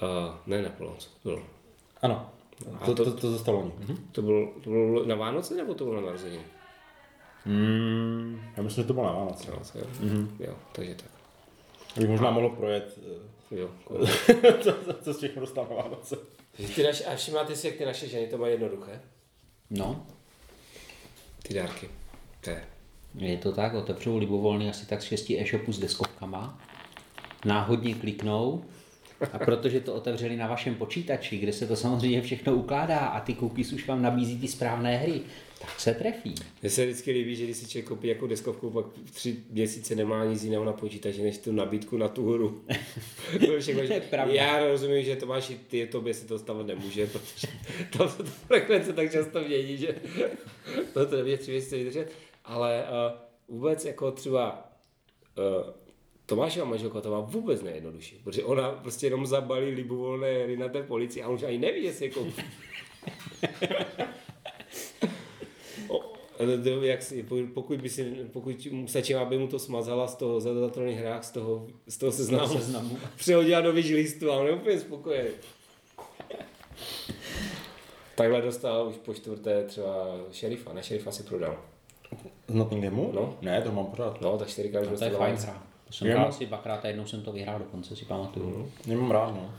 Uh, 0.01 0.35
ne 0.45 0.61
Napoleon, 0.61 0.97
co 0.97 1.09
to 1.09 1.29
bylo? 1.29 1.43
Ano. 2.01 2.29
To, 2.85 2.95
to, 2.95 3.05
to, 3.05 3.11
to 3.11 3.31
zostalo 3.31 3.59
oni. 3.59 3.71
Mhm. 3.79 3.97
To 4.11 4.21
bylo, 4.21 4.53
to 4.63 4.69
bylo 4.69 5.05
na 5.05 5.15
Vánoce 5.15 5.55
nebo 5.55 5.73
to 5.73 5.83
bylo 5.83 5.95
na 5.95 6.01
narozeniny? 6.01 6.43
Mm, 7.45 8.41
já 8.57 8.63
myslím, 8.63 8.83
že 8.83 8.87
to 8.87 8.93
bylo 8.93 9.05
na 9.05 9.11
Vánoce. 9.11 9.51
Vánoce, 9.51 9.79
jo. 9.79 9.85
Mm-hmm. 10.01 10.27
jo, 10.39 10.55
takže 10.71 10.95
tak. 10.95 11.12
Bych 11.97 12.09
možná 12.09 12.31
mohl 12.31 12.49
projet, 12.49 12.99
Jo, 13.51 13.69
eh, 14.43 14.53
co, 14.63 14.73
co 15.01 15.13
z 15.13 15.17
všechno 15.17 15.41
dostal 15.41 15.67
na 15.69 15.75
Vánoce. 15.75 16.17
ty 16.75 16.83
naše, 16.83 17.05
a 17.05 17.15
všimáte 17.15 17.55
si, 17.55 17.67
jak 17.67 17.75
ty 17.75 17.85
naše 17.85 18.07
ženy 18.07 18.27
to 18.27 18.37
mají 18.37 18.51
jednoduché? 18.53 19.01
No, 19.69 20.05
Ty 21.43 21.53
dárky. 21.53 21.89
To 22.41 22.49
je. 22.49 22.63
je 23.15 23.37
to 23.37 23.51
tak, 23.51 23.73
otevřou 23.73 24.17
libovolný 24.17 24.69
asi 24.69 24.85
tak 24.85 25.01
z 25.01 25.05
šesti 25.05 25.41
e-shopů 25.41 25.71
s 25.71 25.79
deskovkama, 25.79 26.59
náhodně 27.45 27.95
kliknou 27.95 28.63
a 29.33 29.39
protože 29.39 29.79
to 29.79 29.93
otevřeli 29.93 30.37
na 30.37 30.47
vašem 30.47 30.75
počítači, 30.75 31.37
kde 31.37 31.53
se 31.53 31.67
to 31.67 31.75
samozřejmě 31.75 32.21
všechno 32.21 32.55
ukládá 32.55 32.99
a 32.99 33.19
ty 33.19 33.35
cookies 33.35 33.73
už 33.73 33.87
vám 33.87 34.01
nabízí 34.01 34.39
ty 34.39 34.47
správné 34.47 34.97
hry, 34.97 35.21
tak 35.65 35.79
se 35.79 35.93
trefí. 35.93 36.35
Mně 36.61 36.69
se 36.69 36.85
vždycky 36.85 37.11
líbí, 37.11 37.35
že 37.35 37.43
když 37.43 37.57
si 37.57 37.67
člověk 37.67 37.87
koupí 37.87 38.07
jako 38.07 38.27
deskovku, 38.27 38.69
pak 38.69 38.85
tři 39.13 39.37
měsíce 39.49 39.95
nemá 39.95 40.25
nic 40.25 40.43
jiného 40.43 40.65
na 40.65 40.73
počítači, 40.73 41.23
než 41.23 41.37
tu 41.37 41.51
nabídku 41.51 41.97
na 41.97 42.07
tu 42.07 42.33
hru. 42.33 42.63
to 43.45 43.51
je 43.51 43.59
všechno, 43.59 43.87
To 43.87 43.93
je 43.93 44.01
pravda. 44.01 44.33
Já 44.33 44.67
rozumím, 44.67 45.03
že 45.03 45.15
Tomáš 45.15 45.49
i 45.49 45.55
ty, 45.55 45.87
tobě 45.87 46.13
se 46.13 46.27
to 46.27 46.39
stavit 46.39 46.67
nemůže, 46.67 47.07
protože 47.07 47.47
tam 47.97 48.09
se 48.09 48.17
to 48.17 48.23
frekvence 48.23 48.93
tak 48.93 49.11
často 49.11 49.41
mění, 49.41 49.77
že 49.77 49.95
to, 50.93 51.05
to 51.05 51.15
nemůže 51.15 51.37
tři 51.37 51.51
měsíce 51.51 51.77
vydržet. 51.77 52.11
Ale 52.45 52.83
uh, 52.83 53.55
vůbec 53.55 53.85
jako 53.85 54.11
třeba 54.11 54.71
uh, 55.37 55.73
Tomášova 56.25 56.65
manželka 56.65 57.01
to 57.01 57.11
má 57.11 57.19
vůbec 57.19 57.61
nejjednodušší, 57.61 58.21
protože 58.23 58.43
ona 58.43 58.71
prostě 58.71 59.05
jenom 59.05 59.25
zabalí 59.25 59.71
libovolné 59.71 60.43
hry 60.43 60.57
na 60.57 60.69
té 60.69 60.83
policii 60.83 61.23
a 61.23 61.27
on 61.27 61.35
už 61.35 61.43
ani 61.43 61.57
neví, 61.57 61.83
jestli 61.83 62.05
je 62.05 62.11
koupí. 62.11 62.43
Jak 66.81 67.03
pokud 67.53 67.81
by 67.81 67.89
si, 67.89 68.03
pokud 68.33 68.67
stačí, 68.85 69.15
aby 69.15 69.37
mu 69.37 69.47
to 69.47 69.59
smazala 69.59 70.07
z 70.07 70.15
toho 70.15 70.41
zadatelných 70.41 70.97
hrách, 70.97 71.23
z 71.23 71.31
toho, 71.31 71.67
z 71.87 71.97
toho 71.97 72.11
seznamu, 72.11 72.53
seznamu. 72.53 72.97
přehodila 73.15 73.61
do 73.61 73.71
listu 73.71 74.31
a 74.31 74.35
on 74.35 74.47
je 74.47 74.53
úplně 74.53 74.79
spokojený. 74.79 75.29
Takhle 78.15 78.41
dostal 78.41 78.87
už 78.87 78.95
po 78.95 79.13
čtvrté 79.13 79.63
třeba 79.63 80.07
šerifa, 80.31 80.73
ne 80.73 80.83
šerifa 80.83 81.11
si 81.11 81.23
prodal. 81.23 81.57
Z 82.47 82.53
Nottinghamu? 82.53 83.11
No. 83.13 83.37
Ne, 83.41 83.61
to 83.61 83.71
mám 83.71 83.85
pořád. 83.85 84.21
No, 84.21 84.37
tak 84.37 84.47
čtyřikrát 84.47 84.81
už 84.81 84.87
To 84.87 84.93
je 84.93 85.09
dostal 85.09 85.17
fajn 85.17 85.35
hra. 85.35 85.63
To 85.87 85.93
jsem 85.93 86.07
Já 86.07 86.13
hrál 86.13 86.25
mám- 86.25 86.33
asi 86.35 86.45
dvakrát 86.45 86.85
a 86.85 86.87
jednou 86.87 87.05
jsem 87.05 87.21
to 87.21 87.31
vyhrál, 87.31 87.59
dokonce 87.59 87.95
si 87.95 88.05
pamatuju. 88.05 88.71
Nemám 88.87 89.11
rád, 89.11 89.31
no. 89.31 89.53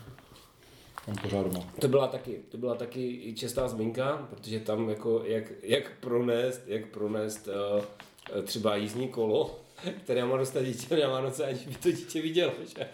Mám 1.07 1.17
pořád 1.17 1.43
doma. 1.43 1.73
To 1.81 1.89
byla 1.89 2.07
taky, 2.07 2.41
to 2.49 2.59
byla 2.59 2.75
taky 2.75 3.21
i 3.25 3.35
čestá 3.35 3.69
zmínka, 3.69 4.29
protože 4.31 4.61
tam 4.61 4.89
jako 4.89 5.23
jak, 5.25 5.53
jak 5.63 5.93
pronést, 6.01 6.63
jak 6.67 6.87
pronést 6.87 7.49
uh, 7.49 8.43
třeba 8.43 8.77
jízdní 8.77 9.09
kolo, 9.09 9.61
které 10.05 10.25
má 10.25 10.37
dostat 10.37 10.63
dítě 10.63 10.97
na 10.97 11.09
Vánoce, 11.09 11.45
aniž 11.45 11.67
by 11.67 11.75
to 11.75 11.91
dítě 11.93 12.23
vidělo, 12.23 12.53
že? 12.67 12.89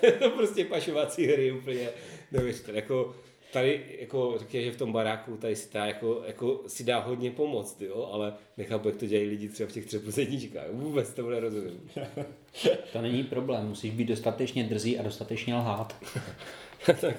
to 0.00 0.06
je 0.06 0.12
to 0.12 0.30
prostě 0.30 0.64
pašovací 0.64 1.26
hry 1.26 1.52
úplně 1.52 1.88
neuvěřitelné. 2.32 2.80
Jako, 2.80 3.16
tady 3.52 3.96
jako 4.00 4.34
řekně, 4.38 4.62
že 4.62 4.72
v 4.72 4.76
tom 4.76 4.92
baráku 4.92 5.36
tady 5.36 5.56
si 5.56 5.68
dá, 5.72 5.86
jako, 5.86 6.22
jako 6.26 6.60
si 6.66 6.84
dá 6.84 6.98
hodně 6.98 7.30
pomoct, 7.30 7.80
jo? 7.80 8.08
ale 8.12 8.34
nechápu, 8.56 8.88
jak 8.88 8.96
to 8.96 9.06
dělají 9.06 9.28
lidi 9.28 9.48
třeba 9.48 9.68
v 9.68 9.72
těch 9.72 9.86
třeposedničkách. 9.86 10.70
Vůbec 10.72 11.14
to 11.14 11.30
nerozumím. 11.30 11.90
To 12.92 13.02
není 13.02 13.24
problém, 13.24 13.68
musíš 13.68 13.90
být 13.90 14.04
dostatečně 14.04 14.64
drzý 14.64 14.98
a 14.98 15.02
dostatečně 15.02 15.54
lhát. 15.54 15.96
tak 17.00 17.16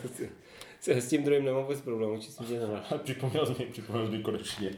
si, 0.79 0.91
s 0.91 1.09
tím 1.09 1.23
druhým 1.23 1.45
nemám 1.45 1.61
vůbec 1.61 1.81
problém, 1.81 2.21
čistě 2.21 2.43
tě 2.43 2.59
nemá. 2.59 2.83
připomněl 3.03 3.45
jsi 3.45 3.51
mi, 3.59 3.65
připomněl 3.65 4.05
jsi 4.05 4.11
mi 4.11 4.23
konečně. 4.23 4.71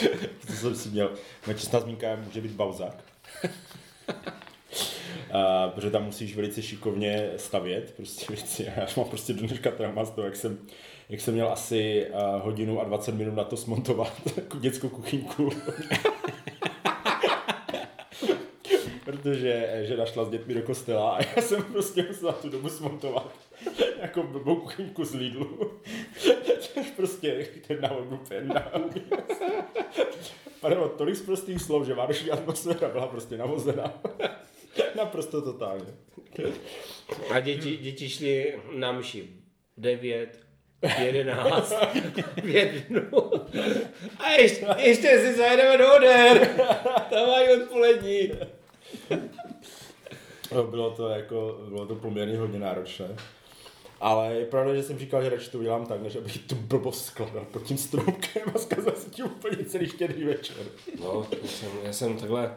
to 0.46 0.52
jsem 0.52 0.74
si 0.74 0.88
měl. 0.88 1.12
Moje 1.46 1.58
čestná 1.58 1.80
zmínka 1.80 2.16
může 2.24 2.40
být 2.40 2.52
Bauzak. 2.52 3.04
Uh, 3.44 3.50
protože 5.74 5.90
tam 5.90 6.04
musíš 6.04 6.36
velice 6.36 6.62
šikovně 6.62 7.30
stavět 7.36 7.94
prostě 7.96 8.26
věci. 8.28 8.68
A 8.68 8.80
Já 8.80 8.86
mám 8.96 9.08
prostě 9.08 9.32
do 9.32 9.46
dneška 9.46 9.70
trauma 9.70 10.04
z 10.04 10.10
toho, 10.10 10.24
jak 10.24 10.36
jsem, 10.36 10.58
jak 11.08 11.20
jsem 11.20 11.34
měl 11.34 11.48
asi 11.48 12.06
uh, 12.06 12.42
hodinu 12.42 12.80
a 12.80 12.84
20 12.84 13.14
minut 13.14 13.34
na 13.34 13.44
to 13.44 13.56
smontovat 13.56 14.22
dětskou 14.60 14.88
kuchyňku. 14.88 15.50
protože 19.04 19.82
žena 19.82 20.06
šla 20.06 20.24
s 20.24 20.28
dětmi 20.28 20.54
do 20.54 20.62
kostela 20.62 21.10
a 21.10 21.22
já 21.36 21.42
jsem 21.42 21.62
prostě 21.62 22.02
musel 22.02 22.32
tu 22.32 22.48
dobu 22.48 22.68
smontovat 22.68 23.32
jako 24.00 24.22
blbou 24.22 24.56
kuchyňku 24.56 25.04
z 25.04 25.14
Lidlu. 25.14 25.70
Což 26.74 26.90
prostě 26.96 27.48
ten 27.66 27.80
návod 27.80 28.04
byl 28.28 28.40
na- 28.44 28.72
Padalo 30.60 30.88
tolik 30.88 31.14
z 31.16 31.22
prostých 31.22 31.62
slov, 31.62 31.86
že 31.86 31.94
vánoční 31.94 32.30
atmosféra 32.30 32.88
byla 32.88 33.06
prostě 33.06 33.36
navozená. 33.36 34.02
Naprosto 34.96 35.42
totálně. 35.42 35.84
A 37.30 37.40
děti, 37.40 37.76
děti 37.76 38.08
šly 38.10 38.58
na 38.72 38.92
mši 38.92 39.28
9, 39.76 40.38
11, 40.98 41.74
5 42.42 42.72
dnů. 42.88 43.30
A 44.18 44.30
ještě, 44.30 44.66
ještě 44.78 45.18
si 45.18 45.34
zajedeme 45.36 45.78
do 45.78 45.96
Oder. 45.96 46.46
Tam 47.10 47.28
mají 47.28 47.62
odpolední. 47.62 48.30
No, 50.52 50.64
Bylo 50.64 50.90
to 50.90 51.08
jako, 51.08 51.58
bylo 51.68 51.86
to 51.86 51.94
poměrně 51.94 52.38
hodně 52.38 52.58
náročné. 52.58 53.16
Ale 54.04 54.34
je 54.34 54.46
pravda, 54.46 54.74
že 54.74 54.82
jsem 54.82 54.98
říkal, 54.98 55.22
že 55.22 55.30
radši 55.30 55.50
to 55.50 55.58
udělám 55.58 55.86
tak, 55.86 56.02
než 56.02 56.16
abych 56.16 56.38
tu 56.38 56.54
blbost 56.54 57.04
skladal 57.04 57.44
pod 57.44 57.62
tím 57.62 57.78
stromkem 57.78 58.42
a 58.54 58.58
zkazal 58.58 58.94
si 58.96 59.10
tím 59.10 59.24
úplně 59.24 59.64
celý 59.64 59.88
štědrý 59.88 60.24
večer. 60.24 60.66
No, 61.00 61.26
já 61.42 61.48
jsem, 61.48 61.70
já 61.82 61.92
jsem 61.92 62.16
takhle, 62.16 62.56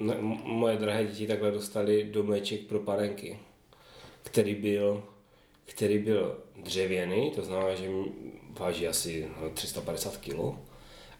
ne, 0.00 0.16
moje 0.44 0.76
drahé 0.76 1.04
děti 1.04 1.26
takhle 1.26 1.50
dostali 1.50 2.04
domeček 2.04 2.60
pro 2.60 2.80
panenky, 2.80 3.38
který 4.22 4.54
byl, 4.54 5.04
který 5.64 5.98
byl 5.98 6.38
dřevěný, 6.56 7.30
to 7.30 7.42
znamená, 7.42 7.74
že 7.74 7.88
váží 8.58 8.88
asi 8.88 9.30
no, 9.40 9.50
350 9.50 10.16
kg 10.16 10.38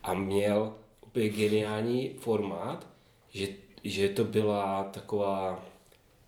a 0.02 0.14
měl 0.14 0.74
úplně 1.00 1.28
geniální 1.28 2.14
formát, 2.18 2.86
že, 3.28 3.48
že 3.84 4.08
to 4.08 4.24
byla 4.24 4.84
taková 4.84 5.64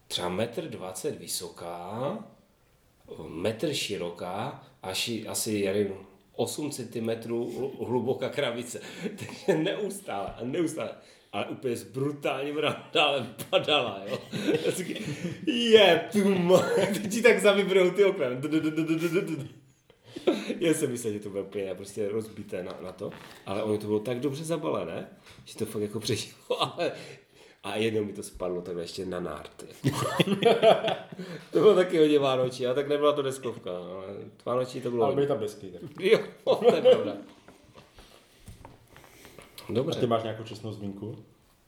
třeba 0.08 0.28
metr 0.28 0.68
20 0.68 1.18
vysoká, 1.18 2.18
metr 3.28 3.72
široká, 3.72 4.64
až 4.82 5.10
asi, 5.28 5.58
já 5.58 5.72
nevím, 5.72 5.94
8 6.36 6.70
cm 6.70 7.10
hluboká 7.86 8.28
krabice. 8.28 8.80
Takže 9.16 9.62
neustále 9.62 10.34
a 10.36 10.44
neustále. 10.44 10.90
Ale 11.32 11.46
úplně 11.46 11.76
s 11.76 11.82
brutálním 11.82 12.58
randálem 12.58 13.34
padala, 13.50 14.02
jo. 14.06 14.18
Je, 15.46 16.04
tu 16.12 16.18
ti 17.08 17.22
tak 17.22 17.40
zavibrou 17.40 17.90
ty 17.90 18.04
okna. 18.04 18.26
Já 20.60 20.74
jsem 20.74 20.90
myslel, 20.90 21.12
že 21.12 21.20
to 21.20 21.30
bylo 21.30 21.44
úplně 21.44 21.74
prostě 21.74 22.08
rozbité 22.08 22.62
na, 22.62 22.78
na 22.82 22.92
to, 22.92 23.10
ale 23.46 23.62
ono 23.62 23.78
to 23.78 23.86
bylo 23.86 24.00
tak 24.00 24.20
dobře 24.20 24.44
zabalené, 24.44 25.08
že 25.44 25.56
to 25.56 25.66
fakt 25.66 25.82
jako 25.82 26.00
přežilo, 26.00 26.62
ale 26.62 26.92
a 27.64 27.76
jednou 27.76 28.04
mi 28.04 28.12
to 28.12 28.22
spadlo 28.22 28.62
takhle 28.62 28.82
ještě 28.82 29.06
na 29.06 29.20
nárty. 29.20 29.66
to 31.50 31.60
bylo 31.60 31.74
taky 31.74 31.98
hodně 31.98 32.18
vánoční, 32.18 32.66
ale 32.66 32.74
tak 32.74 32.88
nebyla 32.88 33.12
to 33.12 33.22
deskovka, 33.22 33.70
no, 33.72 33.96
ale 33.96 34.06
vánoční 34.44 34.80
to 34.80 34.90
bylo 34.90 35.04
Ale 35.04 35.14
byly 35.14 35.26
tam 35.26 35.40
desky. 35.40 35.66
Tak. 35.66 35.82
Jo, 36.00 36.18
to 36.44 36.74
je 36.74 36.82
pravda. 36.82 37.12
A 39.68 39.72
Dobře. 39.72 40.00
ty 40.00 40.06
máš 40.06 40.22
nějakou 40.22 40.44
čestnou 40.44 40.72
zmínku? 40.72 41.16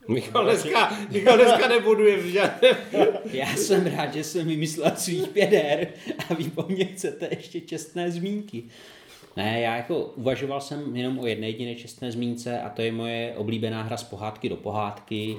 Michal 0.09 0.45
dneska, 0.45 0.99
Michal 1.11 1.37
dneska 1.37 1.69
nebuduje 1.69 2.17
v 2.17 2.27
žádném. 2.27 2.77
Já 3.33 3.57
jsem 3.57 3.87
rád, 3.87 4.15
že 4.15 4.25
jsem 4.25 4.47
vymyslel 4.49 4.93
svých 4.97 5.29
pěder 5.29 5.89
a 6.31 6.35
vy 6.35 6.45
po 6.45 6.65
mně 6.69 6.85
chcete 6.85 7.29
ještě 7.31 7.61
čestné 7.61 8.11
zmínky. 8.11 8.65
Ne, 9.37 9.61
já 9.61 9.77
jako 9.77 9.99
uvažoval 10.01 10.61
jsem 10.61 10.97
jenom 10.97 11.19
o 11.19 11.27
jedné 11.27 11.47
jediné 11.47 11.75
čestné 11.75 12.13
zmínce 12.13 12.61
a 12.61 12.69
to 12.69 12.83
je 12.83 12.93
moje 12.93 13.35
oblíbená 13.37 13.83
hra 13.83 13.97
z 13.97 14.05
pohádky 14.05 14.49
do 14.49 14.57
pohádky. 14.57 15.37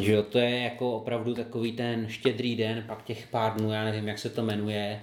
Že 0.00 0.12
jo, 0.12 0.22
to 0.22 0.38
je 0.38 0.58
jako 0.60 0.92
opravdu 0.96 1.34
takový 1.34 1.72
ten 1.72 2.08
štědrý 2.08 2.56
den, 2.56 2.84
pak 2.86 3.02
těch 3.02 3.26
pár 3.26 3.54
dnů, 3.54 3.72
já 3.72 3.84
nevím, 3.84 4.08
jak 4.08 4.18
se 4.18 4.30
to 4.30 4.42
jmenuje, 4.42 5.00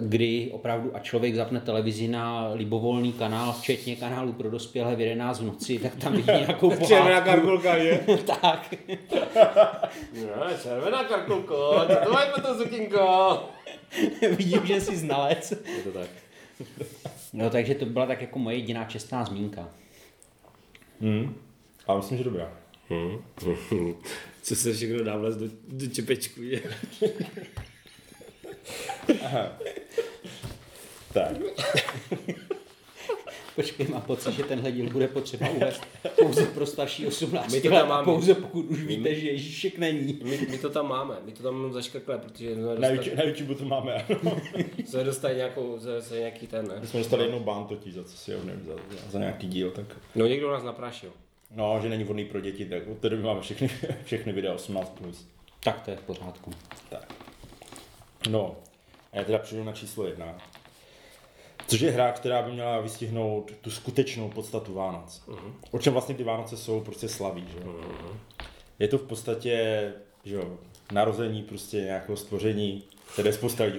kdy 0.00 0.50
opravdu 0.52 0.96
a 0.96 0.98
člověk 0.98 1.34
zapne 1.34 1.60
televizi 1.60 2.08
na 2.08 2.48
libovolný 2.52 3.12
kanál, 3.12 3.52
včetně 3.52 3.96
kanálu 3.96 4.32
pro 4.32 4.50
dospělé 4.50 4.96
v 4.96 5.00
11 5.00 5.40
v 5.40 5.44
noci, 5.44 5.78
tak 5.78 5.96
tam 5.96 6.12
vidí 6.12 6.26
nějakou 6.46 6.70
Červená 6.70 7.20
pohádku. 7.20 7.30
karkulka, 7.30 7.76
je? 7.76 7.98
tak. 8.26 8.74
No, 10.14 10.46
červená 10.62 11.04
karkulko, 11.04 11.80
to 12.04 12.12
mají 12.12 12.30
to 12.42 12.54
sukinko? 12.54 13.38
Vidím, 14.36 14.66
že 14.66 14.80
jsi 14.80 14.96
znalec. 14.96 15.50
Je 15.50 15.82
to 15.82 15.92
tak. 15.98 16.08
No 17.32 17.50
takže 17.50 17.74
to 17.74 17.86
byla 17.86 18.06
tak 18.06 18.20
jako 18.20 18.38
moje 18.38 18.56
jediná 18.56 18.84
čestná 18.84 19.24
zmínka. 19.24 19.68
Hmm. 21.00 21.34
Ale 21.86 21.98
myslím, 21.98 22.18
že 22.18 22.24
dobrá. 22.24 22.52
Co 24.42 24.56
se 24.56 24.72
všechno 24.72 25.04
dá 25.04 25.16
vlez 25.16 25.36
do, 25.36 25.46
do 25.68 25.86
čepečku, 25.86 26.42
je? 26.42 26.62
Tak. 31.12 31.36
Počkej, 33.56 33.86
mám 33.88 34.02
pocit, 34.02 34.32
že 34.32 34.42
tenhle 34.42 34.72
díl 34.72 34.90
bude 34.90 35.08
potřeba 35.08 35.50
uvést 35.50 35.86
pouze 36.20 36.46
pro 36.46 36.66
starší 36.66 37.06
18 37.06 37.52
My 37.52 37.60
to 37.60 37.70
tam 37.70 37.88
máme. 37.88 38.04
pouze 38.04 38.34
pokud 38.34 38.66
už 38.66 38.80
víte, 38.80 39.14
že 39.14 39.30
Ježíšek 39.30 39.78
není. 39.78 40.20
My, 40.22 40.46
my, 40.50 40.58
to 40.58 40.70
tam 40.70 40.88
máme, 40.88 41.16
my 41.24 41.32
to 41.32 41.42
tam 41.42 41.56
jenom 41.56 41.72
zaškrkle, 41.72 42.18
protože 42.18 42.54
jsme 42.54 42.62
Na, 42.62 42.74
dostali, 42.74 42.96
YouTube, 42.96 43.16
na 43.16 43.22
YouTube 43.22 43.54
to 43.54 43.64
máme, 43.64 43.94
ano. 43.94 44.40
jsme 44.86 45.04
dostali 45.04 45.36
nějakou, 45.36 45.78
za, 45.78 46.00
za 46.00 46.16
nějaký 46.16 46.46
ten, 46.46 46.68
ne? 46.68 46.74
My 46.80 46.86
jsme 46.86 46.98
dostali 47.00 47.22
jednou 47.22 47.40
ban 47.40 47.66
totiž 47.66 47.94
za 47.94 48.04
co 48.04 48.16
si 48.16 48.32
ho 48.32 48.44
nevím, 48.44 48.64
za, 48.64 48.72
za, 48.74 49.10
za, 49.10 49.18
nějaký 49.18 49.46
díl, 49.46 49.70
tak... 49.70 49.96
No 50.14 50.26
někdo 50.26 50.52
nás 50.52 50.62
naprášil. 50.62 51.12
No, 51.54 51.78
že 51.82 51.88
není 51.88 52.04
vhodný 52.04 52.24
pro 52.24 52.40
děti, 52.40 52.66
tak 52.66 52.88
od 52.88 52.98
té 52.98 53.08
doby 53.08 53.22
máme 53.22 53.40
všechny, 53.40 53.70
všechny 54.04 54.32
videa 54.32 54.54
18+. 54.56 54.84
Plus. 54.84 55.26
Tak 55.64 55.80
to 55.80 55.90
je 55.90 55.96
v 55.96 56.00
pořádku. 56.00 56.50
Tak. 56.90 57.14
No, 58.28 58.56
a 59.12 59.16
já 59.16 59.24
teda 59.24 59.38
přijdu 59.38 59.64
na 59.64 59.72
číslo 59.72 60.06
jedna. 60.06 60.38
Což 61.66 61.80
je 61.80 61.90
hra, 61.90 62.12
která 62.12 62.42
by 62.42 62.52
měla 62.52 62.80
vystihnout 62.80 63.52
tu 63.60 63.70
skutečnou 63.70 64.28
podstatu 64.28 64.74
Vánoc. 64.74 65.22
Uh-huh. 65.28 65.52
O 65.70 65.78
čem 65.78 65.92
vlastně 65.92 66.14
ty 66.14 66.24
Vánoce 66.24 66.56
jsou, 66.56 66.80
prostě 66.80 67.08
slaví, 67.08 67.44
že 67.52 67.58
jo? 67.58 67.72
Uh-huh. 67.72 68.16
Je 68.78 68.88
to 68.88 68.98
v 68.98 69.02
podstatě, 69.02 69.92
že 70.24 70.34
jo, 70.34 70.58
narození 70.92 71.42
prostě 71.42 71.76
nějakého 71.76 72.16
stvoření, 72.16 72.82
které 73.12 73.32
spousta 73.32 73.64
lidí 73.64 73.78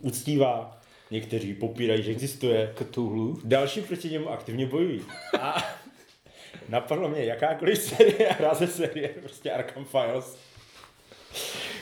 uctívá, 0.00 0.80
někteří 1.10 1.54
popírají, 1.54 2.02
že 2.02 2.10
existuje. 2.10 2.74
Cthulhu. 2.78 3.40
Další 3.44 3.80
proti 3.80 4.10
němu 4.10 4.28
aktivně 4.28 4.66
bojují. 4.66 5.00
A 5.40 5.64
napadlo 6.68 7.08
mě 7.08 7.24
jakákoliv 7.24 7.82
série, 7.82 8.28
hra 8.38 8.54
ze 8.54 8.66
série, 8.66 9.08
prostě 9.08 9.50
Arkham 9.50 9.84
Files, 9.84 10.38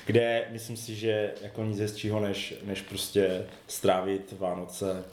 kde 0.07 0.49
myslím 0.51 0.77
si, 0.77 0.95
že 0.95 1.35
jako 1.43 1.64
nic 1.64 1.81
hezčího, 1.81 2.21
než, 2.21 2.55
než 2.62 2.83
prostě 2.83 3.47
strávit 3.67 4.35
Vánoce 4.39 5.05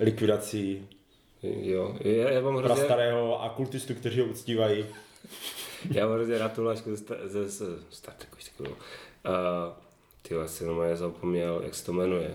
likvidací 0.00 0.88
Jo, 1.44 1.96
já, 2.00 2.30
já 2.30 2.40
mám 2.40 2.56
hrozně, 2.56 2.74
prastarého 2.74 3.42
a 3.42 3.48
kultistů, 3.48 3.94
kteří 3.94 4.20
ho 4.20 4.26
uctívají. 4.26 4.86
já 5.90 6.06
mám 6.06 6.14
hrozně 6.14 6.38
rád 6.38 6.52
tu 6.52 6.62
hlášku 6.62 6.96
ze, 6.96 7.04
ze, 7.24 7.48
ze 7.48 7.66
Star 7.90 8.14
Treku, 8.14 8.36
už 8.36 8.44
takovou. 8.44 8.70
Uh, 8.70 8.76
ty 10.22 10.34
já 10.34 10.46
si 10.46 10.64
jenom 10.64 10.96
zapomněl, 10.96 11.60
jak 11.64 11.74
se 11.74 11.84
to 11.84 11.92
jmenuje. 11.92 12.34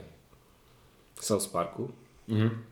South 1.22 1.48
Parku. 1.48 1.94
Mhm. 2.28 2.64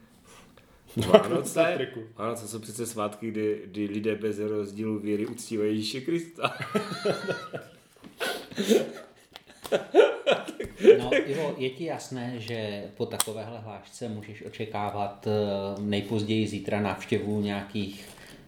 Vánoce. 1.06 1.88
Vánoce 2.16 2.48
jsou 2.48 2.60
přece 2.60 2.86
svátky, 2.86 3.32
kdy, 3.32 3.62
kdy 3.66 3.86
lidé 3.86 4.16
bez 4.16 4.39
rozdílu 4.39 5.00
víry 5.00 5.28
uctívají 5.28 5.76
Ježíše 5.76 6.02
Krista. 6.02 6.58
No, 11.00 11.10
Ivo, 11.30 11.56
je 11.58 11.70
ti 11.70 11.86
jasné, 11.86 12.34
že 12.38 12.84
po 12.98 13.06
takovéhle 13.06 13.60
hlášce 13.60 14.10
můžeš 14.10 14.43
očekávat 14.45 15.28
eh, 15.28 15.82
nejpozději 15.82 16.48
zítra 16.48 16.82
návštěvu 16.82 17.41
nějakých, 17.41 18.06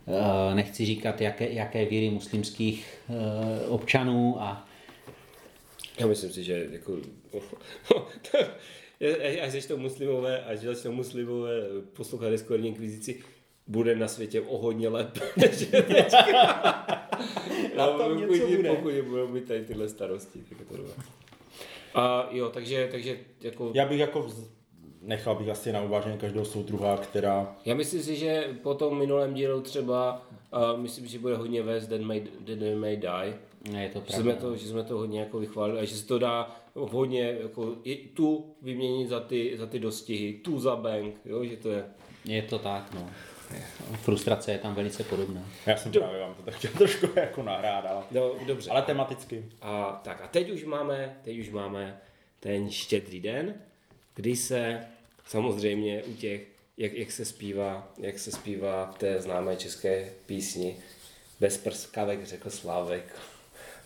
eh, 0.07 0.55
nechci 0.55 0.85
říkat, 0.85 1.21
jaké, 1.21 1.53
jaké 1.53 1.85
víry 1.85 2.09
muslimských 2.09 2.99
eh, 3.09 3.67
občanů 3.67 4.41
a 4.41 4.67
Já 5.99 6.07
myslím 6.07 6.31
si, 6.31 6.43
že 6.43 6.67
jako... 6.71 6.97
až 9.43 9.51
začnou 9.51 9.77
muslimové, 9.77 10.43
až 10.43 10.59
začnou 10.59 10.91
muslimové 10.91 11.51
poslouchat 11.93 12.29
Discordní 12.29 12.67
inkvizici, 12.67 13.21
bude 13.67 13.95
na 13.95 14.07
světě 14.07 14.41
o 14.41 14.57
hodně 14.57 14.89
lépe, 14.89 15.19
než 15.37 15.61
je 15.61 15.81
teďka. 15.83 16.21
Na 17.77 17.83
A 17.85 17.97
tom 17.97 18.13
pokud, 18.21 18.31
něco 18.31 18.47
bude. 18.47 18.69
Pokud 18.69 18.93
budou 19.09 19.27
mít 19.27 19.47
tady 19.47 19.65
tyhle 19.65 19.89
starosti, 19.89 20.39
tak 20.49 20.59
je 20.59 20.65
to 20.65 20.77
dobré. 20.77 20.93
A 21.95 22.29
jo, 22.31 22.49
takže, 22.49 22.87
takže 22.91 23.17
jako... 23.41 23.71
Já 23.73 23.85
bych 23.85 23.99
jako 23.99 24.19
vz- 24.21 24.47
nechal 25.01 25.35
bych 25.35 25.49
asi 25.49 25.71
na 25.71 25.81
uvážení 25.81 26.17
každého 26.17 26.45
soudruha, 26.45 26.97
která 26.97 27.55
Já 27.65 27.75
myslím 27.75 28.01
si, 28.01 28.15
že 28.15 28.47
po 28.63 28.73
tom 28.73 28.97
minulém 28.97 29.33
dílu 29.33 29.61
třeba, 29.61 30.27
uh, 30.73 30.79
myslím, 30.81 31.07
že 31.07 31.19
bude 31.19 31.35
hodně 31.37 31.61
vést 31.63 31.87
Dead 31.87 32.01
May, 32.01 32.23
Dead 32.39 32.77
May 32.77 32.97
Die, 32.97 33.39
je 33.81 33.89
to 33.89 34.03
že 34.07 34.13
jsme, 34.13 34.23
pravda. 34.23 34.41
to, 34.41 34.55
že 34.55 34.67
jsme 34.67 34.83
to 34.83 34.97
hodně 34.97 35.19
jako 35.19 35.39
vychválili 35.39 35.79
a 35.79 35.85
že 35.85 35.95
se 35.95 36.05
to 36.07 36.19
dá 36.19 36.55
hodně 36.85 37.37
jako 37.41 37.75
i 37.83 37.95
tu 37.95 38.55
vyměnit 38.61 39.09
za 39.09 39.19
ty, 39.19 39.53
za 39.57 39.65
ty 39.65 39.79
dostihy, 39.79 40.33
tu 40.33 40.59
za 40.59 40.75
bank, 40.75 41.15
jo, 41.25 41.45
že 41.45 41.57
to 41.57 41.71
je. 41.71 41.85
Je 42.25 42.41
to 42.41 42.59
tak, 42.59 42.93
no. 42.93 43.09
Frustrace 44.01 44.51
je 44.51 44.57
tam 44.57 44.75
velice 44.75 45.03
podobná. 45.03 45.49
já 45.65 45.77
jsem 45.77 45.91
právě 45.91 46.19
vám 46.19 46.35
to 46.35 46.41
tak 46.41 46.55
chtěl 46.55 46.71
trošku 46.77 47.07
jako 47.15 47.43
nahrát, 47.43 47.85
ale, 47.85 48.03
No, 48.11 48.31
dobře. 48.47 48.69
ale 48.69 48.81
tematicky. 48.81 49.45
A, 49.61 50.01
tak 50.03 50.21
a 50.23 50.27
teď 50.27 50.49
už 50.49 50.63
máme, 50.63 51.17
teď 51.23 51.39
už 51.39 51.49
máme 51.49 52.01
ten 52.39 52.71
štědrý 52.71 53.19
den, 53.19 53.53
kdy 54.15 54.35
se 54.35 54.85
samozřejmě 55.27 56.03
u 56.03 56.13
těch, 56.13 56.41
jak, 56.77 56.93
jak 56.93 57.11
se 57.11 57.25
zpívá, 57.25 57.91
jak 57.97 58.19
se 58.19 58.31
zpívá 58.31 58.91
v 58.95 58.97
té 58.97 59.21
známé 59.21 59.55
české 59.55 60.09
písni, 60.25 60.77
bez 61.39 61.57
prskavek 61.57 62.25
řekl 62.25 62.49
Slávek, 62.49 63.15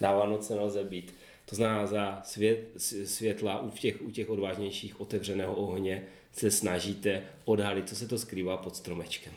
na 0.01 0.11
Vánoce 0.11 0.55
nelze 0.55 0.83
být. 0.83 1.15
To 1.53 1.57
znamená 1.57 1.85
za 1.85 2.21
svět, 2.23 2.67
světla 3.05 3.61
u 3.61 3.69
těch, 3.69 4.01
u 4.01 4.11
těch 4.11 4.29
odvážnějších 4.29 5.01
otevřeného 5.01 5.55
ohně 5.55 6.03
se 6.31 6.51
snažíte 6.51 7.23
odhalit, 7.45 7.89
co 7.89 7.95
se 7.95 8.07
to 8.07 8.17
skrývá 8.17 8.57
pod 8.57 8.75
stromečkem. 8.75 9.33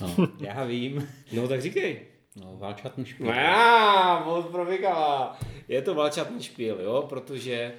No, 0.00 0.28
já 0.38 0.64
vím. 0.64 1.08
No 1.32 1.48
tak 1.48 1.62
říkej. 1.62 2.00
No, 2.36 2.56
válčatný 2.58 3.04
špíl. 3.04 3.26
No 3.26 3.32
já, 3.32 4.24
moc 4.24 4.46
probíkala. 4.46 5.38
Je 5.68 5.82
to 5.82 5.94
valčatný 5.94 6.42
špíl, 6.42 6.80
jo, 6.80 7.06
protože 7.08 7.74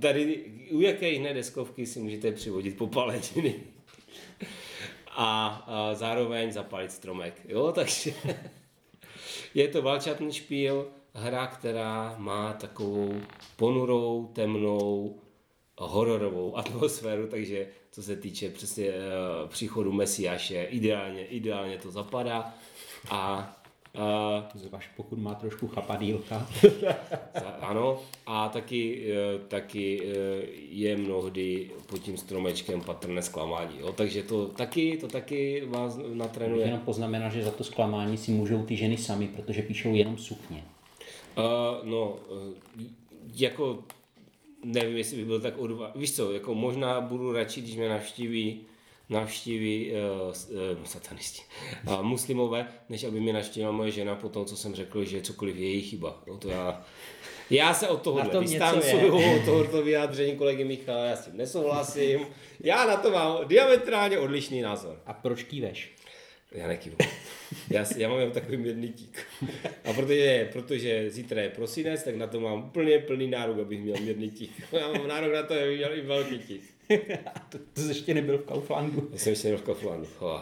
tady 0.00 0.44
u 0.70 0.80
jaké 0.80 1.08
jiné 1.08 1.34
deskovky 1.34 1.86
si 1.86 2.00
můžete 2.00 2.32
přivodit 2.32 2.76
popaleniny 2.76 3.54
a, 5.10 5.46
a 5.66 5.94
zároveň 5.94 6.52
zapalit 6.52 6.92
stromek, 6.92 7.40
jo, 7.48 7.72
takže 7.74 8.14
je 9.54 9.68
to 9.68 9.82
valčatný 9.82 10.32
špíl, 10.32 10.88
hra, 11.14 11.46
která 11.46 12.14
má 12.18 12.52
takovou 12.52 13.14
ponurou, 13.56 14.30
temnou, 14.32 15.18
hororovou 15.78 16.56
atmosféru, 16.58 17.26
takže 17.26 17.66
co 17.90 18.02
se 18.02 18.16
týče 18.16 18.50
přesně 18.50 18.86
uh, 18.88 19.48
příchodu 19.48 19.92
Mesiáše, 19.92 20.64
ideálně, 20.64 21.24
ideálně 21.26 21.78
to 21.78 21.90
zapadá 21.90 22.54
a 23.10 23.52
uh, 23.94 24.60
Zvlášť 24.60 24.88
pokud 24.96 25.18
má 25.18 25.34
trošku 25.34 25.68
chapadílka. 25.68 26.46
za- 27.40 27.60
Ano, 27.60 28.00
a 28.26 28.48
taky, 28.48 29.12
eh, 29.12 29.38
taky 29.48 30.02
eh, 30.02 30.46
je 30.70 30.96
mnohdy 30.96 31.70
pod 31.86 31.98
tím 31.98 32.16
stromečkem 32.16 32.80
patrné 32.80 33.22
zklamání. 33.22 33.78
Jo? 33.80 33.92
Takže 33.92 34.22
to 34.22 34.46
taky, 34.46 34.96
to 35.00 35.08
taky 35.08 35.64
vás 35.66 35.98
natrénuje. 36.14 36.66
jenom 36.66 36.80
poznamenal, 36.80 37.30
že 37.30 37.44
za 37.44 37.50
to 37.50 37.64
zklamání 37.64 38.16
si 38.16 38.30
můžou 38.30 38.62
ty 38.62 38.76
ženy 38.76 38.96
sami, 38.96 39.28
protože 39.28 39.62
píšou 39.62 39.94
jenom 39.94 40.18
sukně. 40.18 40.64
Uh, 41.36 41.88
no, 41.88 42.18
uh, 42.28 42.54
jako 43.34 43.84
nevím, 44.64 44.96
jestli 44.96 45.16
bych 45.16 45.26
byl 45.26 45.40
tak 45.40 45.58
odva... 45.58 45.92
Víš 45.94 46.16
co, 46.16 46.32
jako 46.32 46.54
možná 46.54 47.00
budu 47.00 47.32
radši, 47.32 47.60
když 47.60 47.76
mě 47.76 47.88
navštíví 47.88 48.60
navštíví 49.10 49.92
uh, 49.92 50.76
uh, 50.78 50.84
satanisti, 50.84 51.42
uh, 51.86 52.02
muslimové, 52.02 52.68
než 52.88 53.04
aby 53.04 53.20
mě 53.20 53.32
navštívila 53.32 53.72
moje 53.72 53.90
žena 53.90 54.14
po 54.14 54.28
tom, 54.28 54.44
co 54.44 54.56
jsem 54.56 54.74
řekl, 54.74 55.04
že 55.04 55.22
cokoliv 55.22 55.56
je 55.56 55.70
její 55.70 55.82
chyba. 55.82 56.22
No, 56.26 56.38
to 56.38 56.48
já, 56.48 56.84
já 57.50 57.74
se 57.74 57.88
od 57.88 58.02
tohohle 58.02 58.30
tom 58.30 58.44
distancuju, 58.44 59.14
od 59.14 59.44
tohoto 59.44 59.82
vyjádření 59.82 60.36
kolegy 60.36 60.64
Michala, 60.64 61.04
já 61.04 61.16
s 61.16 61.24
tím 61.24 61.36
nesouhlasím. 61.36 62.20
Já 62.60 62.86
na 62.86 62.96
to 62.96 63.10
mám 63.10 63.48
diametrálně 63.48 64.18
odlišný 64.18 64.60
názor. 64.60 65.00
A 65.06 65.12
proč 65.12 65.42
kýveš? 65.42 65.92
Já 66.52 66.68
nekývnu. 66.68 66.98
Já, 67.70 67.86
já 67.96 68.08
mám 68.08 68.18
jenom 68.18 68.32
takový 68.32 68.56
mírný 68.56 68.92
tík. 68.92 69.26
A 69.84 69.92
protože, 69.92 70.48
protože 70.52 71.10
zítra 71.10 71.42
je 71.42 71.50
prosinec, 71.50 72.02
tak 72.02 72.16
na 72.16 72.26
to 72.26 72.40
mám 72.40 72.64
úplně 72.64 72.98
plný 72.98 73.26
nárok, 73.26 73.58
abych 73.58 73.80
měl 73.80 73.96
mírný 74.00 74.30
tík. 74.30 74.62
Já 74.72 74.92
mám 74.92 75.08
nárok 75.08 75.32
na 75.32 75.42
to, 75.42 75.54
abych 75.54 75.76
měl 75.78 75.98
i 75.98 76.00
velký 76.00 76.38
tík. 76.38 76.62
To, 77.48 77.58
to 77.72 77.80
jsi 77.80 77.88
ještě 77.88 78.14
nebyl 78.14 78.38
v 78.38 78.44
Kauflandu. 78.44 79.08
Já 79.12 79.18
jsem 79.18 79.30
ještě 79.30 79.48
nebyl 79.48 79.62
v 79.62 79.66
Kauflandu. 79.66 80.08
Oh. 80.18 80.40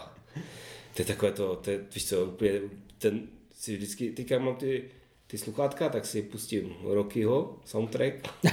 To 0.94 1.02
je 1.02 1.04
takové 1.04 1.32
to, 1.32 1.56
to 1.56 1.70
je, 1.70 1.84
víš 1.94 2.08
co, 2.08 2.24
úplně, 2.24 2.60
ten 2.98 3.28
si 3.54 3.76
vždycky, 3.76 4.10
teďka 4.10 4.38
mám 4.38 4.56
ty, 4.56 4.84
ty 5.26 5.38
sluchátka, 5.38 5.88
tak 5.88 6.06
si 6.06 6.22
pustím 6.22 6.76
Rockyho 6.82 7.58
soundtrack. 7.64 8.14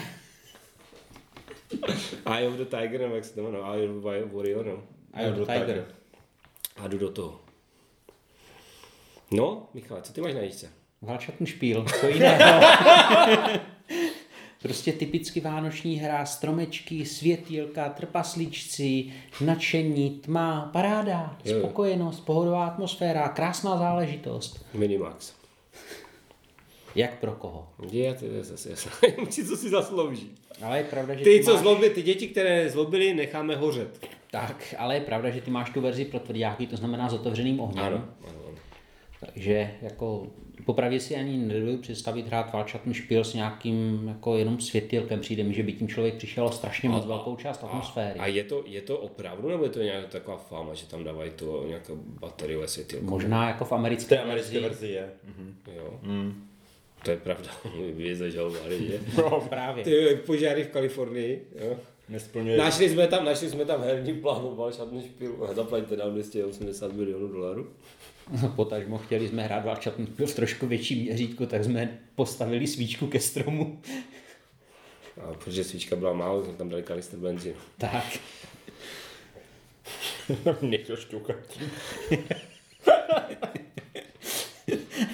Eye 2.36 2.48
of 2.48 2.54
the 2.54 2.66
Tiger, 2.66 3.02
nebo 3.02 3.16
jak 3.16 3.26
se 3.26 3.36
to 3.36 3.44
jmenuje, 3.44 3.64
Eye 3.64 3.90
of 3.90 4.04
the 4.04 4.36
Warrior, 4.36 4.66
no. 4.66 4.84
Eye 5.14 5.32
of 5.32 5.36
the 5.38 5.54
Tiger. 5.54 5.86
A 6.76 6.88
jdu 6.88 6.98
do 6.98 7.10
toho. 7.10 7.45
No, 9.32 9.68
Michale, 9.74 10.02
co 10.02 10.14
ty 10.14 10.22
máš 10.22 10.34
na 10.34 10.42
jíčce? 10.42 10.70
Valčatný 11.02 11.48
špíl, 11.48 11.86
co 12.00 12.08
jiného. 12.08 12.62
prostě 14.62 14.94
typicky 14.94 15.40
vánoční 15.42 15.96
hra, 15.96 16.26
stromečky, 16.26 17.06
světýlka, 17.06 17.90
trpaslíčci, 17.90 19.06
nadšení, 19.42 20.10
tma, 20.10 20.70
paráda, 20.74 21.38
spokojenost, 21.58 22.20
pohodová 22.26 22.66
atmosféra, 22.68 23.30
krásná 23.30 23.78
záležitost. 23.78 24.66
Minimax. 24.74 25.34
Jak 26.96 27.20
pro 27.20 27.32
koho? 27.32 27.68
Je, 27.92 28.14
to 28.14 28.26
je 28.26 28.44
zase 28.44 28.70
jasné. 28.70 28.92
Co 29.30 29.58
si 29.58 29.70
zaslouží. 29.70 30.32
Ale 30.62 30.78
je 30.78 30.84
pravda, 30.84 31.14
že 31.16 31.24
Ty, 31.24 31.38
ty 31.40 31.46
co 31.46 31.52
máš... 31.52 31.62
zlobili, 31.62 31.90
ty 31.90 32.02
děti, 32.02 32.28
které 32.28 32.70
zlobili, 32.70 33.14
necháme 33.14 33.56
hořet. 33.56 34.08
Tak, 34.32 34.76
ale 34.78 34.96
je 34.96 35.02
pravda, 35.02 35.30
že 35.30 35.42
ty 35.42 35.52
máš 35.52 35.70
tu 35.70 35.82
verzi 35.82 36.06
pro 36.06 36.20
tvrdáky, 36.20 36.68
to 36.68 36.78
znamená 36.78 37.10
s 37.10 37.14
otevřeným 37.14 37.60
ohněm. 37.60 37.86
Ano, 37.86 38.06
ano. 38.28 38.45
Takže 39.34 39.72
jako 39.82 40.28
popravdě 40.66 41.00
si 41.00 41.16
ani 41.16 41.38
nedovedu 41.38 41.78
představit 41.78 42.28
hrát 42.28 42.54
Valčatný 42.54 42.94
špíl 42.94 43.24
s 43.24 43.34
nějakým 43.34 44.08
jako 44.08 44.38
jenom 44.38 44.60
světýlkem. 44.62 45.20
Přijde 45.20 45.44
mi, 45.44 45.54
že 45.54 45.64
by 45.64 45.74
tím 45.74 45.88
člověk 45.88 46.16
přišel 46.16 46.52
strašně 46.52 46.90
moc 46.90 47.06
velkou 47.06 47.36
část 47.36 47.64
atmosféry. 47.64 48.20
A 48.20 48.28
je 48.28 48.44
to, 48.44 48.64
je 48.66 48.82
to 48.82 48.98
opravdu, 48.98 49.50
nebo 49.50 49.64
je 49.64 49.70
to 49.70 49.82
nějaká 49.82 50.08
taková 50.08 50.38
fáma, 50.38 50.74
že 50.74 50.86
tam 50.88 51.04
dávají 51.04 51.32
to 51.36 51.64
nějaké 51.68 51.94
bateriové 51.96 52.68
světýlko? 52.68 53.06
Možná 53.06 53.48
jako 53.48 53.64
v 53.66 53.68
V 53.68 53.70
té 53.70 53.76
americké 53.76 54.20
americké 54.20 54.60
verzi. 54.60 54.70
verzi 54.70 54.88
je. 54.88 55.10
Mhm. 55.28 55.56
Jo. 55.76 56.00
To 57.06 57.12
je 57.12 57.18
pravda, 57.18 57.50
by 57.96 58.04
je 58.08 58.16
zažalovali, 58.16 58.88
že? 58.88 59.00
No, 59.18 59.42
právě. 59.50 59.84
Ty 59.84 60.20
požáry 60.26 60.64
v 60.64 60.68
Kalifornii, 60.68 61.48
jo. 61.66 61.76
Nesplňuje. 62.10 62.58
Našli 62.58 62.90
jsme 62.90 63.08
tam, 63.08 63.26
našli 63.26 63.50
jsme 63.50 63.66
tam 63.66 63.82
herní 63.82 64.14
plán, 64.14 64.56
Valšatný 64.56 65.04
špil, 65.04 65.50
zaplaťte 65.54 65.98
nám 65.98 66.12
280 66.12 66.94
milionů 66.94 67.28
dolarů. 67.28 67.68
Potažmo 68.56 68.98
chtěli 68.98 69.28
jsme 69.28 69.44
hrát 69.44 69.66
Valčatný 69.66 70.06
špíl 70.06 70.28
v 70.28 70.36
trošku 70.36 70.68
větší 70.68 71.04
měřítku, 71.04 71.46
tak 71.46 71.64
jsme 71.64 72.00
postavili 72.16 72.68
svíčku 72.68 73.08
ke 73.08 73.20
stromu. 73.20 73.82
A 75.22 75.34
protože 75.34 75.64
svíčka 75.64 75.96
byla 75.96 76.14
málo, 76.14 76.44
jsme 76.44 76.54
tam 76.54 76.70
dali 76.70 76.84
kanister 76.84 77.20
benzínu. 77.20 77.56
Tak. 77.78 78.20
Někdo 80.62 80.98
šťouká. 80.98 81.34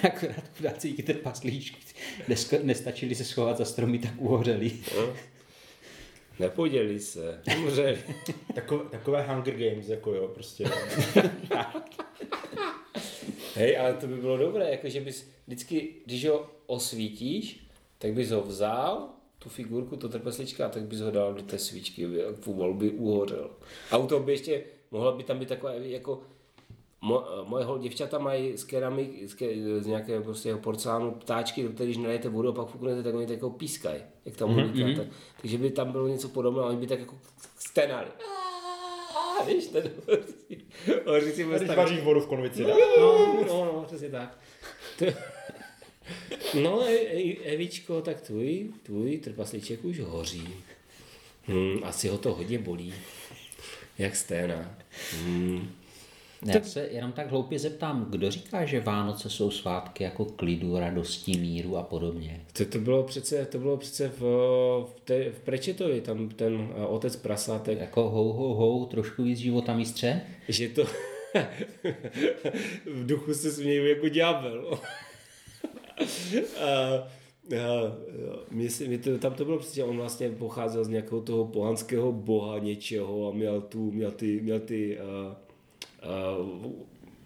Akorát 0.02 0.44
chudáci 0.56 0.88
díky 0.88 1.02
té 1.02 1.14
paslíčky 1.14 1.76
nestačili 2.62 3.14
se 3.14 3.24
schovat 3.24 3.58
za 3.58 3.64
stromy, 3.64 3.98
tak 3.98 4.12
uhořeli. 4.16 4.72
Nepodělí 6.38 6.98
se, 6.98 7.40
umřeli. 7.58 7.98
Takové, 8.54 8.84
takové 8.90 9.22
Hunger 9.22 9.54
Games, 9.54 9.88
jako 9.88 10.14
jo, 10.14 10.28
prostě. 10.28 10.64
Hej, 13.54 13.78
ale 13.78 13.94
to 13.94 14.06
by 14.06 14.16
bylo 14.16 14.36
dobré, 14.36 14.70
jakože 14.70 15.00
bys 15.00 15.30
vždycky, 15.46 15.94
když 16.06 16.26
ho 16.26 16.50
osvítíš, 16.66 17.66
tak 17.98 18.12
bys 18.12 18.30
ho 18.30 18.40
vzal, 18.42 19.08
tu 19.38 19.48
figurku, 19.48 19.96
to 19.96 20.08
trpeslička, 20.08 20.66
a 20.66 20.68
tak 20.68 20.82
bys 20.82 21.00
ho 21.00 21.10
dal 21.10 21.34
do 21.34 21.42
té 21.42 21.58
svíčky, 21.58 22.06
by- 22.06 22.22
pomalu 22.44 22.74
by 22.74 22.90
uhořel. 22.90 23.50
A 23.90 23.96
u 23.96 24.06
toho 24.06 24.22
by 24.22 24.32
ještě, 24.32 24.64
mohla 24.90 25.12
by 25.12 25.22
tam 25.24 25.38
být 25.38 25.48
taková, 25.48 25.72
jako, 25.72 26.20
mo, 27.02 27.24
moje 27.44 27.64
hol 27.64 27.78
děvčata 27.78 28.18
mají 28.18 28.58
z 28.58 28.64
keramik, 28.64 29.28
z, 29.28 29.34
ke, 29.34 29.46
z 29.80 29.86
nějakého 29.86 30.22
prostě 30.22 30.56
porcelánu 30.56 31.10
ptáčky, 31.10 31.62
do 31.62 31.84
když 31.84 31.96
nalejete 31.96 32.28
vodu 32.28 32.48
a 32.48 32.52
pak 32.52 32.68
fuknete, 32.68 33.02
tak 33.02 33.14
oni 33.14 33.26
tak 33.26 33.36
jako 33.36 33.50
pískají, 33.50 34.02
jak 34.24 34.36
tam 34.36 34.50
mm-hmm. 34.50 34.96
tak, 34.96 35.06
takže 35.40 35.58
by 35.58 35.70
tam 35.70 35.92
bylo 35.92 36.08
něco 36.08 36.28
podobného, 36.28 36.68
oni 36.68 36.76
by 36.76 36.86
tak 36.86 37.00
jako 37.00 37.18
stenali. 37.58 38.08
A 39.40 39.44
víš, 39.44 39.66
ten 39.66 39.90
hořící 41.06 41.44
Když 41.44 41.76
vaříš 41.76 42.00
vodu 42.00 42.20
v 42.20 42.26
konvici, 42.26 42.64
dá. 42.64 42.74
No, 43.00 43.36
no, 43.46 43.64
no, 43.64 43.84
přesně 43.86 44.08
tak. 44.08 44.38
No, 46.62 46.82
e, 46.82 46.94
e, 46.94 47.52
Evičko, 47.54 48.02
tak 48.02 48.20
tvůj, 48.20 48.70
tvůj 48.82 49.18
trpaslíček 49.18 49.84
už 49.84 50.00
hoří. 50.00 50.48
Hmm, 51.46 51.78
asi 51.82 52.08
ho 52.08 52.18
to 52.18 52.34
hodně 52.34 52.58
bolí. 52.58 52.94
Jak 53.98 54.16
sténa. 54.16 54.74
Hmm. 55.24 55.81
Já 56.46 56.62
se 56.62 56.88
jenom 56.90 57.12
tak 57.12 57.30
hloupě 57.30 57.58
zeptám, 57.58 58.06
kdo 58.10 58.30
říká, 58.30 58.64
že 58.64 58.80
Vánoce 58.80 59.30
jsou 59.30 59.50
svátky 59.50 60.04
jako 60.04 60.24
klidu, 60.24 60.78
radosti, 60.78 61.38
míru 61.38 61.76
a 61.76 61.82
podobně? 61.82 62.44
To, 62.52 62.64
to 62.64 62.78
bylo 62.78 63.02
přece, 63.02 63.46
to 63.46 63.58
bylo 63.58 63.76
přece 63.76 64.08
v, 64.08 64.20
v, 64.84 65.00
te, 65.04 65.30
v 65.30 65.40
Prečetovi, 65.40 66.00
tam 66.00 66.28
ten 66.28 66.68
eh, 66.76 66.86
otec 66.86 67.16
prasátek, 67.16 67.80
Jako 67.80 68.10
hou, 68.10 68.32
hou, 68.32 68.54
hou, 68.54 68.86
trošku 68.86 69.22
víc 69.22 69.38
života 69.38 69.76
mistře? 69.76 70.20
že 70.48 70.68
to 70.68 70.84
v 72.86 73.06
duchu 73.06 73.34
se 73.34 73.52
směju 73.52 73.86
jako 73.86 74.08
ďábel. 74.08 74.70
a, 76.60 76.64
a, 76.64 77.08
mě 78.50 78.70
si, 78.70 78.88
mě 78.88 78.98
to, 78.98 79.18
tam 79.18 79.34
to 79.34 79.44
bylo 79.44 79.58
přesně, 79.58 79.84
on 79.84 79.96
vlastně 79.96 80.30
pocházel 80.30 80.84
z 80.84 80.88
nějakého 80.88 81.20
toho 81.20 81.44
pohanského 81.44 82.12
boha 82.12 82.58
něčeho 82.58 83.28
a 83.28 83.32
měl 83.32 83.60
tu, 83.60 83.90
měl 83.90 84.10
ty, 84.10 84.40
měl 84.40 84.60
ty 84.60 84.98
uh, 84.98 85.34
uh, 86.04 86.72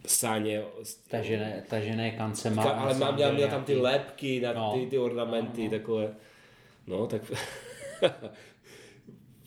sáně, 0.06 0.62
Tažené, 1.08 1.64
tažené 1.68 2.10
kance 2.10 2.50
má. 2.50 2.62
Ka, 2.62 2.70
ale 2.70 2.94
mám, 2.94 3.14
měl, 3.14 3.32
měl 3.32 3.48
tam 3.48 3.64
ty 3.64 3.76
lepky, 3.76 4.40
na 4.40 4.52
No. 4.52 4.72
ty, 4.74 4.86
ty 4.86 4.98
ornamenty, 4.98 5.60
no, 5.60 5.64
no. 5.64 5.70
takové. 5.70 6.14
No, 6.86 7.06
tak 7.06 7.22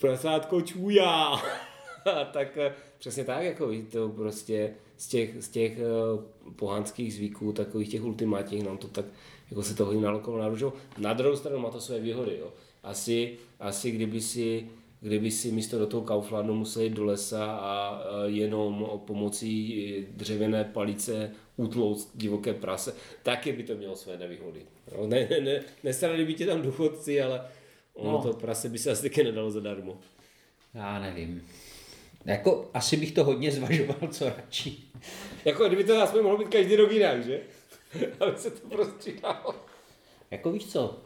prasátko 0.02 0.62
čůja. 0.62 1.42
A 2.06 2.26
tak 2.26 2.58
eh, 2.58 2.74
přesně 2.98 3.24
tak, 3.24 3.44
jako 3.44 3.72
to 3.92 4.10
prostě 4.10 4.74
z 4.98 5.08
těch, 5.08 5.44
z 5.44 5.50
těch 5.50 5.78
uh, 5.78 6.52
pohanských 6.52 7.14
zvyků, 7.14 7.54
takových 7.54 7.90
těch 7.90 8.04
ultimátních, 8.04 8.64
nám 8.64 8.78
to 8.78 8.88
tak, 8.88 9.06
jako 9.50 9.64
se 9.64 9.76
to 9.76 9.86
hodně 9.86 10.02
nalokovalo 10.02 10.44
na 10.44 10.50
růžou. 10.50 10.74
Na 10.98 11.14
druhou 11.14 11.36
stranu 11.36 11.60
má 11.60 11.70
to 11.70 11.82
své 11.82 12.00
výhody, 12.00 12.38
jo. 12.40 12.54
Asi, 12.84 13.38
asi 13.60 13.92
kdyby 13.92 14.22
si 14.22 14.70
kdyby 15.02 15.32
si 15.32 15.52
místo 15.52 15.80
do 15.80 15.88
toho 15.88 16.04
Kauflandu 16.04 16.54
museli 16.56 16.86
jít 16.86 16.94
do 16.94 17.06
lesa 17.06 17.46
a 17.46 18.02
eh, 18.02 18.30
jenom 18.30 18.90
pomocí 19.08 19.86
eh, 20.00 20.14
dřevěné 20.16 20.64
palice 20.64 21.32
utlouct 21.58 22.12
divoké 22.16 22.54
prase, 22.54 22.96
taky 23.24 23.52
by 23.54 23.64
to 23.64 23.76
mělo 23.76 23.96
své 23.96 24.18
nevýhody. 24.18 24.62
Jo, 24.92 25.08
ne, 25.08 25.28
ne, 25.30 25.40
ne, 25.40 25.62
nestarali 25.84 26.26
by 26.26 26.34
tě 26.34 26.46
tam 26.46 26.62
důchodci, 26.62 27.22
ale 27.22 27.42
ono 27.94 28.12
No. 28.12 28.24
to 28.24 28.34
prase 28.34 28.70
by 28.70 28.78
se 28.78 28.92
asi 28.92 29.02
taky 29.04 29.24
nedalo 29.24 29.52
zadarmo. 29.52 29.98
Já 30.74 31.00
nevím. 31.00 31.44
Jako, 32.26 32.70
asi 32.74 32.98
bych 32.98 33.12
to 33.12 33.24
hodně 33.24 33.52
zvažoval, 33.52 33.98
co 34.12 34.26
radši. 34.26 34.78
Jako 35.46 35.68
kdyby 35.68 35.84
to 35.84 36.02
aspoň 36.02 36.22
mohlo 36.24 36.38
být 36.38 36.48
každý 36.48 36.76
rok 36.76 36.92
jinak, 36.92 37.26
že? 37.26 37.42
Aby 38.20 38.38
se 38.38 38.52
to 38.52 38.70
prostřídalo. 38.70 39.56
Jako 40.32 40.52
víš 40.52 40.66
co, 40.66 40.98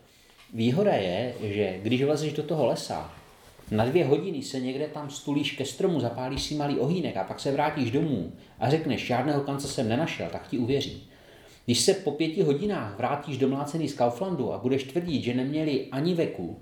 výhoda 0.53 0.93
je, 0.93 1.35
že 1.41 1.79
když 1.83 2.03
vlezeš 2.03 2.33
do 2.33 2.43
toho 2.43 2.65
lesa, 2.65 3.15
na 3.71 3.85
dvě 3.85 4.05
hodiny 4.05 4.43
se 4.43 4.59
někde 4.59 4.87
tam 4.87 5.09
stulíš 5.09 5.51
ke 5.51 5.65
stromu, 5.65 5.99
zapálíš 5.99 6.43
si 6.43 6.55
malý 6.55 6.79
ohýnek 6.79 7.17
a 7.17 7.23
pak 7.23 7.39
se 7.39 7.51
vrátíš 7.51 7.91
domů 7.91 8.31
a 8.59 8.69
řekneš, 8.69 9.05
žádného 9.05 9.41
kance 9.41 9.67
jsem 9.67 9.89
nenašel, 9.89 10.27
tak 10.31 10.47
ti 10.47 10.57
uvěří. 10.57 11.09
Když 11.65 11.79
se 11.79 11.93
po 11.93 12.11
pěti 12.11 12.41
hodinách 12.41 12.97
vrátíš 12.97 13.37
domlácený 13.37 13.89
z 13.89 13.93
Kauflandu 13.93 14.53
a 14.53 14.57
budeš 14.57 14.83
tvrdit, 14.83 15.23
že 15.23 15.33
neměli 15.33 15.87
ani 15.91 16.13
veku, 16.13 16.59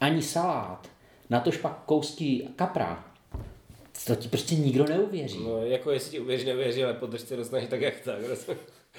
ani 0.00 0.22
salát, 0.22 0.88
na 1.30 1.40
tož 1.40 1.56
pak 1.56 1.82
kousky 1.86 2.48
kapra, 2.56 3.04
to 4.06 4.14
ti 4.14 4.28
prostě 4.28 4.54
nikdo 4.54 4.84
neuvěří. 4.84 5.38
No, 5.44 5.66
jako 5.66 5.90
jestli 5.90 6.10
ti 6.10 6.20
uvěří, 6.20 6.46
nevěří, 6.46 6.84
ale 6.84 6.94
podrž 6.94 7.20
se 7.20 7.36
dostaneš 7.36 7.68
tak, 7.68 7.80
jak 7.80 8.00
tak. 8.00 8.16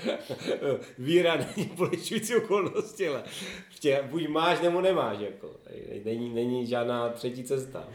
Víra 0.97 1.37
není 1.37 1.69
polečující 1.69 2.35
okolnosti, 2.35 3.07
ale 3.07 3.23
prostě 3.67 4.03
buď 4.09 4.27
máš, 4.27 4.61
nebo 4.61 4.81
nemáš. 4.81 5.17
Jako. 5.19 5.51
Není, 6.05 6.33
není 6.33 6.67
žádná 6.67 7.09
třetí 7.09 7.43
cesta. 7.43 7.87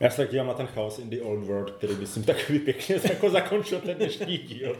Já 0.00 0.10
se 0.10 0.16
tak 0.16 0.30
dívám 0.30 0.46
na 0.46 0.54
ten 0.54 0.66
chaos 0.66 0.98
in 0.98 1.10
the 1.10 1.20
old 1.22 1.44
world, 1.44 1.70
který 1.70 1.94
by 1.94 2.06
si 2.06 2.22
takový 2.22 2.58
pěkně 2.58 3.00
jako 3.10 3.30
zakončil 3.30 3.80
ten 3.80 3.96
dnešní 3.96 4.38
díl. 4.38 4.76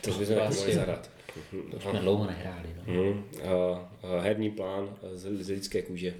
To 0.00 0.10
bychom 0.10 0.36
taky 0.36 0.40
asi 0.40 0.58
mohli 0.58 0.72
jo. 0.72 0.78
zahrát. 0.78 1.10
To 1.70 1.80
jsme 1.80 1.98
dlouho 1.98 2.26
nehráli. 2.26 2.68
No. 2.86 3.02
Hmm. 3.02 3.24
A 4.02 4.20
herní 4.20 4.50
plán 4.50 4.96
z, 5.12 5.44
z 5.44 5.48
lidské 5.48 5.82
kůže. 5.82 6.14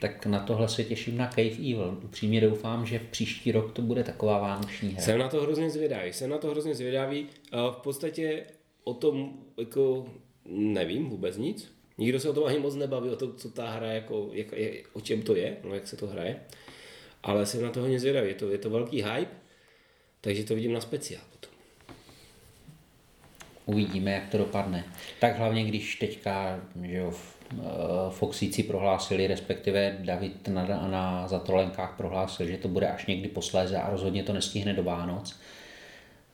Tak 0.00 0.26
na 0.26 0.40
tohle 0.40 0.68
se 0.68 0.84
těším 0.84 1.16
na 1.18 1.28
Cave 1.28 1.50
Evil. 1.50 2.00
Upřímně 2.04 2.40
doufám, 2.40 2.86
že 2.86 2.98
příští 3.10 3.52
rok 3.52 3.72
to 3.72 3.82
bude 3.82 4.04
taková 4.04 4.38
vánoční 4.38 4.88
hra. 4.88 5.02
Jsem 5.02 5.18
na 5.18 5.28
to 5.28 5.42
hrozně 5.42 5.70
zvědavý, 5.70 6.12
jsem 6.12 6.30
na 6.30 6.38
to 6.38 6.50
hrozně 6.50 6.74
zvědavý. 6.74 7.26
V 7.52 7.76
podstatě 7.82 8.46
o 8.84 8.94
tom 8.94 9.32
jako 9.58 10.06
nevím 10.46 11.08
vůbec 11.08 11.36
nic. 11.36 11.74
Nikdo 11.98 12.20
se 12.20 12.28
o 12.28 12.32
tom 12.32 12.44
ani 12.44 12.58
moc 12.58 12.74
nebaví, 12.74 13.10
o 13.10 13.16
tom, 13.16 13.32
co 13.36 13.50
ta 13.50 13.70
hra, 13.70 13.92
jako, 13.92 14.28
jak, 14.32 14.52
je, 14.52 14.82
o 14.92 15.00
čem 15.00 15.22
to 15.22 15.36
je, 15.36 15.56
no, 15.64 15.74
jak 15.74 15.88
se 15.88 15.96
to 15.96 16.06
hraje. 16.06 16.36
Ale 17.22 17.46
jsem 17.46 17.62
na 17.62 17.70
to 17.70 17.80
hodně 17.80 18.00
zvědavý, 18.00 18.28
je 18.28 18.34
to, 18.34 18.50
je 18.50 18.58
to 18.58 18.70
velký 18.70 19.02
hype, 19.02 19.30
takže 20.20 20.44
to 20.44 20.54
vidím 20.54 20.72
na 20.72 20.80
speciál 20.80 21.22
potom. 21.32 21.54
Uvidíme, 23.66 24.10
jak 24.12 24.28
to 24.28 24.38
dopadne. 24.38 24.84
Tak 25.20 25.38
hlavně, 25.38 25.64
když 25.64 25.96
teďka 25.96 26.60
že 26.82 26.96
jo, 26.96 27.10
v- 27.10 27.33
Foxíci 28.10 28.62
prohlásili, 28.62 29.26
respektive 29.26 29.96
David 30.00 30.48
na, 30.48 30.64
na 30.66 31.28
zatrolenkách 31.28 31.94
prohlásil, 31.96 32.46
že 32.46 32.56
to 32.56 32.68
bude 32.68 32.88
až 32.88 33.06
někdy 33.06 33.28
posléze 33.28 33.76
a 33.78 33.90
rozhodně 33.90 34.22
to 34.22 34.32
nestihne 34.32 34.72
do 34.72 34.82
Vánoc, 34.82 35.40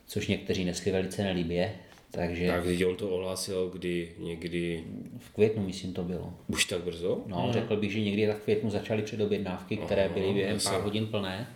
což 0.07 0.27
někteří 0.27 0.65
nesli 0.65 0.91
velice 0.91 1.23
nelíbě. 1.23 1.71
Takže 2.11 2.47
Tak 2.47 2.63
když 2.63 2.81
on 2.81 2.95
to 2.95 3.09
ohlásil, 3.09 3.69
kdy 3.69 4.11
někdy, 4.19 4.83
v 5.17 5.29
květnu, 5.33 5.63
myslím, 5.65 5.93
to 5.93 6.03
bylo. 6.03 6.33
už 6.47 6.65
tak 6.65 6.81
brzo? 6.83 7.21
No, 7.27 7.49
řekl 7.51 7.75
bych, 7.77 7.91
že 7.91 7.99
někdy 7.99 8.27
tak 8.27 8.37
v 8.37 8.43
květnu 8.43 8.69
začaly 8.69 9.01
předobjednávky, 9.01 9.77
které 9.77 10.09
byly 10.09 10.33
během 10.33 10.57
pár 10.63 10.81
hodin 10.81 11.07
plné. 11.07 11.47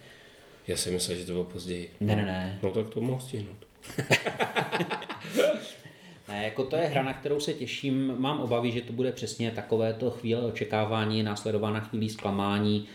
Já 0.68 0.78
jsem 0.78 0.94
myslel, 0.94 1.18
že 1.18 1.26
to 1.26 1.32
bylo 1.32 1.44
později. 1.44 1.92
Ne, 2.00 2.16
ne, 2.16 2.26
ne. 2.26 2.60
No 2.64 2.72
tak 2.72 2.90
to 2.90 3.02
mohl 3.02 3.22
stihnout. 3.22 3.58
Ne, 6.28 6.44
jako 6.44 6.64
to 6.64 6.76
je 6.76 6.84
hra, 6.86 7.04
na 7.04 7.14
kterou 7.14 7.40
se 7.40 7.54
těším. 7.54 8.16
Mám 8.18 8.40
obavy, 8.40 8.72
že 8.72 8.82
to 8.82 8.94
bude 8.94 9.12
přesně 9.12 9.52
takovéto 9.52 10.12
chvíle 10.12 10.46
očekávání, 10.46 11.24
následována 11.24 11.80
chvílí 11.80 12.10
zklamání. 12.10 12.88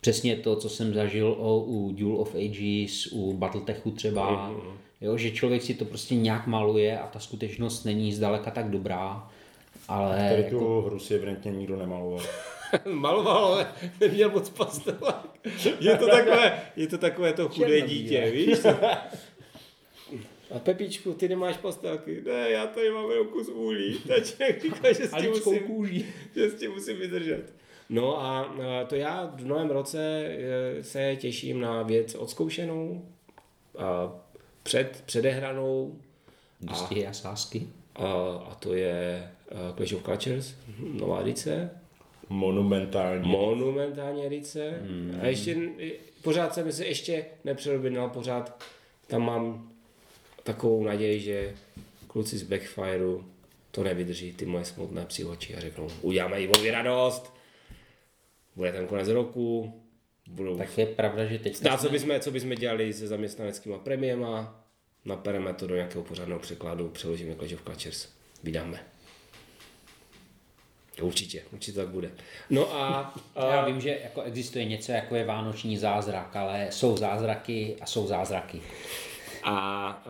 Přesně 0.00 0.36
to, 0.36 0.56
co 0.56 0.68
jsem 0.68 0.94
zažil 0.94 1.36
o, 1.38 1.58
u 1.58 1.92
Duel 1.92 2.16
of 2.16 2.34
Ages, 2.34 3.06
u 3.12 3.32
Battletechu 3.32 3.90
třeba. 3.90 4.50
Jo, 5.00 5.16
že 5.16 5.30
člověk 5.30 5.62
si 5.62 5.74
to 5.74 5.84
prostě 5.84 6.14
nějak 6.14 6.46
maluje 6.46 6.98
a 6.98 7.06
ta 7.06 7.18
skutečnost 7.18 7.84
není 7.84 8.12
zdaleka 8.12 8.50
tak 8.50 8.70
dobrá. 8.70 9.28
Ale 9.88 10.28
Tady 10.30 10.42
jako, 10.42 10.58
tu 10.58 10.80
hru 10.80 10.98
si 10.98 11.14
evidentně 11.14 11.50
nikdo 11.50 11.76
nemaloval. 11.76 12.20
Maloval, 12.90 13.44
ale 13.44 13.66
neměl 14.00 14.30
moc 14.30 14.50
pastelek. 14.50 15.16
Je 15.80 15.96
to 15.96 16.06
takové, 16.06 16.62
je 16.76 16.86
to 16.86 16.98
takové 16.98 17.32
to 17.32 17.48
chudé 17.48 17.80
dítě, 17.80 18.30
víš? 18.30 18.58
A 20.54 20.58
Pepičku, 20.58 21.14
ty 21.14 21.28
nemáš 21.28 21.56
pastelky. 21.56 22.22
Ne, 22.26 22.50
já 22.50 22.66
tady 22.66 22.90
mám 22.90 23.10
jenom 23.10 23.26
kus 23.26 23.48
úlí. 23.48 23.98
Taček 24.08 24.62
říká, 24.62 24.92
že 24.92 25.08
s 25.08 25.12
a 25.12 25.20
tím 25.20 25.30
musím, 25.30 25.58
kůží. 25.58 26.06
že 26.34 26.50
s 26.50 26.54
tím 26.54 26.70
musím 26.70 26.98
vydržet. 26.98 27.52
No 27.88 28.20
a 28.20 28.40
a 28.40 28.84
to 28.84 28.94
já 28.94 29.32
v 29.36 29.46
novém 29.46 29.70
roce 29.70 30.24
eh, 30.26 30.82
se 30.84 31.16
těším 31.16 31.60
na 31.60 31.82
věc 31.82 32.14
odzkoušenou, 32.14 33.04
a 33.78 34.12
před, 34.62 35.02
předehranou 35.06 35.98
Dostihy 36.60 37.06
a 37.06 37.12
sásky. 37.12 37.68
a, 37.94 38.04
a 38.50 38.54
to 38.54 38.74
je 38.74 39.28
eh, 39.50 39.72
Clash 39.76 39.92
of 39.92 40.02
Cultures, 40.02 40.54
nová 40.78 41.20
edice. 41.20 41.70
Monumentální. 42.28 43.28
monumentální 43.28 44.26
edice. 44.26 44.78
Hmm. 44.82 45.18
A 45.22 45.26
ještě, 45.26 45.56
pořád 46.22 46.54
jsem 46.54 46.72
si 46.72 46.84
ještě 46.84 47.24
nepřerobinal, 47.44 48.08
pořád 48.10 48.64
tam 49.06 49.22
mám 49.22 49.73
takovou 50.44 50.84
naději, 50.84 51.20
že 51.20 51.54
kluci 52.06 52.38
z 52.38 52.42
Backfireu 52.42 53.24
to 53.70 53.82
nevydrží, 53.82 54.32
ty 54.32 54.46
moje 54.46 54.64
smutné 54.64 55.04
příhoči 55.04 55.54
a 55.56 55.60
řeknou, 55.60 55.88
uděláme 56.02 56.40
Ivovi 56.40 56.70
radost, 56.70 57.32
bude 58.56 58.72
ten 58.72 58.86
konec 58.86 59.08
roku, 59.08 59.74
budou... 60.26 60.58
Tak 60.58 60.78
je 60.78 60.86
pravda, 60.86 61.24
že 61.26 61.38
teď 61.38 61.62
Dá, 61.62 61.76
co 61.76 61.88
bychom, 61.88 62.20
co 62.20 62.30
bychom 62.30 62.54
dělali 62.54 62.92
se 62.92 63.06
zaměstnaneckýma 63.06 63.78
premiema, 63.78 64.64
napereme 65.04 65.54
to 65.54 65.66
do 65.66 65.74
nějakého 65.74 66.04
pořádného 66.04 66.40
překladu, 66.40 66.88
přeložíme 66.88 67.34
Clash 67.34 67.52
of 67.52 67.62
Cultures, 67.64 68.08
vydáme. 68.42 68.80
Určitě, 71.02 71.42
určitě 71.52 71.76
tak 71.76 71.88
bude. 71.88 72.10
No 72.50 72.74
a, 72.74 73.14
a 73.36 73.54
Já 73.54 73.64
vím, 73.66 73.80
že 73.80 73.98
jako 74.04 74.22
existuje 74.22 74.64
něco 74.64 74.92
jako 74.92 75.14
je 75.14 75.24
vánoční 75.24 75.76
zázrak, 75.76 76.36
ale 76.36 76.66
jsou 76.70 76.96
zázraky 76.96 77.76
a 77.80 77.86
jsou 77.86 78.06
zázraky. 78.06 78.60
A 79.44 80.02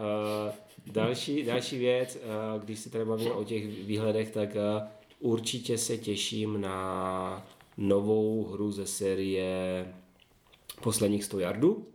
uh, 0.87 0.93
další, 0.93 1.43
další 1.43 1.79
věc, 1.79 2.17
uh, 2.57 2.63
když 2.63 2.79
se 2.79 2.91
tady 2.91 3.05
bavíme 3.05 3.31
o 3.33 3.45
těch 3.45 3.67
výhledech, 3.67 4.31
tak 4.31 4.49
uh, 4.55 4.89
určitě 5.21 5.79
se 5.79 5.99
těším 5.99 6.61
na 6.61 7.47
novou 7.77 8.45
hru 8.45 8.73
ze 8.73 8.87
série 8.87 9.87
posledních 10.83 11.25
100 11.25 11.39
yardů. 11.39 11.87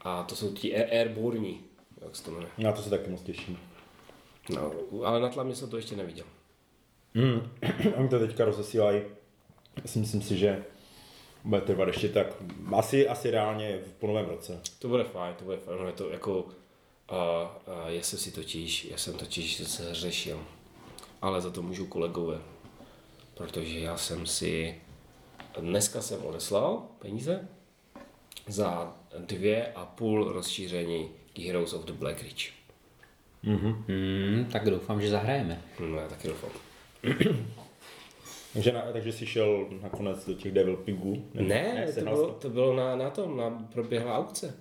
A 0.00 0.22
to 0.22 0.36
jsou 0.36 0.52
ti 0.52 0.74
Air- 0.76 0.90
Airborne, 0.92 1.48
jak 2.04 2.16
se 2.16 2.24
to 2.24 2.30
jmenuje. 2.30 2.50
Na 2.58 2.72
to 2.72 2.82
se 2.82 2.90
taky 2.90 3.10
moc 3.10 3.22
těším. 3.22 3.58
No, 4.54 4.72
ale 5.04 5.20
na 5.20 5.28
tlamě 5.28 5.54
jsem 5.54 5.70
to 5.70 5.76
ještě 5.76 5.96
neviděl. 5.96 6.24
Mm. 7.14 7.50
Oni 7.96 8.08
to 8.08 8.18
teďka 8.18 8.44
rozesílají. 8.44 9.02
Myslím 9.82 10.22
si, 10.22 10.36
že 10.38 10.64
bude 11.44 11.60
trvat 11.60 11.88
ještě 11.88 12.08
tak 12.08 12.26
asi, 12.72 13.08
asi 13.08 13.30
reálně 13.30 13.78
v 13.78 13.92
po 13.92 14.06
novém 14.06 14.26
roce. 14.26 14.60
To 14.78 14.88
bude 14.88 15.04
fajn, 15.04 15.34
to 15.38 15.44
bude 15.44 15.56
fajn. 15.56 15.78
No 15.80 15.86
je 15.86 15.92
to 15.92 16.10
jako, 16.10 16.46
a, 17.08 17.16
a 17.66 17.88
já 17.88 18.02
jsem 18.02 18.18
si 18.18 18.30
totiž, 18.30 18.84
já 18.84 18.96
jsem 18.96 19.14
totiž 19.14 19.56
se 19.56 19.94
řešil, 19.94 20.40
ale 21.22 21.40
za 21.40 21.50
to 21.50 21.62
můžu 21.62 21.86
kolegové, 21.86 22.40
protože 23.34 23.78
já 23.78 23.96
jsem 23.96 24.26
si, 24.26 24.74
dneska 25.60 26.02
jsem 26.02 26.24
odeslal 26.24 26.82
peníze 26.98 27.48
za 28.46 28.96
dvě 29.18 29.72
a 29.74 29.84
půl 29.84 30.32
rozšíření 30.32 31.10
Heroes 31.46 31.72
of 31.72 31.84
the 31.84 31.92
Black 31.92 32.22
Ridge. 32.22 32.52
Hmm, 33.42 34.48
tak 34.52 34.70
doufám, 34.70 35.00
že 35.02 35.10
zahrajeme. 35.10 35.62
No, 35.80 35.96
já 35.96 36.08
taky 36.08 36.28
doufám. 36.28 36.50
Takže, 38.52 38.72
na, 38.72 38.82
takže 38.92 39.12
jsi 39.12 39.26
šel 39.26 39.66
nakonec 39.82 40.26
do 40.26 40.34
těch 40.34 40.52
Devil 40.52 40.76
Pigů? 40.76 41.24
Ne, 41.34 41.86
to 41.94 42.00
bylo, 42.00 42.34
jsi 42.34 42.40
to 42.40 42.50
bylo 42.50 42.76
na, 42.76 42.96
na 42.96 43.10
tom, 43.10 43.36
na, 43.36 43.68
proběhla 43.72 44.18
aukce. 44.18 44.54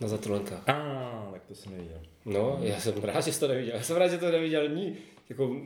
Na 0.00 0.08
zatrolenkách. 0.08 0.68
A, 0.68 1.28
tak 1.32 1.42
to 1.48 1.54
jsem 1.54 1.72
neviděl. 1.72 2.00
No, 2.24 2.58
já 2.62 2.80
jsem 2.80 2.94
rád, 3.02 3.20
že 3.20 3.32
jsi 3.32 3.40
to 3.40 3.48
neviděl. 3.48 3.76
Já 3.76 3.82
jsem 3.82 3.96
rád, 3.96 4.08
že 4.08 4.18
to 4.18 4.30
neviděl 4.30 4.68
ní. 4.68 4.96
Jako, 5.28 5.56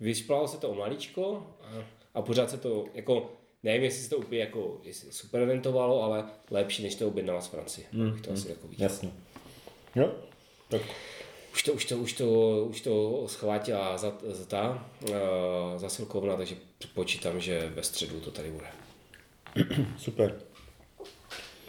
vyšplalo 0.00 0.48
se 0.48 0.58
to 0.58 0.68
o 0.70 0.74
maličko 0.74 1.46
a, 1.62 1.84
a 2.14 2.22
pořád 2.22 2.50
se 2.50 2.58
to, 2.58 2.84
jako, 2.94 3.32
nevím, 3.62 3.82
jestli 3.82 4.02
se 4.02 4.10
to 4.10 4.16
úplně 4.16 4.40
jako, 4.40 4.80
jestli 4.82 5.12
super 5.12 5.44
rentovalo, 5.46 6.02
ale 6.02 6.24
lepší, 6.50 6.82
než 6.82 6.94
to 6.94 7.08
objednala 7.08 7.40
z 7.40 7.46
Francie. 7.46 7.86
Mm, 7.92 8.22
to 8.22 8.32
asi 8.32 8.48
jako 8.48 8.68
viděl. 8.68 8.84
Jasně. 8.84 9.10
Jo, 9.94 10.12
tak 10.68 10.82
Už 11.58 11.62
to, 11.62 11.72
už 11.72 11.84
to, 11.84 11.98
už 11.98 12.12
to, 12.12 12.64
už 12.70 12.80
to 12.80 13.24
schvátila 13.28 13.98
za, 13.98 14.12
za 14.22 14.44
ta 14.44 14.88
uh, 15.02 15.10
zasilkovna, 15.76 16.36
takže 16.36 16.56
počítám, 16.94 17.40
že 17.40 17.72
ve 17.74 17.82
středu 17.82 18.20
to 18.20 18.30
tady 18.30 18.50
bude. 18.50 18.66
super. 19.98 20.40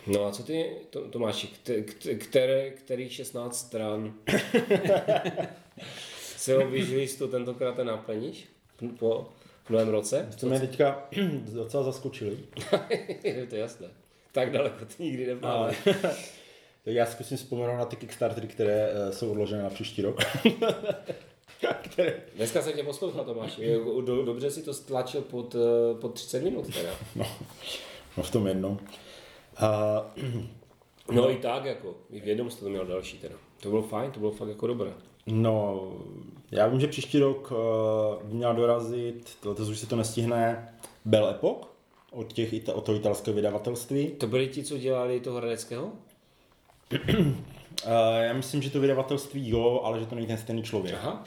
No 0.08 0.26
a 0.26 0.32
co 0.32 0.44
ty, 0.44 0.72
to, 0.90 1.08
Tomáši, 1.08 1.48
kte- 1.48 1.84
kte- 1.84 2.18
které, 2.18 2.70
kterých 2.70 3.14
16 3.14 3.60
stran 3.60 4.14
se 6.38 6.58
o 6.58 6.70
listu 6.70 7.28
tentokrát 7.28 7.78
naplníš 7.78 8.48
po 9.00 9.30
novém 9.70 9.90
roce? 9.90 10.30
To 10.40 10.48
mě 10.48 10.60
teďka 10.60 11.08
docela 11.54 11.84
zaskočili. 11.84 12.38
je 13.24 13.48
to 13.48 13.56
jasné. 13.56 13.88
Tak 14.32 14.52
daleko 14.52 14.86
to 14.86 15.04
nikdy 15.04 15.28
nebylo. 15.28 15.72
Já 16.90 17.06
zkusím 17.06 17.38
vzpomenout 17.38 17.78
na 17.78 17.86
ty 17.86 17.96
Kickstartery, 17.96 18.48
které 18.48 18.90
eh, 18.92 19.12
jsou 19.12 19.32
odložené 19.32 19.64
na 19.64 19.70
příští 19.70 20.02
rok. 20.02 20.20
které... 21.82 22.14
Dneska 22.36 22.62
jsem 22.62 22.74
tě 22.74 22.84
poslouchal, 22.84 23.26
Do, 24.02 24.26
dobře 24.26 24.52
si 24.52 24.64
to 24.64 24.74
stlačil 24.74 25.22
pod, 25.22 25.56
eh, 25.56 26.00
pod 26.02 26.14
30 26.14 26.44
minut 26.44 26.74
teda. 26.74 26.90
No, 27.16 27.26
no 28.18 28.24
v 28.24 28.32
tom 28.32 28.48
jednom. 28.48 28.80
A, 29.58 30.02
No 31.12 31.32
i 31.32 31.36
tak 31.36 31.66
jako, 31.66 31.96
i 32.12 32.20
v 32.20 32.28
jednom 32.28 32.52
jsi 32.52 32.60
to 32.60 32.70
měl 32.70 32.86
další 32.86 33.18
teda. 33.18 33.36
To 33.62 33.70
bylo 33.70 33.82
fajn, 33.82 34.12
to 34.12 34.20
bylo 34.20 34.32
fakt 34.32 34.50
jako 34.50 34.68
dobré. 34.68 34.94
no, 35.26 35.84
já 36.52 36.68
vím, 36.68 36.80
že 36.80 36.88
příští 36.88 37.20
rok 37.20 37.52
uh, 37.52 38.24
by 38.24 38.34
měl 38.34 38.56
dorazit, 38.56 39.38
letos 39.46 39.70
už 39.70 39.80
se 39.80 39.88
to 39.88 39.96
nestihne, 39.96 40.74
Bell 41.06 41.30
Epoch 41.30 41.58
od, 42.12 42.34
těch, 42.34 42.54
od 42.74 42.86
toho 42.86 42.98
italského 42.98 43.36
vydavatelství. 43.36 44.08
To 44.08 44.28
byli 44.28 44.48
ti, 44.48 44.64
co 44.64 44.78
dělali 44.78 45.20
toho 45.20 45.38
Hradeckého? 45.38 45.92
Uh, 46.94 47.92
já 48.22 48.34
myslím, 48.34 48.62
že 48.62 48.70
to 48.70 48.80
vydavatelství 48.80 49.50
jo, 49.50 49.82
ale 49.84 50.00
že 50.00 50.06
to 50.06 50.16
není 50.16 50.28
ten 50.28 50.38
stejný 50.38 50.64
člověk. 50.64 50.96
Aha. 50.96 51.24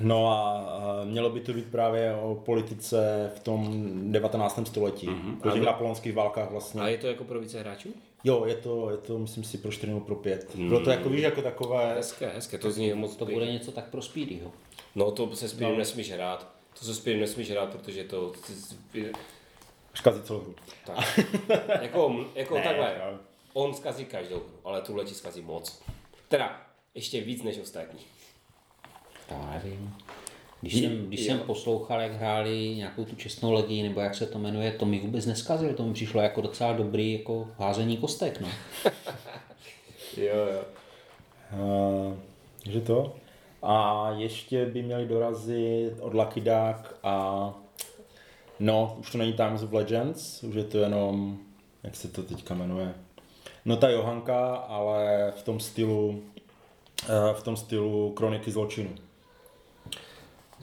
No 0.00 0.30
a 0.30 0.58
a 0.60 1.04
mělo 1.04 1.30
by 1.30 1.40
to 1.40 1.52
být 1.52 1.66
právě 1.66 2.14
o 2.14 2.34
politice 2.34 3.30
v 3.36 3.40
tom 3.40 3.90
19. 4.12 4.60
století. 4.66 5.08
Mm-hmm. 5.08 5.48
O 5.48 5.50
těch 5.50 5.62
napoleonských 5.62 6.14
válkách 6.14 6.50
vlastně. 6.50 6.80
A 6.80 6.88
je 6.88 6.98
to 6.98 7.06
jako 7.06 7.24
pro 7.24 7.40
více 7.40 7.60
hráčů? 7.60 7.88
Jo, 8.24 8.44
je 8.46 8.54
to, 8.54 8.90
je 8.90 8.96
to, 8.96 9.18
myslím 9.18 9.44
si, 9.44 9.58
pro 9.58 9.72
4 9.72 9.86
nebo 9.92 10.00
pro 10.00 10.14
5. 10.14 10.56
Bylo 10.56 10.80
to 10.80 10.90
jako, 10.90 11.08
víš, 11.08 11.22
jako 11.22 11.42
takové... 11.42 11.94
Hezké, 11.94 12.28
hezké, 12.34 12.58
to 12.58 12.70
zní 12.70 12.92
moc 12.92 13.16
To 13.16 13.24
bude 13.26 13.46
něco 13.46 13.72
tak 13.72 13.90
pro 13.90 14.02
Speedyho. 14.02 14.52
No 14.94 15.10
to 15.10 15.36
se 15.36 15.48
Speedem 15.48 15.78
nesmíš 15.78 16.12
hrát. 16.12 16.48
To 16.78 16.84
se 16.84 16.94
Speedem 16.94 17.20
nesmíš 17.20 17.50
hrát, 17.50 17.68
protože 17.72 18.04
to... 18.04 18.32
Škazí 19.94 20.22
celou 20.22 20.40
hru. 20.40 20.54
Tak. 20.86 21.20
jako, 21.82 22.24
jako 22.34 22.54
Ne, 22.54 22.62
takhle. 22.62 23.00
ale- 23.02 23.18
On 23.58 23.74
zkazí 23.74 24.04
každou 24.04 24.36
hru, 24.36 24.58
ale 24.64 24.80
tuhle 24.80 25.04
ti 25.04 25.14
zkazí 25.14 25.42
moc. 25.42 25.82
Teda, 26.28 26.60
ještě 26.94 27.20
víc 27.20 27.42
než 27.42 27.58
ostatní. 27.58 28.00
Já 29.30 29.50
nevím. 29.50 29.94
Když 30.60 30.74
jsem, 30.74 31.06
když 31.06 31.20
jsem 31.20 31.38
poslouchal, 31.38 32.00
jak 32.00 32.12
hráli 32.12 32.74
nějakou 32.76 33.04
tu 33.04 33.16
čestnou 33.16 33.52
legii, 33.52 33.82
nebo 33.82 34.00
jak 34.00 34.14
se 34.14 34.26
to 34.26 34.38
jmenuje, 34.38 34.72
to 34.72 34.86
mi 34.86 35.00
vůbec 35.00 35.26
neskazil, 35.26 35.74
to 35.74 35.82
mi 35.82 35.94
přišlo 35.94 36.20
jako 36.20 36.40
docela 36.40 36.72
dobrý 36.72 37.12
jako 37.12 37.48
házení 37.58 37.96
kostek, 37.96 38.40
no. 38.40 38.48
Jo, 40.16 40.36
jo. 40.36 40.64
Uh, 41.52 42.14
že 42.72 42.80
to. 42.80 43.16
A 43.62 44.10
ještě 44.16 44.66
by 44.66 44.82
měli 44.82 45.06
dorazit 45.06 45.92
od 46.00 46.14
Lucky 46.14 46.40
Duck 46.40 46.94
a 47.02 47.54
no, 48.60 48.96
už 48.98 49.12
to 49.12 49.18
není 49.18 49.32
Times 49.32 49.62
of 49.62 49.72
Legends, 49.72 50.42
už 50.42 50.54
je 50.54 50.64
to 50.64 50.78
jenom, 50.78 51.38
jak 51.82 51.96
se 51.96 52.08
to 52.08 52.22
teďka 52.22 52.54
jmenuje, 52.54 52.94
no 53.66 53.76
ta 53.76 53.88
Johanka, 53.88 54.54
ale 54.54 55.32
v 55.36 55.42
tom 55.42 55.60
stylu, 55.60 56.22
eh, 57.08 57.34
v 57.34 57.42
tom 57.42 57.56
stylu 57.56 58.12
kroniky 58.12 58.50
zločinu. 58.50 58.90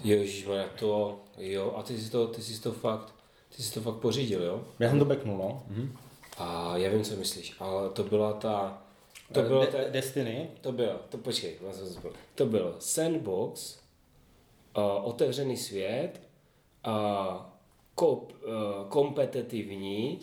Ježišmarja, 0.04 0.66
to, 0.80 1.20
jo, 1.38 1.74
a 1.78 1.84
ty 1.84 1.98
jsi 1.98 2.12
to, 2.12 2.28
ty 2.28 2.42
jsi 2.42 2.62
to 2.62 2.72
fakt, 2.72 3.14
ty 3.56 3.64
jsi 3.64 3.74
to 3.74 3.82
fakt 3.82 3.96
pořídil, 3.96 4.44
jo? 4.44 4.64
Já 4.80 4.90
jsem 4.90 5.00
to 5.00 5.06
beknul, 5.06 5.38
no. 5.38 5.64
Mhm. 5.68 5.98
A 6.38 6.78
já 6.78 6.90
vím, 6.90 7.04
co 7.04 7.16
myslíš, 7.16 7.56
ale 7.60 7.90
to 7.90 8.04
byla 8.04 8.34
ta, 8.34 8.82
to 9.34 9.42
bylo, 9.42 9.62
De- 9.66 9.68
ta, 9.68 9.78
Destiny, 9.90 10.50
to 10.62 10.72
bylo, 10.72 11.00
to 11.10 11.18
počkej, 11.18 11.58
to 12.36 12.46
byl 12.46 12.76
sandbox, 12.80 13.80
uh, 14.78 14.84
otevřený 15.08 15.58
svět, 15.58 16.22
uh, 16.88 17.42
kop, 17.96 18.32
uh, 18.32 18.88
kompetitivní 18.90 20.20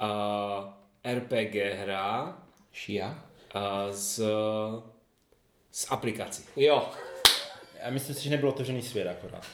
uh, 0.00 0.77
RPG 1.14 1.54
hra 1.54 2.38
Šia? 2.72 3.24
z, 3.90 4.20
z 5.72 5.86
aplikací. 5.90 6.44
Jo, 6.56 6.88
já 7.84 7.90
myslím 7.90 8.14
si, 8.16 8.24
že 8.24 8.30
nebyl 8.30 8.48
otevřený 8.48 8.82
svět 8.82 9.08
akorát. 9.08 9.44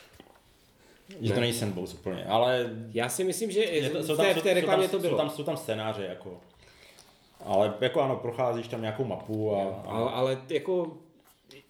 Že 1.20 1.28
to 1.28 1.34
Ne. 1.34 1.40
není 1.40 1.52
sandbox 1.52 1.94
úplně, 1.94 2.24
ale 2.24 2.70
já 2.92 3.08
si 3.08 3.24
myslím, 3.24 3.50
že 3.50 3.60
je 3.60 3.90
to, 3.90 3.98
v, 3.98 4.06
jsou 4.06 4.16
té, 4.16 4.22
tam, 4.34 4.40
v 4.40 4.42
té 4.42 4.54
reklamě 4.54 4.88
jsou 4.88 4.96
to 4.96 5.02
tam, 5.02 5.10
bylo. 5.10 5.18
Jsou 5.18 5.26
tam, 5.26 5.30
jsou 5.36 5.44
tam 5.44 5.56
scénáře, 5.56 6.04
jako. 6.04 6.40
Ale 7.40 7.74
jako 7.80 8.00
ano, 8.00 8.16
procházíš 8.16 8.68
tam 8.68 8.80
nějakou 8.80 9.04
mapu 9.04 9.56
a, 9.56 9.62
a 9.62 9.82
Ale, 9.90 10.10
ale 10.10 10.38
jako 10.48 10.96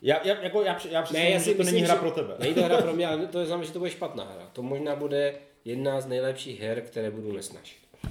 Já, 0.02 0.26
já, 0.26 0.42
jako, 0.42 0.62
já, 0.62 0.78
já 0.90 1.04
Ne, 1.12 1.30
já 1.30 1.38
že 1.38 1.44
si 1.44 1.54
to 1.54 1.58
myslím, 1.58 1.74
není 1.74 1.86
hra 1.86 1.94
že 1.94 2.00
pro 2.00 2.10
tebe. 2.10 2.34
Není 2.38 2.54
to 2.54 2.62
hra 2.62 2.82
pro 2.82 2.92
mě, 2.92 3.06
ale 3.08 3.26
to 3.26 3.44
znamená, 3.46 3.66
že 3.66 3.72
to 3.72 3.78
bude 3.78 3.90
špatná 3.90 4.24
hra. 4.24 4.50
To 4.52 4.62
možná 4.62 4.96
bude 4.96 5.34
jedna 5.64 6.00
z 6.00 6.06
nejlepších 6.06 6.60
her, 6.60 6.80
které 6.80 7.10
budu 7.10 7.32
nesnažit. 7.32 7.78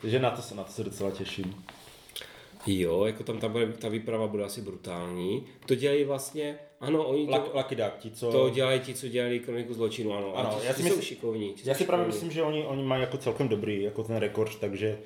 Takže 0.00 0.18
na 0.18 0.30
to, 0.30 0.42
se, 0.42 0.54
na 0.54 0.64
to 0.64 0.72
se 0.72 0.84
docela 0.84 1.10
těším. 1.10 1.64
Jo, 2.66 3.04
jako 3.04 3.22
tam 3.24 3.38
ta, 3.38 3.48
bude, 3.48 3.66
ta 3.66 3.88
výprava 3.88 4.26
bude 4.26 4.44
asi 4.44 4.60
brutální. 4.60 5.46
To 5.66 5.74
dělají 5.74 6.04
vlastně, 6.04 6.58
ano, 6.80 7.04
oni 7.04 7.26
to, 7.26 7.32
Lucky, 7.32 7.50
Lucky 7.56 7.76
Duck, 7.76 7.98
ti, 7.98 8.10
co... 8.10 8.32
to 8.32 8.50
dělají 8.50 8.80
ti, 8.80 8.94
co 8.94 9.08
dělali 9.08 9.40
kroniku 9.40 9.74
zločinu, 9.74 10.12
ano. 10.14 10.36
Ano, 10.36 10.58
ti, 10.60 10.66
já 10.66 10.72
si 10.74 10.78
jsou 10.82 10.84
myslím- 10.84 11.02
šikovní. 11.02 11.52
ti 11.52 11.68
Já 11.68 11.74
jsou 11.74 11.78
si 11.78 11.84
právě 11.84 12.04
šikovní. 12.04 12.14
myslím, 12.14 12.30
že 12.30 12.42
oni, 12.42 12.64
oni 12.64 12.82
mají 12.82 13.00
jako 13.02 13.16
celkem 13.18 13.48
dobrý, 13.48 13.82
jako 13.82 14.04
ten 14.04 14.16
rekord, 14.16 14.58
takže 14.60 14.98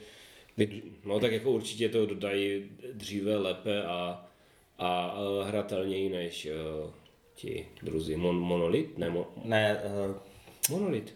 No 1.04 1.20
tak 1.20 1.32
jako 1.32 1.50
určitě 1.50 1.88
to 1.88 2.06
dodají 2.06 2.64
dříve 2.92 3.36
lépe 3.36 3.82
a, 3.82 4.26
a, 4.78 5.04
a 5.04 5.44
hratelněji 5.44 6.08
než 6.08 6.48
uh, 6.84 6.90
ti 7.34 7.66
druzí. 7.82 8.16
Mon, 8.16 8.40
monolit? 8.40 8.98
Ne, 8.98 9.10
mo, 9.10 9.26
ne, 9.44 9.80
uh, 10.08 10.16
monolit. 10.78 11.14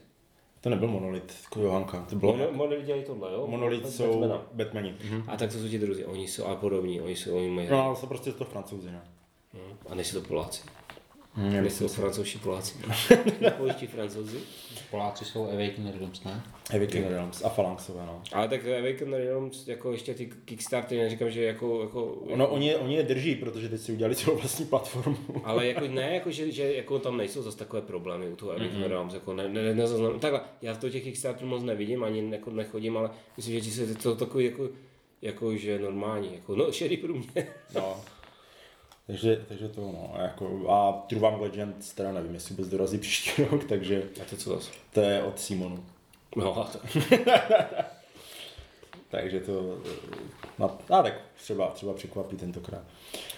To 0.60 0.70
nebyl 0.70 0.88
Monolit, 0.88 1.34
jako 1.44 1.60
Johanka, 1.60 2.06
to 2.10 2.16
bylo... 2.16 2.36
Mono, 2.36 2.52
monolit 2.52 2.84
dělají 2.84 3.04
tohle, 3.04 3.32
jo? 3.32 3.46
Monolit 3.46 3.84
Od 3.84 3.90
jsou 3.90 4.20
Batmana. 4.20 4.42
Batmani. 4.52 4.94
Mhm. 5.04 5.24
A 5.28 5.36
tak 5.36 5.52
to 5.52 5.58
jsou 5.58 5.68
ti 5.68 5.78
druzí, 5.78 6.04
oni 6.04 6.28
jsou 6.28 6.44
a 6.44 6.54
podobní, 6.56 7.00
oni 7.00 7.16
jsou, 7.16 7.36
oni 7.36 7.48
mají, 7.48 7.68
No, 7.70 7.84
ale 7.84 7.96
jsou 7.96 8.06
prostě 8.06 8.32
to 8.32 8.44
francouzi, 8.44 8.90
ne? 8.90 9.02
a 9.88 9.94
nejsou 9.94 10.20
to 10.20 10.28
Poláci. 10.28 10.62
Hmm, 11.34 11.52
Nejsou 11.62 11.88
francouzští 11.88 12.38
Poláci. 12.38 12.74
Nepouští 13.40 13.86
francouzi. 13.86 14.38
Poláci 14.90 15.24
jsou 15.24 15.44
Awaken 15.44 15.92
Realms, 15.98 16.24
ne? 16.24 16.42
King 16.86 17.06
Realms 17.08 17.44
a 17.44 17.48
Phalanxové, 17.48 18.06
no. 18.06 18.22
Ale 18.32 18.48
tak 18.48 18.60
Awaken 18.66 19.12
Realms, 19.14 19.68
jako 19.68 19.92
ještě 19.92 20.14
ty 20.14 20.26
Kickstartery, 20.44 21.00
neříkám, 21.00 21.30
že 21.30 21.42
jako, 21.44 21.82
jako, 21.82 22.04
Ono, 22.04 22.48
oni, 22.48 22.66
je- 22.68 22.76
oni 22.78 22.94
je 22.94 23.02
drží, 23.02 23.34
protože 23.34 23.68
teď 23.68 23.80
si 23.80 23.92
udělali 23.92 24.16
celou 24.16 24.36
vlastní 24.36 24.66
platformu. 24.66 25.16
ale 25.44 25.66
jako 25.66 25.86
ne, 25.88 26.14
jako, 26.14 26.30
že, 26.30 26.52
že 26.52 26.74
jako 26.74 26.98
tam 26.98 27.16
nejsou 27.16 27.42
zase 27.42 27.58
takové 27.58 27.82
problémy 27.82 28.28
u 28.28 28.36
toho 28.36 28.50
Awaken 28.52 28.70
Mhm. 28.80 28.82
Realms, 28.84 29.14
jako 29.14 29.34
ne, 29.34 29.48
ne, 29.48 29.74
ne, 29.74 29.84
takhle, 30.20 30.40
já 30.62 30.74
to 30.76 30.90
těch 30.90 31.02
Kickstarterů 31.02 31.48
moc 31.48 31.62
nevidím, 31.62 32.04
ani 32.04 32.32
jako 32.32 32.50
nechodím, 32.50 32.96
ale 32.96 33.10
myslím, 33.36 33.54
že 33.54 33.60
ti 33.60 33.70
se 33.70 33.94
to 33.94 34.16
takový 34.16 34.44
jako, 34.44 34.68
jako, 35.22 35.56
že 35.56 35.78
normální, 35.78 36.34
jako, 36.34 36.56
no, 36.56 36.72
šedý 36.72 36.96
průměr. 36.96 37.46
No. 37.74 37.96
Takže, 39.10 39.44
takže 39.48 39.68
to 39.68 39.80
no, 39.80 40.14
jako, 40.22 40.70
a 40.70 40.92
True 41.06 41.28
One 41.28 41.36
Legends 41.36 41.92
teda 41.92 42.12
nevím, 42.12 42.34
jestli 42.34 42.54
vůbec 42.54 42.68
dorazí 42.68 42.98
příští 42.98 43.44
rok, 43.50 43.64
takže 43.64 44.02
A 44.22 44.24
to 44.24 44.36
co 44.36 44.50
zase? 44.50 44.70
to 44.92 45.00
je 45.00 45.22
od 45.22 45.40
Simonu. 45.40 45.84
No, 46.36 46.68
to, 46.72 46.78
Takže 49.08 49.40
to, 49.40 49.78
no, 50.58 50.78
a 50.90 51.02
tak 51.02 51.14
třeba, 51.36 51.68
třeba 51.68 51.94
překvapí 51.94 52.36
tentokrát. 52.36 52.82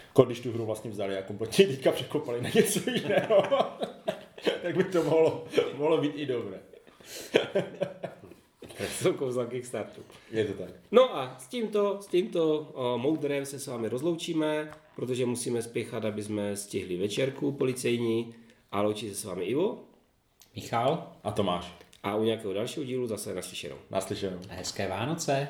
Jako 0.08 0.22
když 0.22 0.40
tu 0.40 0.52
hru 0.52 0.66
vlastně 0.66 0.90
vzali 0.90 1.18
a 1.18 1.22
kompletně 1.22 1.66
teďka 1.66 1.92
překopali 1.92 2.42
na 2.42 2.48
něco 2.54 2.90
jiného, 2.90 3.42
tak 4.62 4.76
by 4.76 4.84
to 4.84 5.04
mohlo, 5.04 5.44
mohlo 5.74 6.00
být 6.00 6.12
i 6.14 6.26
dobré. 6.26 6.58
To 8.86 9.04
jsou 9.04 9.12
kouzla 9.12 9.46
Kickstarteru. 9.46 10.02
Je 10.30 10.44
to 10.44 10.52
tak. 10.62 10.70
No 10.90 11.16
a 11.16 11.36
s 11.38 11.46
tímto, 11.46 11.98
s 12.02 12.06
tímto 12.06 12.72
moudrem 12.96 13.46
se 13.46 13.58
s 13.60 13.66
vámi 13.66 13.88
rozloučíme, 13.88 14.70
protože 14.96 15.26
musíme 15.26 15.62
spěchat, 15.62 16.04
aby 16.04 16.22
jsme 16.22 16.56
stihli 16.56 16.96
večerku 16.96 17.52
policejní 17.52 18.34
a 18.72 18.82
loučí 18.82 19.08
se 19.08 19.14
s 19.14 19.24
vámi 19.24 19.44
Ivo 19.44 19.78
Michal, 20.56 21.12
A 21.24 21.30
Tomáš, 21.30 21.74
a 22.02 22.16
u 22.16 22.24
nějakého 22.24 22.52
dalšího 22.54 22.84
dílu 22.86 23.06
zase 23.06 23.34
naslyšenou. 23.34 23.76
naslyšenou. 23.90 24.38
hezké 24.48 24.88
Vánoce. 24.88 25.48